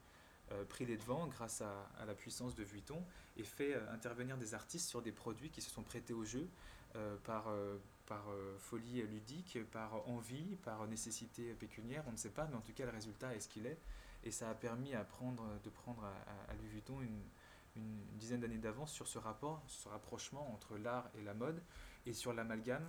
[0.52, 3.04] euh, pris les devants grâce à, la puissance de Vuitton,
[3.38, 6.50] et fait intervenir des artistes sur des produits qui se sont prêtés au jeu
[7.24, 7.48] par
[8.12, 12.62] par euh, folie ludique, par envie, par nécessité pécuniaire, on ne sait pas, mais en
[12.62, 13.80] tout cas le résultat est ce qu'il est.
[14.26, 17.22] Et ça a permis à de prendre à, Louis Vuitton une,
[17.78, 21.64] une, dizaine d'années d'avance sur ce rapport, ce rapprochement entre l'art et la mode,
[22.06, 22.86] et sur l'amalgame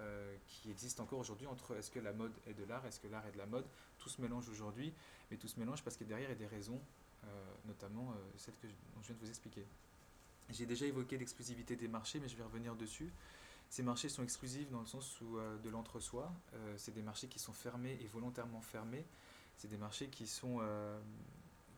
[0.00, 3.08] euh, qui existe encore aujourd'hui entre est-ce que la mode est de l'art, est-ce que
[3.08, 3.66] l'art est de la mode.
[3.98, 4.92] Tout se mélange aujourd'hui,
[5.30, 6.80] mais tout se mélange parce que derrière il y a des raisons,
[7.24, 7.26] euh,
[7.66, 9.64] notamment celles que dont je viens de vous expliquer.
[10.50, 13.10] J'ai déjà évoqué l'exclusivité des marchés, mais je vais revenir dessus.
[13.70, 16.32] Ces marchés sont exclusifs dans le sens où, euh, de l'entre-soi.
[16.54, 19.04] Euh, c'est des marchés qui sont fermés et volontairement fermés.
[19.56, 21.00] C'est des marchés qui sont, euh,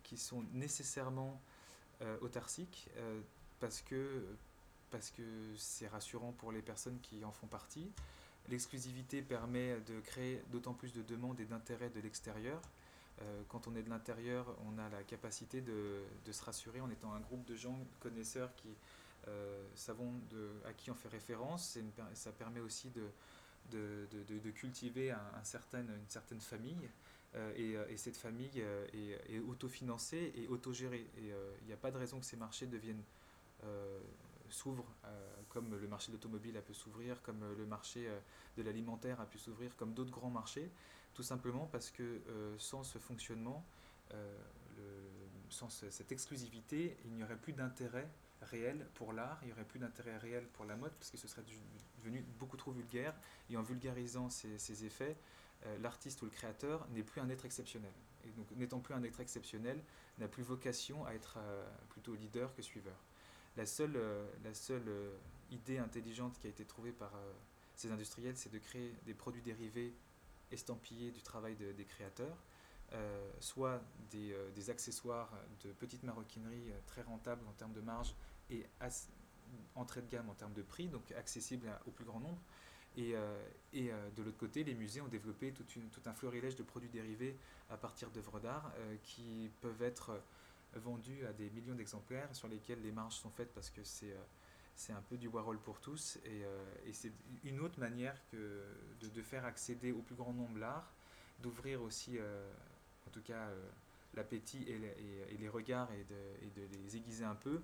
[0.02, 1.40] qui sont nécessairement
[2.20, 2.90] autarciques
[3.58, 4.22] parce que
[4.96, 5.22] parce que
[5.58, 7.92] c'est rassurant pour les personnes qui en font partie.
[8.48, 12.62] L'exclusivité permet de créer d'autant plus de demandes et d'intérêt de l'extérieur.
[13.48, 17.20] quand on est de l'intérieur, on a la capacité de, se rassurer en étant un
[17.20, 18.68] groupe de gens connaisseurs qui,
[19.28, 20.14] euh, savons
[20.64, 21.78] à qui on fait référence.
[22.14, 25.44] ça permet aussi de, cultiver une
[26.08, 26.88] certaine famille.
[27.34, 28.64] Euh, euh, et, cette famille
[28.94, 31.06] est, autofinancée et autogérée.
[31.18, 33.04] Il n'y a pas de raison que ces marchés deviennent
[34.50, 34.86] s'ouvrent,
[35.48, 38.08] comme le marché de l'automobile a pu s'ouvrir, comme le marché
[38.56, 40.70] de l'alimentaire a pu s'ouvrir, comme d'autres grands marchés,
[41.14, 42.20] tout simplement parce que
[42.58, 43.64] sans ce fonctionnement,
[45.48, 48.08] sans cette exclusivité, il n'y aurait plus d'intérêt
[48.42, 51.28] réel pour l'art, il n'y aurait plus d'intérêt réel pour la mode, parce que ce
[51.28, 51.44] serait
[51.98, 53.14] devenu beaucoup trop vulgaire.
[53.50, 55.16] Et en vulgarisant ces, effets,
[55.80, 57.92] l'artiste ou le créateur n'est plus un être exceptionnel.
[58.24, 59.82] Et donc, n'étant plus un être exceptionnel,
[60.18, 61.38] n'a plus vocation à être
[61.90, 62.96] plutôt leader que suiveur.
[63.56, 63.98] La seule,
[64.44, 64.90] la seule
[65.50, 67.12] idée intelligente qui a été trouvée par
[67.74, 69.94] ces industriels, c'est de créer des produits dérivés
[70.50, 72.36] estampillés du travail des créateurs,
[72.92, 73.80] euh, soit
[74.14, 75.32] euh, des, accessoires
[75.64, 78.14] de petite maroquinerie euh, très rentables en termes de marge
[78.48, 78.64] et
[79.74, 82.40] entrée de gamme en termes de prix, donc accessibles au plus grand nombre.
[82.96, 83.12] Et,
[83.74, 87.36] de l'autre côté, les musées ont développé tout, tout un florilège de produits dérivés
[87.68, 88.72] à partir d'œuvres d'art
[89.02, 90.18] qui peuvent être
[90.74, 94.14] vendus à des millions d'exemplaires sur lesquels les marges sont faites parce que c'est
[94.78, 96.42] c'est un peu du Warhol pour tous et,
[96.84, 97.12] et c'est
[97.44, 98.62] une autre manière que
[99.00, 100.92] de, de, faire accéder au plus grand nombre l'art,
[101.40, 102.18] d'ouvrir aussi
[103.06, 103.68] en tout cas euh,
[104.14, 107.60] l'appétit et, les regards et de, les aiguiser un peu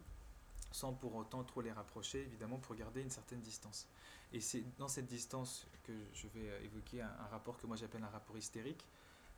[0.71, 3.87] sans pour autant trop les rapprocher, évidemment, pour garder une certaine distance.
[4.33, 8.03] Et c'est dans cette distance que je vais euh, évoquer un, rapport que moi j'appelle
[8.03, 8.87] un rapport hystérique,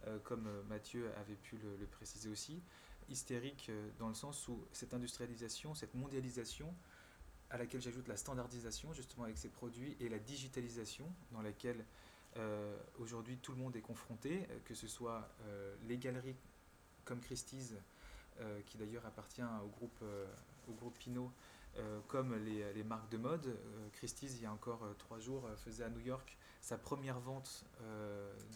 [0.06, 2.62] euh, comme Mathieu avait pu le, préciser aussi.
[3.08, 6.74] Hystérique dans le sens où cette industrialisation, cette mondialisation,
[7.50, 11.84] à laquelle j'ajoute la standardisation justement avec ces produits et la digitalisation dans laquelle
[12.36, 16.36] euh, aujourd'hui, tout le monde est confronté, euh, que ce soit euh, les galeries
[17.04, 17.74] comme Christie's,
[18.66, 20.02] qui d'ailleurs appartient au groupe,
[20.68, 21.30] au groupe Pinot,
[22.08, 23.56] comme les, les, marques de mode.
[23.92, 27.64] Christie's, il y a encore trois jours, faisait à New York sa première vente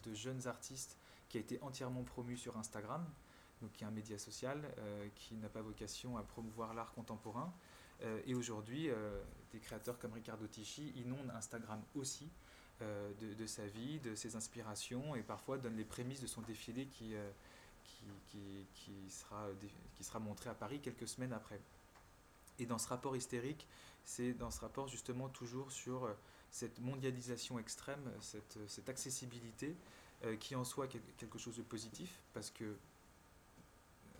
[0.03, 0.99] de jeunes artistes
[1.29, 3.07] qui a été entièrement promue sur Instagram,
[3.60, 4.62] donc qui est un média social
[5.14, 7.52] qui n'a pas vocation à promouvoir l'art contemporain.
[8.26, 8.89] et aujourd'hui,
[9.52, 12.30] des créateurs comme Riccardo Tisci inondent Instagram aussi
[12.80, 16.86] euh, de, sa vie, de ses inspirations, et parfois donne les prémices de son défilé
[16.86, 17.28] qui, euh,
[18.28, 19.48] qui, sera,
[19.97, 21.60] qui sera montré à Paris quelques semaines après.
[22.60, 23.66] Et dans ce rapport hystérique,
[24.05, 26.14] c'est dans ce rapport justement toujours sur euh,
[26.52, 29.76] cette mondialisation extrême, cette, cette accessibilité,
[30.40, 32.76] qui en soi quelque chose de positif, parce que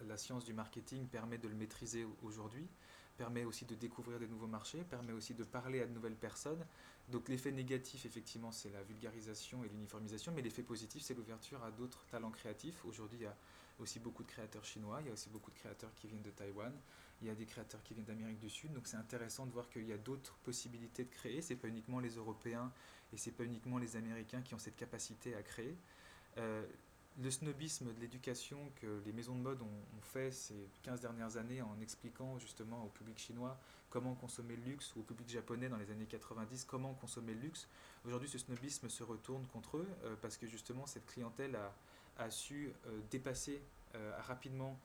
[0.07, 2.69] la science du marketing permet de le maîtriser aujourd'hui,
[3.16, 6.65] permet aussi de découvrir des nouveaux marchés, permet aussi de parler à de nouvelles personnes.
[7.09, 11.70] Donc l'effet négatif, effectivement, c'est la vulgarisation et l'uniformisation, mais l'effet positif, c'est l'ouverture à
[11.70, 12.85] d'autres talents créatifs.
[12.85, 13.37] Aujourd'hui, il y a
[13.81, 16.31] aussi beaucoup de créateurs chinois, il y a aussi beaucoup de créateurs qui viennent de
[16.31, 16.73] Taïwan,
[17.20, 19.69] il y a des créateurs qui viennent d'Amérique du Sud, donc c'est intéressant de voir
[19.69, 21.43] qu'il y a d'autres possibilités de créer.
[21.43, 22.73] C'est pas uniquement les Européens
[23.12, 25.77] et c'est pas uniquement les Américains qui ont cette capacité à créer.
[26.37, 26.65] Euh,
[27.20, 31.61] le snobisme de l'éducation que les maisons de mode ont, fait ces 15 dernières années
[31.61, 33.59] en expliquant justement au public chinois
[33.90, 37.40] comment consommer le luxe ou au public japonais dans les années 90 comment consommer le
[37.40, 37.69] luxe.
[38.07, 41.59] Aujourd'hui, ce snobisme se retourne contre eux euh, parce que justement cette clientèle
[42.16, 43.62] a, su euh, dépasser
[43.95, 44.78] euh, rapidement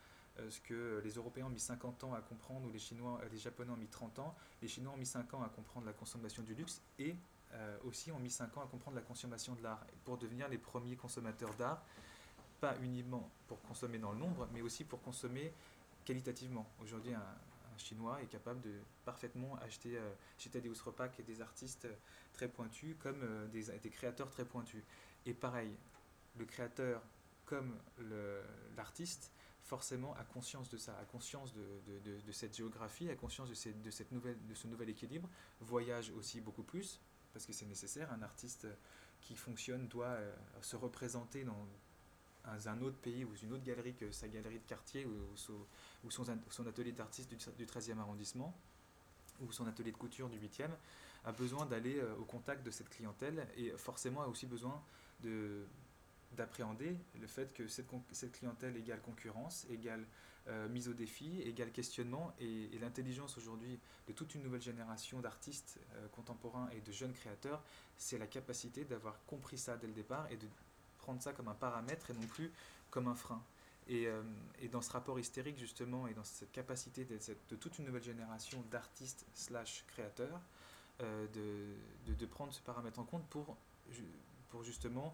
[0.50, 3.70] ce que les Européens ont mis 50 ans à comprendre ou les Chinois, les Japonais
[3.70, 4.36] ont mis 30 ans.
[4.64, 7.16] Les Chinois ont mis 5 ans à comprendre la consommation du luxe et
[7.84, 10.96] aussi ont mis 5 ans à comprendre la consommation de l'art pour devenir les premiers
[10.96, 11.86] consommateurs d'art
[12.64, 15.52] pas uniquement pour consommer dans le nombre, mais aussi pour consommer
[16.06, 16.66] qualitativement.
[16.82, 17.36] Aujourd'hui, un,
[17.78, 18.72] Chinois est capable de
[19.04, 21.90] parfaitement acheter euh, chez Tadeusz Repak des artistes
[22.32, 24.82] très pointus comme euh, des, créateurs très pointus.
[25.26, 25.76] Et pareil,
[26.38, 27.02] le créateur
[27.44, 27.76] comme
[28.78, 29.34] l'artiste,
[29.64, 34.38] forcément a conscience de ça, a conscience de, cette géographie, a conscience de, cette nouvelle,
[34.48, 35.28] de ce nouvel équilibre,
[35.60, 37.02] voyage aussi beaucoup plus,
[37.34, 38.68] parce que c'est nécessaire, un artiste
[39.20, 41.68] qui fonctionne doit euh, se représenter dans
[42.46, 46.92] un autre pays ou une autre galerie que sa galerie de quartier ou, son, atelier
[46.92, 48.54] d'artiste du, du 13e arrondissement
[49.42, 50.70] ou son atelier de couture du 8e,
[51.26, 54.82] a besoin d'aller euh, au contact de cette clientèle et forcément a aussi besoin
[55.22, 55.66] de
[56.34, 60.04] d'appréhender le fait que cette, cette, clientèle égale concurrence, égale
[60.48, 65.80] euh, mise au défi, égale questionnement, et, l'intelligence aujourd'hui de toute une nouvelle génération d'artistes
[65.94, 67.62] euh, contemporains et de jeunes créateurs,
[67.98, 70.48] c'est la capacité d'avoir compris ça dès le départ et de
[71.04, 72.52] prendre ça comme un paramètre et non plus
[72.90, 73.44] comme un frein.
[73.88, 74.22] Et, euh,
[74.62, 78.64] et dans ce rapport hystérique justement et dans cette capacité de, toute une nouvelle génération
[78.72, 80.40] d'artistes slash créateurs
[81.02, 81.28] euh,
[82.08, 83.58] de, de, prendre ce paramètre en compte pour,
[84.50, 85.14] pour justement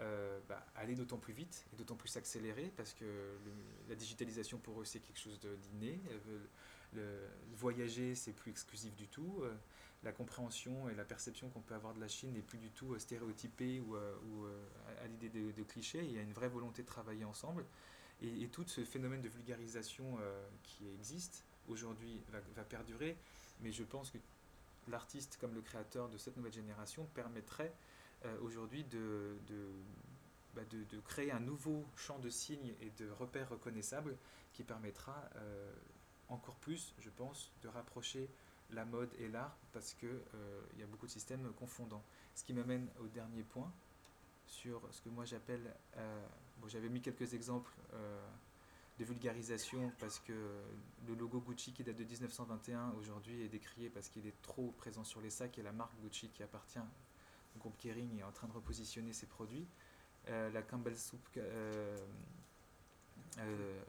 [0.00, 3.04] euh, bah, aller d'autant plus vite et d'autant plus s'accélérer parce que
[3.90, 6.00] la digitalisation pour eux c'est quelque chose d'inné.
[6.94, 9.44] Le, voyager c'est plus exclusif du tout
[10.02, 12.94] la compréhension et la perception qu'on peut avoir de la Chine n'est plus du tout
[12.94, 14.14] euh, stéréotypée ou, euh,
[14.44, 16.04] euh, à l'idée de, clichés.
[16.04, 17.64] Il y a une vraie volonté de travailler ensemble.
[18.22, 20.18] Et, tout ce phénomène de vulgarisation
[20.62, 23.18] qui existe aujourd'hui va, perdurer.
[23.60, 24.16] Mais je pense que
[24.88, 27.74] l'artiste comme le créateur de cette nouvelle génération permettrait
[28.40, 28.84] aujourd'hui
[30.54, 34.16] bah, de, de, créer un nouveau champ de signes et de repères reconnaissables
[34.54, 35.28] qui permettra
[36.28, 38.30] encore plus, je pense, de rapprocher
[38.70, 42.04] la mode et l'art parce qu'il euh, y a beaucoup de systèmes confondants.
[42.34, 43.72] Ce qui m'amène au dernier point,
[44.46, 45.74] sur ce que moi j'appelle,
[46.58, 47.72] bon, j'avais mis quelques exemples
[48.98, 50.32] de vulgarisation parce que
[51.06, 55.04] le logo Gucci qui date de 1921 aujourd'hui est décrié parce qu'il est trop présent
[55.04, 58.46] sur les sacs et la marque Gucci qui appartient au groupe Kering est en train
[58.46, 59.66] de repositionner ses produits.
[60.28, 61.96] Euh, la Campbell Soup euh,
[63.38, 63.80] euh,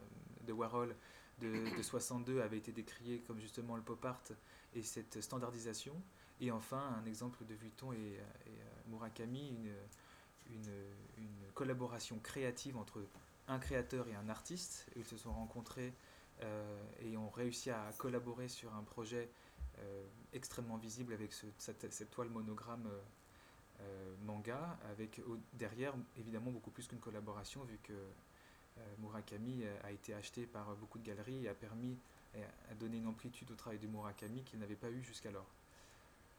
[0.46, 0.96] de Warhol
[1.40, 4.22] de, de, 62 avait été décriée comme justement le pop art
[4.74, 5.94] et cette standardisation.
[6.40, 8.20] Et enfin, un exemple de Vuitton et,
[8.88, 10.62] Murakami, une,
[11.18, 13.02] une, collaboration créative entre
[13.48, 14.86] un créateur et un artiste.
[14.96, 15.94] Ils se sont rencontrés
[17.02, 19.32] et ont réussi à collaborer sur un projet
[20.34, 22.88] extrêmement visible avec cette, toile monogramme
[23.80, 25.22] euh, manga, avec
[25.54, 31.00] derrière évidemment beaucoup plus qu'une collaboration, vu que euh, Murakami a été acheté par beaucoup
[31.00, 31.98] de galeries et a permis,
[32.70, 35.48] à donner une amplitude au travail de Murakami qu'il n'avait pas eu jusqu'alors.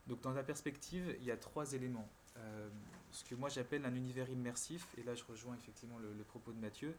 [0.06, 2.08] Donc dans la perspective, il y a trois éléments.
[2.36, 2.68] Euh,
[3.10, 6.60] ce que moi j'appelle un univers immersif, et là je rejoins effectivement le, propos de
[6.60, 6.96] Mathieu,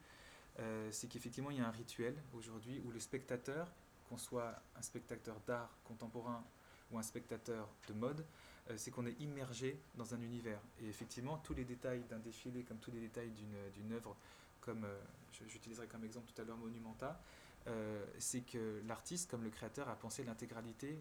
[0.92, 3.72] c'est qu'effectivement il y a un rituel aujourd'hui où le spectateur,
[4.10, 6.44] qu'on soit un spectateur d'art contemporain
[6.92, 8.26] ou un spectateur de mode,
[8.70, 10.60] euh, c'est qu'on est immergé dans un univers.
[10.82, 13.32] Et effectivement, tous les détails d'un défilé, comme tous les détails
[13.74, 14.16] d'une œuvre,
[14.62, 15.00] comme euh,
[15.48, 17.22] j'utiliserai comme exemple tout à l'heure Monumenta,
[17.70, 21.00] euh, c'est que l'artiste, comme le créateur, a pensé l'intégralité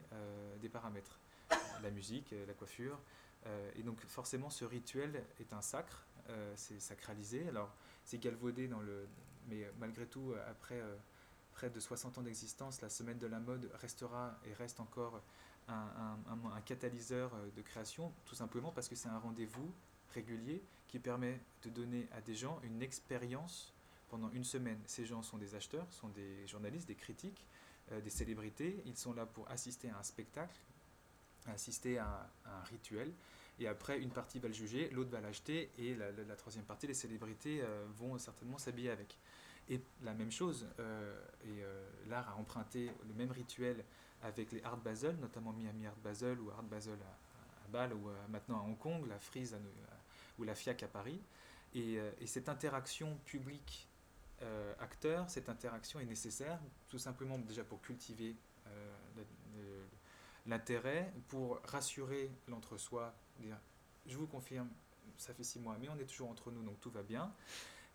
[0.60, 1.18] des paramètres.
[1.82, 2.98] La musique, la coiffure.
[3.76, 6.04] et donc forcément, ce rituel est un sacre,
[6.56, 7.48] c'est sacralisé.
[7.48, 7.74] Alors,
[8.04, 9.06] c'est galvaudé dans le...
[9.48, 10.82] Mais malgré tout, après
[11.58, 15.20] près de 60 ans d'existence, la semaine de la mode restera et reste encore
[15.68, 19.72] un, catalyseur euh, de création, tout simplement parce que c'est un rendez-vous
[20.14, 23.74] régulier qui permet de donner à des gens une expérience
[24.08, 24.80] pendant une semaine.
[24.86, 27.44] Ces gens sont des acheteurs, sont des journalistes, des critiques,
[27.92, 28.82] euh, des célébrités.
[28.86, 30.58] Ils sont là pour assister à un spectacle,
[31.46, 33.12] assister à, un rituel.
[33.60, 36.94] Et après, une partie va le juger, l'autre va l'acheter, et la, troisième partie, les
[36.94, 39.18] célébrités euh, vont certainement s'habiller avec.
[39.68, 40.66] Et la même chose,
[41.44, 41.62] et
[42.08, 43.84] l'art a emprunté le même rituel
[44.22, 48.08] avec les Art Basel, notamment Miami Art Basel ou Art Basel à, à Bâle ou
[48.30, 49.54] maintenant à Hong Kong, la Frise
[50.38, 51.20] ou la FIAC à Paris.
[51.74, 53.87] Et, euh, cette interaction public-acteur,
[54.42, 54.74] euh,
[55.26, 56.58] cette interaction est nécessaire
[56.88, 58.36] tout simplement déjà pour cultiver
[58.66, 59.84] euh,
[60.46, 63.56] l'intérêt, pour rassurer l'entre-soi, dire
[64.06, 64.68] je vous confirme,
[65.18, 67.32] ça fait six mois, mais on est toujours entre nous, donc tout va bien.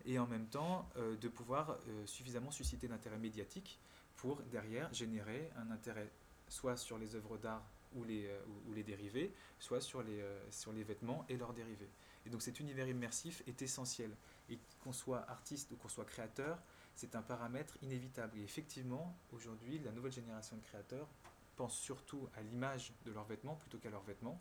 [0.04, 3.80] Et en même temps, de pouvoir suffisamment susciter l'intérêt médiatique
[4.16, 6.10] pour derrière générer un intérêt
[6.48, 7.64] soit sur les œuvres d'art
[7.94, 11.52] ou les, euh, ou, les dérivés, soit sur les, euh, sur les vêtements et leurs
[11.52, 11.90] dérivés.
[12.26, 14.10] Et donc cet univers immersif est essentiel.
[14.54, 16.58] Et qu'on soit artiste ou qu'on soit créateur,
[16.94, 18.38] c'est un paramètre inévitable.
[18.38, 21.08] Et effectivement, aujourd'hui, la nouvelle génération de créateurs
[21.56, 24.40] pense surtout à l'image de leurs vêtements plutôt qu'à leurs vêtements,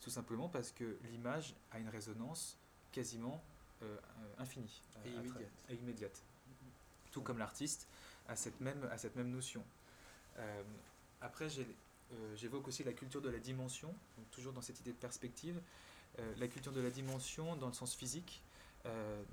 [0.00, 2.56] tout simplement parce que l'image a une résonance
[2.92, 3.42] quasiment
[3.82, 3.96] euh,
[4.38, 4.82] infinie
[5.68, 6.22] et immédiate.
[7.12, 7.88] Tout comme l'artiste
[8.28, 9.64] à cette même, à cette même notion.
[10.38, 10.62] Euh,
[11.20, 13.94] après, euh, j'évoque aussi la culture de la dimension,
[14.30, 15.60] toujours dans cette idée de perspective.
[16.18, 18.42] Euh, la culture de la dimension dans le sens physique,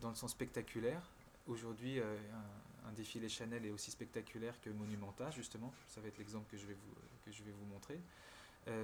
[0.01, 1.01] dans le sens spectaculaire.
[1.47, 5.73] Aujourd'hui, un, défilé Chanel est aussi spectaculaire que Monumenta, justement.
[5.87, 6.93] Ça va être l'exemple que, je vais vous,
[7.25, 7.99] que je vais vous montrer.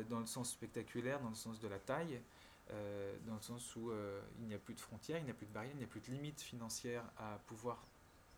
[0.09, 2.21] dans le sens spectaculaire, dans le sens de la taille,
[2.69, 3.91] dans le sens où
[4.39, 5.87] il n'y a plus de frontières, il n'y a plus de barrières, il n'y a
[5.87, 7.83] plus de limites financières à pouvoir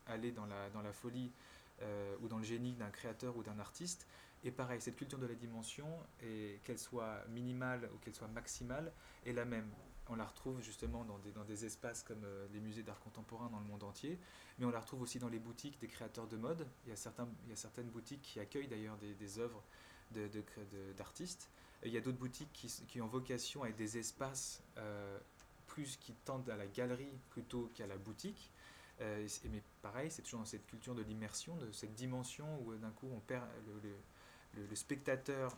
[0.06, 1.30] aller dans la, dans la folie
[1.82, 4.06] euh, ou dans le génie d'un créateur ou d'un artiste.
[4.44, 5.86] Et pareil, cette culture de la dimension,
[6.62, 8.92] qu'elle soit minimale ou qu'elle soit maximale,
[9.26, 9.68] est la même.
[10.08, 13.48] On la retrouve justement dans des, dans des espaces comme euh, les musées d'art contemporain
[13.50, 14.18] dans le monde entier,
[14.58, 16.66] mais on la retrouve aussi dans les boutiques des créateurs de mode.
[16.84, 19.62] Il y a, certains, il y a certaines boutiques qui accueillent d'ailleurs des, des œuvres
[20.96, 21.50] d'artistes.
[21.82, 25.18] De, il y a d'autres boutiques qui, qui, ont vocation à être des espaces euh,
[25.66, 28.50] plus qui tendent à la galerie plutôt qu'à la boutique.
[29.00, 32.90] Euh, mais pareil, c'est toujours dans cette culture de l'immersion, de cette dimension où d'un
[32.90, 33.44] coup on perd
[34.54, 35.54] le, spectateur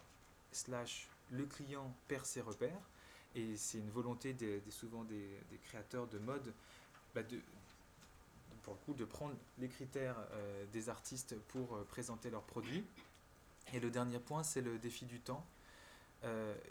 [0.51, 2.81] slash le client perd ses repères.
[3.35, 6.53] Et c'est une volonté des, souvent des, créateurs de mode
[7.15, 7.41] bah, de,
[8.63, 12.85] pour le coup, de prendre les critères euh, des artistes pour présenter leurs produits.
[13.75, 15.45] Et le dernier point, c'est le défi du temps,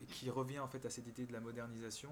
[0.09, 2.09] qui revient en fait à cette idée de la modernisation,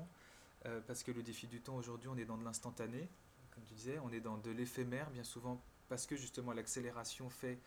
[0.86, 3.10] parce que le défi du temps aujourd'hui, on est dans de l'instantané,
[3.56, 7.58] comme tu disais, on est dans de l'éphémère bien souvent parce que justement l'accélération fait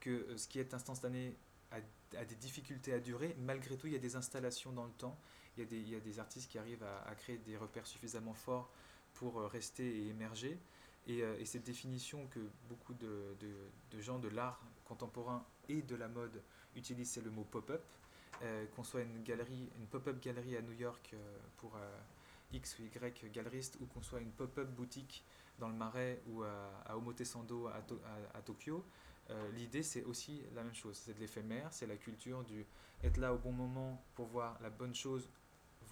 [0.00, 1.36] que euh, ce qui est instantané
[1.70, 3.34] a, des difficultés à durer.
[3.40, 5.18] Malgré tout, il y a des installations dans le temps.
[5.56, 8.70] Il y a des, artistes qui arrivent à, créer des repères suffisamment forts
[9.14, 10.58] pour euh, rester et émerger.
[11.08, 13.36] Euh, et, cette définition que beaucoup de,
[14.00, 16.42] gens de l'art contemporain et de la mode
[16.74, 17.82] utilisent, c'est le mot pop-up.
[18.74, 21.14] qu'on soit une galerie, une pop-up galerie à New York
[21.56, 21.78] pour
[22.52, 25.24] X ou Y galeriste ou qu'on soit une pop-up boutique
[25.58, 27.80] dans le Marais ou à, à Omotesando à,
[28.34, 28.84] à, Tokyo,
[29.54, 30.96] l'idée c'est aussi la même chose.
[30.96, 32.66] C'est de l'éphémère, c'est la culture du
[33.04, 35.28] être là au bon moment pour voir la bonne chose,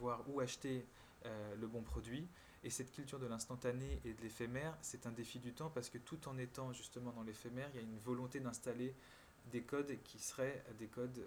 [0.03, 0.85] voir où acheter
[1.25, 2.29] le bon produit.
[2.65, 5.99] Et cette culture de l'instantané et de l'éphémère, c'est un défi du temps parce que
[5.99, 8.95] tout en étant justement dans l'éphémère, il y a une volonté d'installer
[9.53, 11.27] des codes qui seraient des codes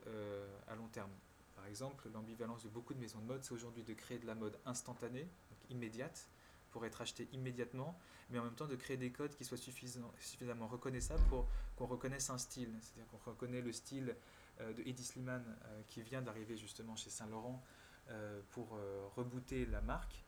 [0.68, 1.12] à long terme.
[1.56, 4.36] Par exemple, l'ambivalence de beaucoup de maisons de mode, c'est aujourd'hui de créer de la
[4.36, 5.28] mode instantanée,
[5.70, 6.30] immédiate,
[6.76, 7.98] pour être achetée immédiatement,
[8.30, 11.48] mais en même temps de créer des codes qui soient suffisamment reconnaissables pour
[11.78, 12.74] qu'on reconnaisse un style.
[12.82, 14.14] C'est-à-dire qu'on reconnaît le style
[14.60, 17.75] euh, de Eddie Sliman euh, qui vient d'arriver justement chez Saint-Laurent euh,
[18.52, 18.78] pour
[19.16, 20.24] rebooter la marque.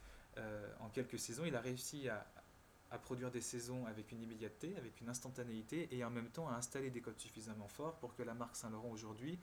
[0.79, 2.25] en quelques saisons, il a réussi à,
[3.03, 6.89] produire des saisons avec une immédiateté, avec une instantanéité, et en même temps à installer
[6.89, 9.39] des codes suffisamment forts pour que la marque Saint-Laurent aujourd'hui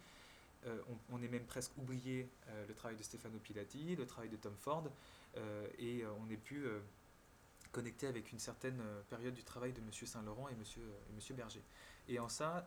[0.67, 0.79] euh,
[1.11, 4.55] on, est même presque oublié euh, le travail de Stefano Pilati, le travail de Tom
[4.57, 4.85] Ford,
[5.37, 6.65] euh, et on est pu
[7.71, 8.81] connecter avec une certaine
[9.11, 9.91] période du travail de M.
[9.93, 10.63] Saint-Laurent et M.
[11.15, 11.63] Monsieur, Berger.
[12.09, 12.67] Et en ça,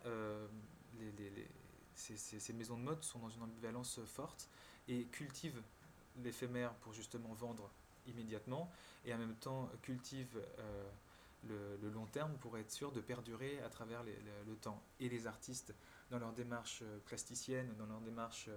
[1.96, 4.50] ces, maisons de mode sont dans une ambivalence forte
[4.88, 5.62] et cultivent
[6.24, 7.70] l'éphémère pour justement vendre
[8.08, 8.72] immédiatement
[9.06, 10.42] et en même temps cultivent
[11.48, 14.82] le, long terme pour être sûr de perdurer à travers le temps.
[15.00, 15.74] Et les artistes
[16.12, 18.50] dans leur démarche euh, plasticienne, dans leur démarche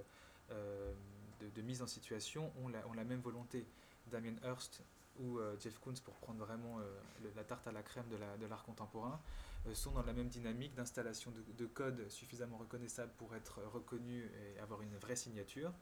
[0.51, 0.93] euh,
[1.40, 3.66] de, mise en situation, ont la, même volonté.
[4.07, 4.82] Damien Hirst
[5.19, 6.78] ou euh, Jeff Koons, pour prendre vraiment
[7.35, 9.20] la tarte à la crème de l'art contemporain,
[9.74, 14.82] sont dans la même dynamique d'installation de, codes suffisamment reconnaissables pour être reconnus et avoir
[14.82, 15.73] une vraie signature.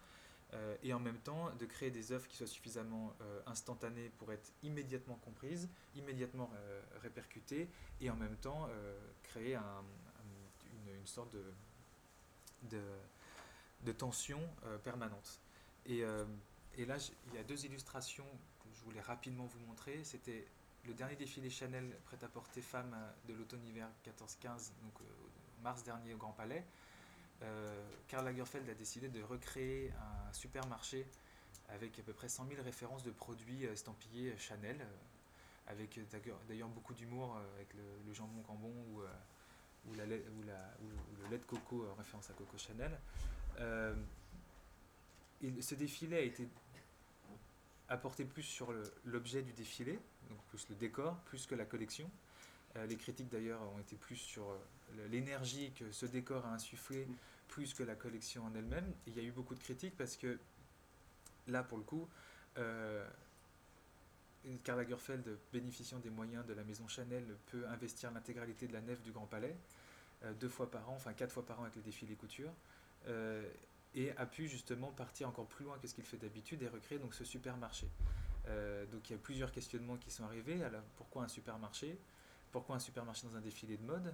[0.83, 3.15] Et en même temps de créer des œuvres qui soient suffisamment
[3.47, 6.51] instantanées pour être immédiatement comprises, immédiatement
[7.03, 7.69] répercutées,
[8.01, 8.69] et en même temps
[9.23, 9.85] créer un,
[10.99, 12.81] une sorte de,
[13.83, 15.41] de, tension euh, permanente.
[15.87, 16.25] Et, euh,
[16.77, 16.97] et là,
[17.29, 18.27] il y a deux illustrations
[18.61, 20.05] que je voulais rapidement vous montrer.
[20.05, 20.47] C'était
[20.85, 22.97] le dernier défilé Chanel prêt-à-porter femme
[23.27, 25.05] de l'automne-hiver 14-15, donc euh,
[25.63, 26.65] mars dernier au Grand Palais.
[28.09, 29.93] Karl Lagerfeld a décidé de recréer
[30.29, 31.07] un supermarché
[31.69, 34.85] avec à peu près 100 000 références de produits estampillés Chanel,
[35.67, 36.01] avec
[36.49, 39.03] d'ailleurs beaucoup d'humour avec le, jambon cambon ou
[39.95, 42.99] le lait de coco en référence à Coco Chanel.
[43.61, 43.95] Euh,
[45.61, 46.49] ce défilé a été
[47.89, 48.73] apporté plus sur
[49.05, 49.99] l'objet du défilé,
[50.29, 52.11] donc plus le décor, plus que la collection.
[52.77, 54.59] Euh, les critiques d'ailleurs ont été plus sur euh,
[55.11, 57.07] l'énergie que ce décor a insufflé,
[57.49, 58.93] plus que la collection en elle-même.
[59.07, 60.39] il y a eu beaucoup de critiques parce que
[61.47, 62.09] là, pour le coup,
[64.65, 69.03] Karl Lagerfeld, bénéficiant des moyens de la maison Chanel, peut investir l'intégralité de la nef
[69.03, 69.57] du Grand Palais,
[70.25, 72.53] euh, deux fois par an, enfin quatre fois par an avec les défilés couture,
[73.07, 73.47] euh,
[73.95, 76.99] et a pu justement partir encore plus loin que ce qu'il fait d'habitude et recréer
[76.99, 77.89] donc ce supermarché.
[78.47, 80.63] Euh, donc il y a plusieurs questionnements qui sont arrivés.
[80.63, 81.99] Alors, pourquoi un supermarché?
[82.59, 84.13] Pourquoi un supermarché dans un défilé de mode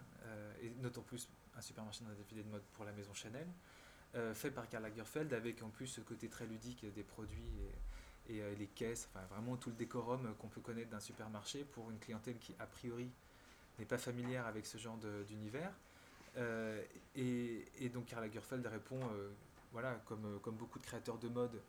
[0.61, 3.49] Et notons plus un supermarché dans un défilé de mode pour la maison Chanel,
[4.35, 7.62] fait par Karl Lagerfeld, avec en plus ce côté très ludique des produits
[8.29, 11.91] et euh, les caisses, enfin vraiment tout le décorum qu'on peut connaître d'un supermarché pour
[11.91, 13.11] une clientèle qui a priori
[13.79, 15.73] n'est pas familière avec ce genre d'univers.
[16.37, 16.83] Euh,
[17.16, 19.31] et, donc Karl Lagerfeld répond, euh,
[19.73, 21.61] voilà, comme, comme beaucoup de créateurs de mode,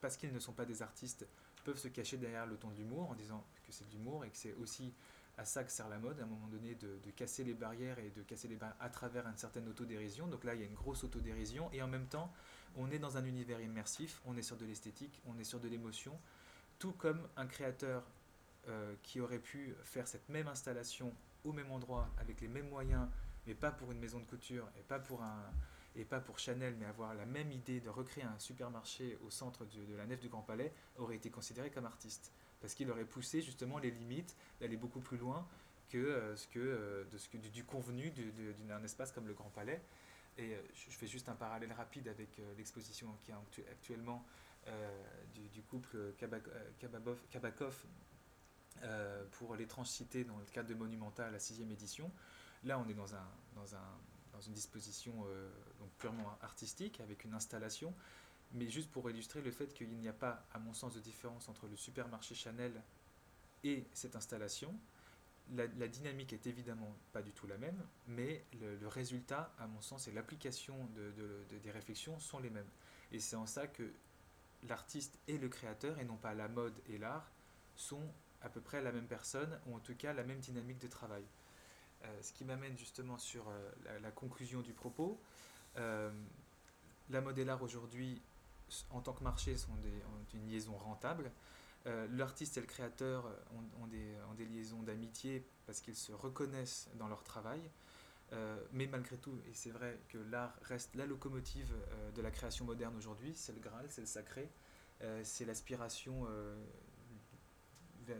[0.00, 1.26] parce qu'ils ne sont pas des artistes,
[1.64, 4.30] peuvent se cacher derrière le ton de l'humour en disant que c'est de l'humour et
[4.30, 4.92] que c'est aussi
[5.36, 8.10] à ça que sert la mode, à un moment donné, de, casser les barrières et
[8.10, 10.26] de casser les barrières à travers une certaine autodérision.
[10.26, 12.32] Donc là, il y a une grosse autodérision et en même temps,
[12.76, 15.68] on est dans un univers immersif, on est sur de l'esthétique, on est sur de
[15.68, 16.18] l'émotion,
[16.78, 18.04] tout comme un créateur
[18.68, 21.12] euh, qui aurait pu faire cette même installation
[21.44, 23.08] au même endroit, avec les mêmes moyens,
[23.46, 25.50] mais pas pour une maison de couture et pas pour, un,
[25.94, 29.64] et pas pour Chanel, mais avoir la même idée de recréer un supermarché au centre
[29.66, 32.32] de la nef du Grand Palais, aurait été considéré comme artiste.
[32.64, 35.46] Parce qu'il aurait poussé justement les limites d'aller beaucoup plus loin
[35.90, 38.10] que, euh, euh, de ce que, du, convenu
[38.66, 39.82] d'un espace comme le Grand Palais.
[40.38, 44.24] Et euh, je fais juste un parallèle rapide avec l'exposition qui est actuellement
[45.34, 47.84] du, couple Kabakov
[49.32, 52.10] pour l'étrange cité dans le cadre de Monumental, la sixième édition.
[52.62, 53.98] Là, on est dans, un, dans, un,
[54.32, 55.26] dans une disposition
[55.98, 57.94] purement artistique, avec une installation,
[58.54, 61.48] mais juste pour illustrer le fait qu'il n'y a pas, à mon sens, de différence
[61.48, 62.82] entre le supermarché Chanel
[63.62, 64.74] et cette installation,
[65.52, 70.08] la, dynamique est évidemment pas du tout la même, mais le, résultat, à mon sens,
[70.08, 72.70] et l'application de, des réflexions sont les mêmes.
[73.12, 73.92] Et c'est en ça que
[74.68, 77.30] l'artiste et le créateur, et non pas la mode et l'art,
[77.76, 78.02] sont
[78.40, 81.24] à peu près la même personne, ou en tout cas la même dynamique de travail.
[82.04, 85.20] Euh, ce qui m'amène justement sur euh, la, conclusion du propos.
[85.76, 86.10] Euh,
[87.10, 88.20] la mode et l'art aujourd'hui,
[88.90, 91.30] en tant que marché, sont des, ont une liaison rentable.
[91.86, 96.12] Euh, L'artiste et le créateur ont, ont des, ont des liaisons d'amitié parce qu'ils se
[96.12, 97.60] reconnaissent dans leur travail.
[98.32, 102.30] Euh, mais malgré tout, et c'est vrai que l'art reste la locomotive euh, de la
[102.30, 104.50] création moderne aujourd'hui, c'est le Graal, c'est le sacré,
[105.02, 106.56] euh, c'est l'aspiration euh,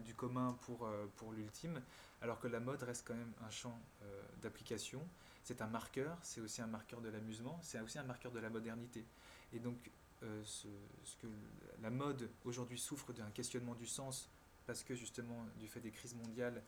[0.05, 1.83] du commun pour, euh, pour l'ultime,
[2.21, 5.07] alors que la mode reste quand même un champ euh, d'application.
[5.43, 8.51] C'est un marqueur, c'est aussi un marqueur de l'amusement, c'est aussi un marqueur de la
[8.51, 9.07] modernité.
[9.53, 9.91] Et donc, euh,
[10.45, 10.69] ce,
[11.05, 11.27] ce que
[11.83, 14.31] la mode aujourd'hui souffre d'un questionnement du sens,
[14.67, 16.63] parce que justement, du fait des crises mondiales,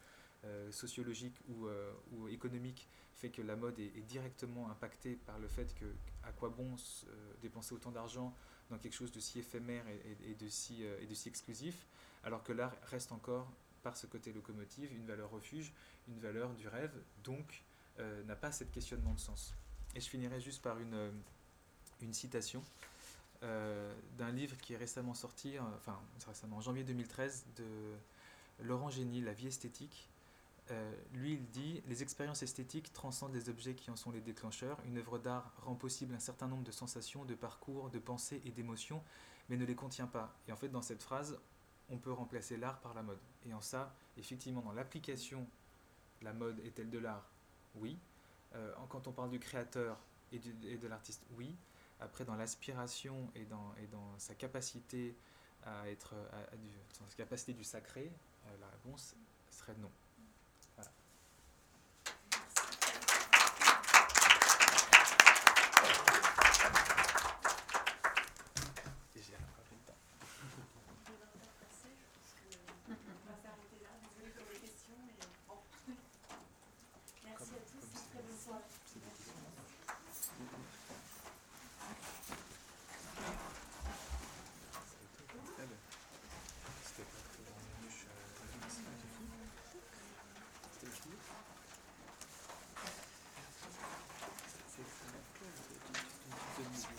[0.45, 5.49] euh, sociologiques ou, euh, ou économiques, fait que la mode est, directement impactée par le
[5.49, 5.87] fait que
[6.23, 6.77] à quoi bon
[7.09, 8.35] euh, dépenser autant d'argent
[8.71, 11.87] dans quelque chose de si éphémère et, de, si, euh, exclusif,
[12.25, 13.51] alors que l'art reste encore,
[13.83, 15.73] par ce côté locomotive, une valeur refuge,
[16.09, 16.93] une valeur du rêve,
[17.23, 17.63] donc
[18.01, 19.55] euh, n'a pas cette questionnement de sens.
[19.95, 21.11] Et je finirai juste par euh,
[22.03, 22.63] une citation
[23.43, 27.65] euh, d'un livre qui est récemment sorti, euh, enfin récemment, en janvier 2013, de
[28.65, 30.09] Laurent Génie, La vie esthétique.
[30.71, 34.79] Euh, lui, il dit Les expériences esthétiques transcendent les objets qui en sont les déclencheurs.
[34.87, 38.51] Une œuvre d'art rend possible un certain nombre de sensations, de parcours, de pensées et
[38.51, 39.03] d'émotions,
[39.49, 40.35] mais ne les contient pas.
[40.49, 41.39] Et en fait, dans cette phrase,
[41.91, 43.21] on peut remplacer l'art par la mode.
[43.49, 45.47] Et en ça, effectivement, dans l'application,
[46.23, 47.29] la mode est-elle de l'art?
[47.77, 47.99] Oui.
[48.89, 49.99] Quand on parle du créateur
[50.33, 51.55] et de l'artiste, oui.
[52.01, 55.17] Après, dans l'aspiration et dans, et dans sa capacité
[55.65, 56.55] à être, à-
[57.09, 58.13] sa capacité du sacré,
[58.47, 59.15] euh, la réponse
[59.51, 59.91] serait non.
[60.77, 60.91] Voilà.
[69.15, 70.01] Et j'ai rattrapé le temps.
[72.89, 73.91] On va s'arrêter là.
[74.03, 74.99] Désolée pour les questions.
[75.07, 75.15] Mais
[75.49, 75.59] bon.
[77.25, 77.89] Merci à tous.
[78.11, 78.71] Très bonne soirée.
[86.85, 89.27] C'était pas très grand, je suis à-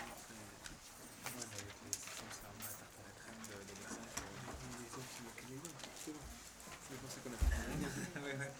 [0.07, 3.73] Ouais, mais avec les systèmes, ça remet à la tarte à la crème de- de
[3.77, 4.15] message,
[6.87, 7.51] C'est pour ça qu'on a fait
[8.17, 8.51] euh, ouais, ouais.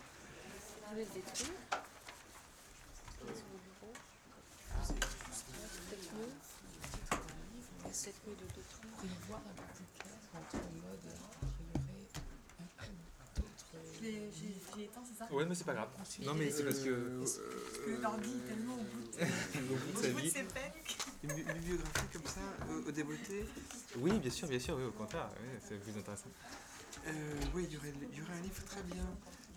[0.89, 1.53] Je vais le détruire.
[6.13, 6.31] Mieux.
[7.91, 8.93] C'est peut-être mieux de détruire.
[8.95, 11.09] Pour y voir un peu plus clair entre mode il
[11.69, 11.79] y
[12.79, 12.91] aurait
[13.35, 13.65] d'autres.
[14.77, 15.89] J'ai éteint, c'est ça Ouais, mais c'est pas grave.
[16.23, 17.19] Non, mais c'est parce que.
[17.19, 19.17] Parce que l'ordi est tellement au bout de,
[19.73, 20.45] au bout de ses.
[21.23, 23.45] Une, bi- une bibliographie comme ça, au, au débeauté.
[23.97, 26.29] Oui, bien sûr, bien sûr, oui, au contraire, oui, c'est plus intéressant.
[27.07, 27.11] Euh,
[27.55, 29.03] oui, il y, aurait, il y aurait un livre très bien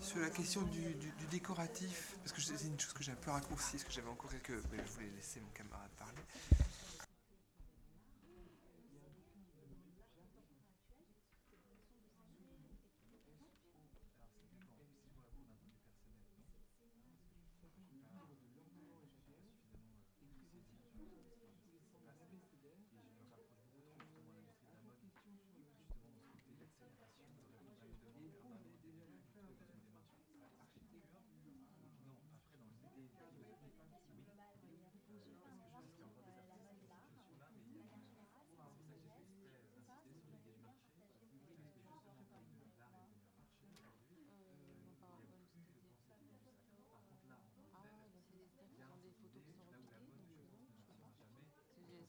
[0.01, 3.31] sur la question du, du- décoratif, parce que c'est une chose que j'ai un peu
[3.31, 4.51] raccourcie, parce que j'avais encore quelques...
[4.73, 6.23] Mais je voulais laisser mon camarade parler.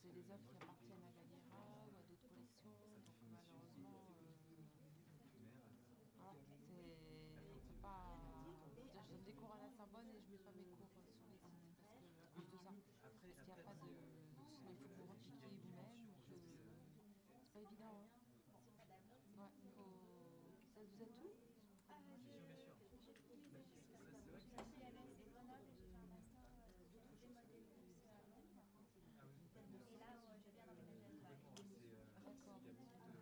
[0.01, 4.65] C'est des œuvres qui appartiennent à Galliera ou à d'autres collections, donc malheureusement, euh,
[6.17, 6.33] voilà,
[6.65, 6.97] c'est
[7.37, 8.17] on peut pas.
[8.65, 11.13] Je donne des cours à la Sorbonne et je mets pas mes cours sur les
[11.21, 13.93] sites parce que à cause de ça, parce qu'il n'y a pas de,
[14.25, 18.01] sinon il faut que vous repiquiez vous-même, que c'est pas évident.
[18.01, 18.09] Hein.
[19.37, 19.93] Ouais, faut.
[20.73, 21.31] Ça, vous êtes où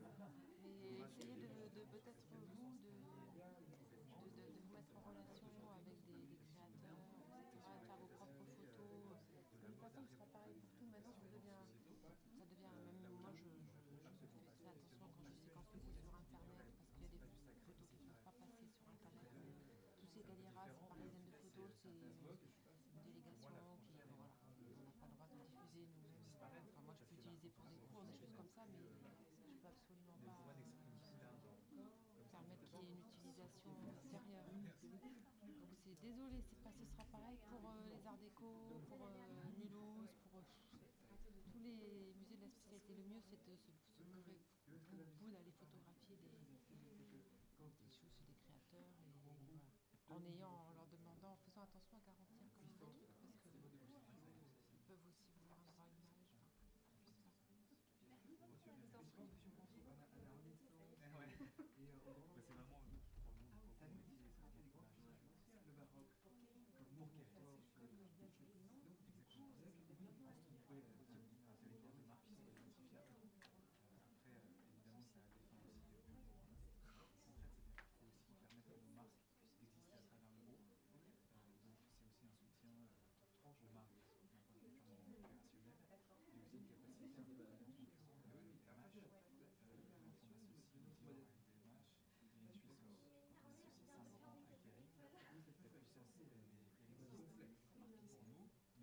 [0.01, 0.34] D'accord.
[0.61, 0.69] Mais
[1.06, 2.68] essayez de, de peut-être vous
[21.98, 22.52] délégation,
[22.86, 24.91] puis euh, voilà, on n'a pas le droit de diffuser nous,
[26.40, 29.57] Enfin, moi, je peux utiliser pour des cours, des choses comme ça, mais je ne
[29.60, 30.60] peux absolument pas
[32.32, 34.45] permettre qu'il y ait une utilisation extérieure.
[34.49, 39.44] Donc, c'est désolé, c'est pas, ce sera pareil pour euh, les Arts Déco, pour euh,
[39.57, 40.44] Mulhouse, pour euh,
[41.52, 42.94] tous les musées de la spécialité.
[42.95, 44.03] Le mieux, c'est de se
[45.20, 46.30] bout d'aller photographier des,
[47.60, 48.88] des, choses des créateurs
[50.10, 51.38] en ayant, en leur demandant,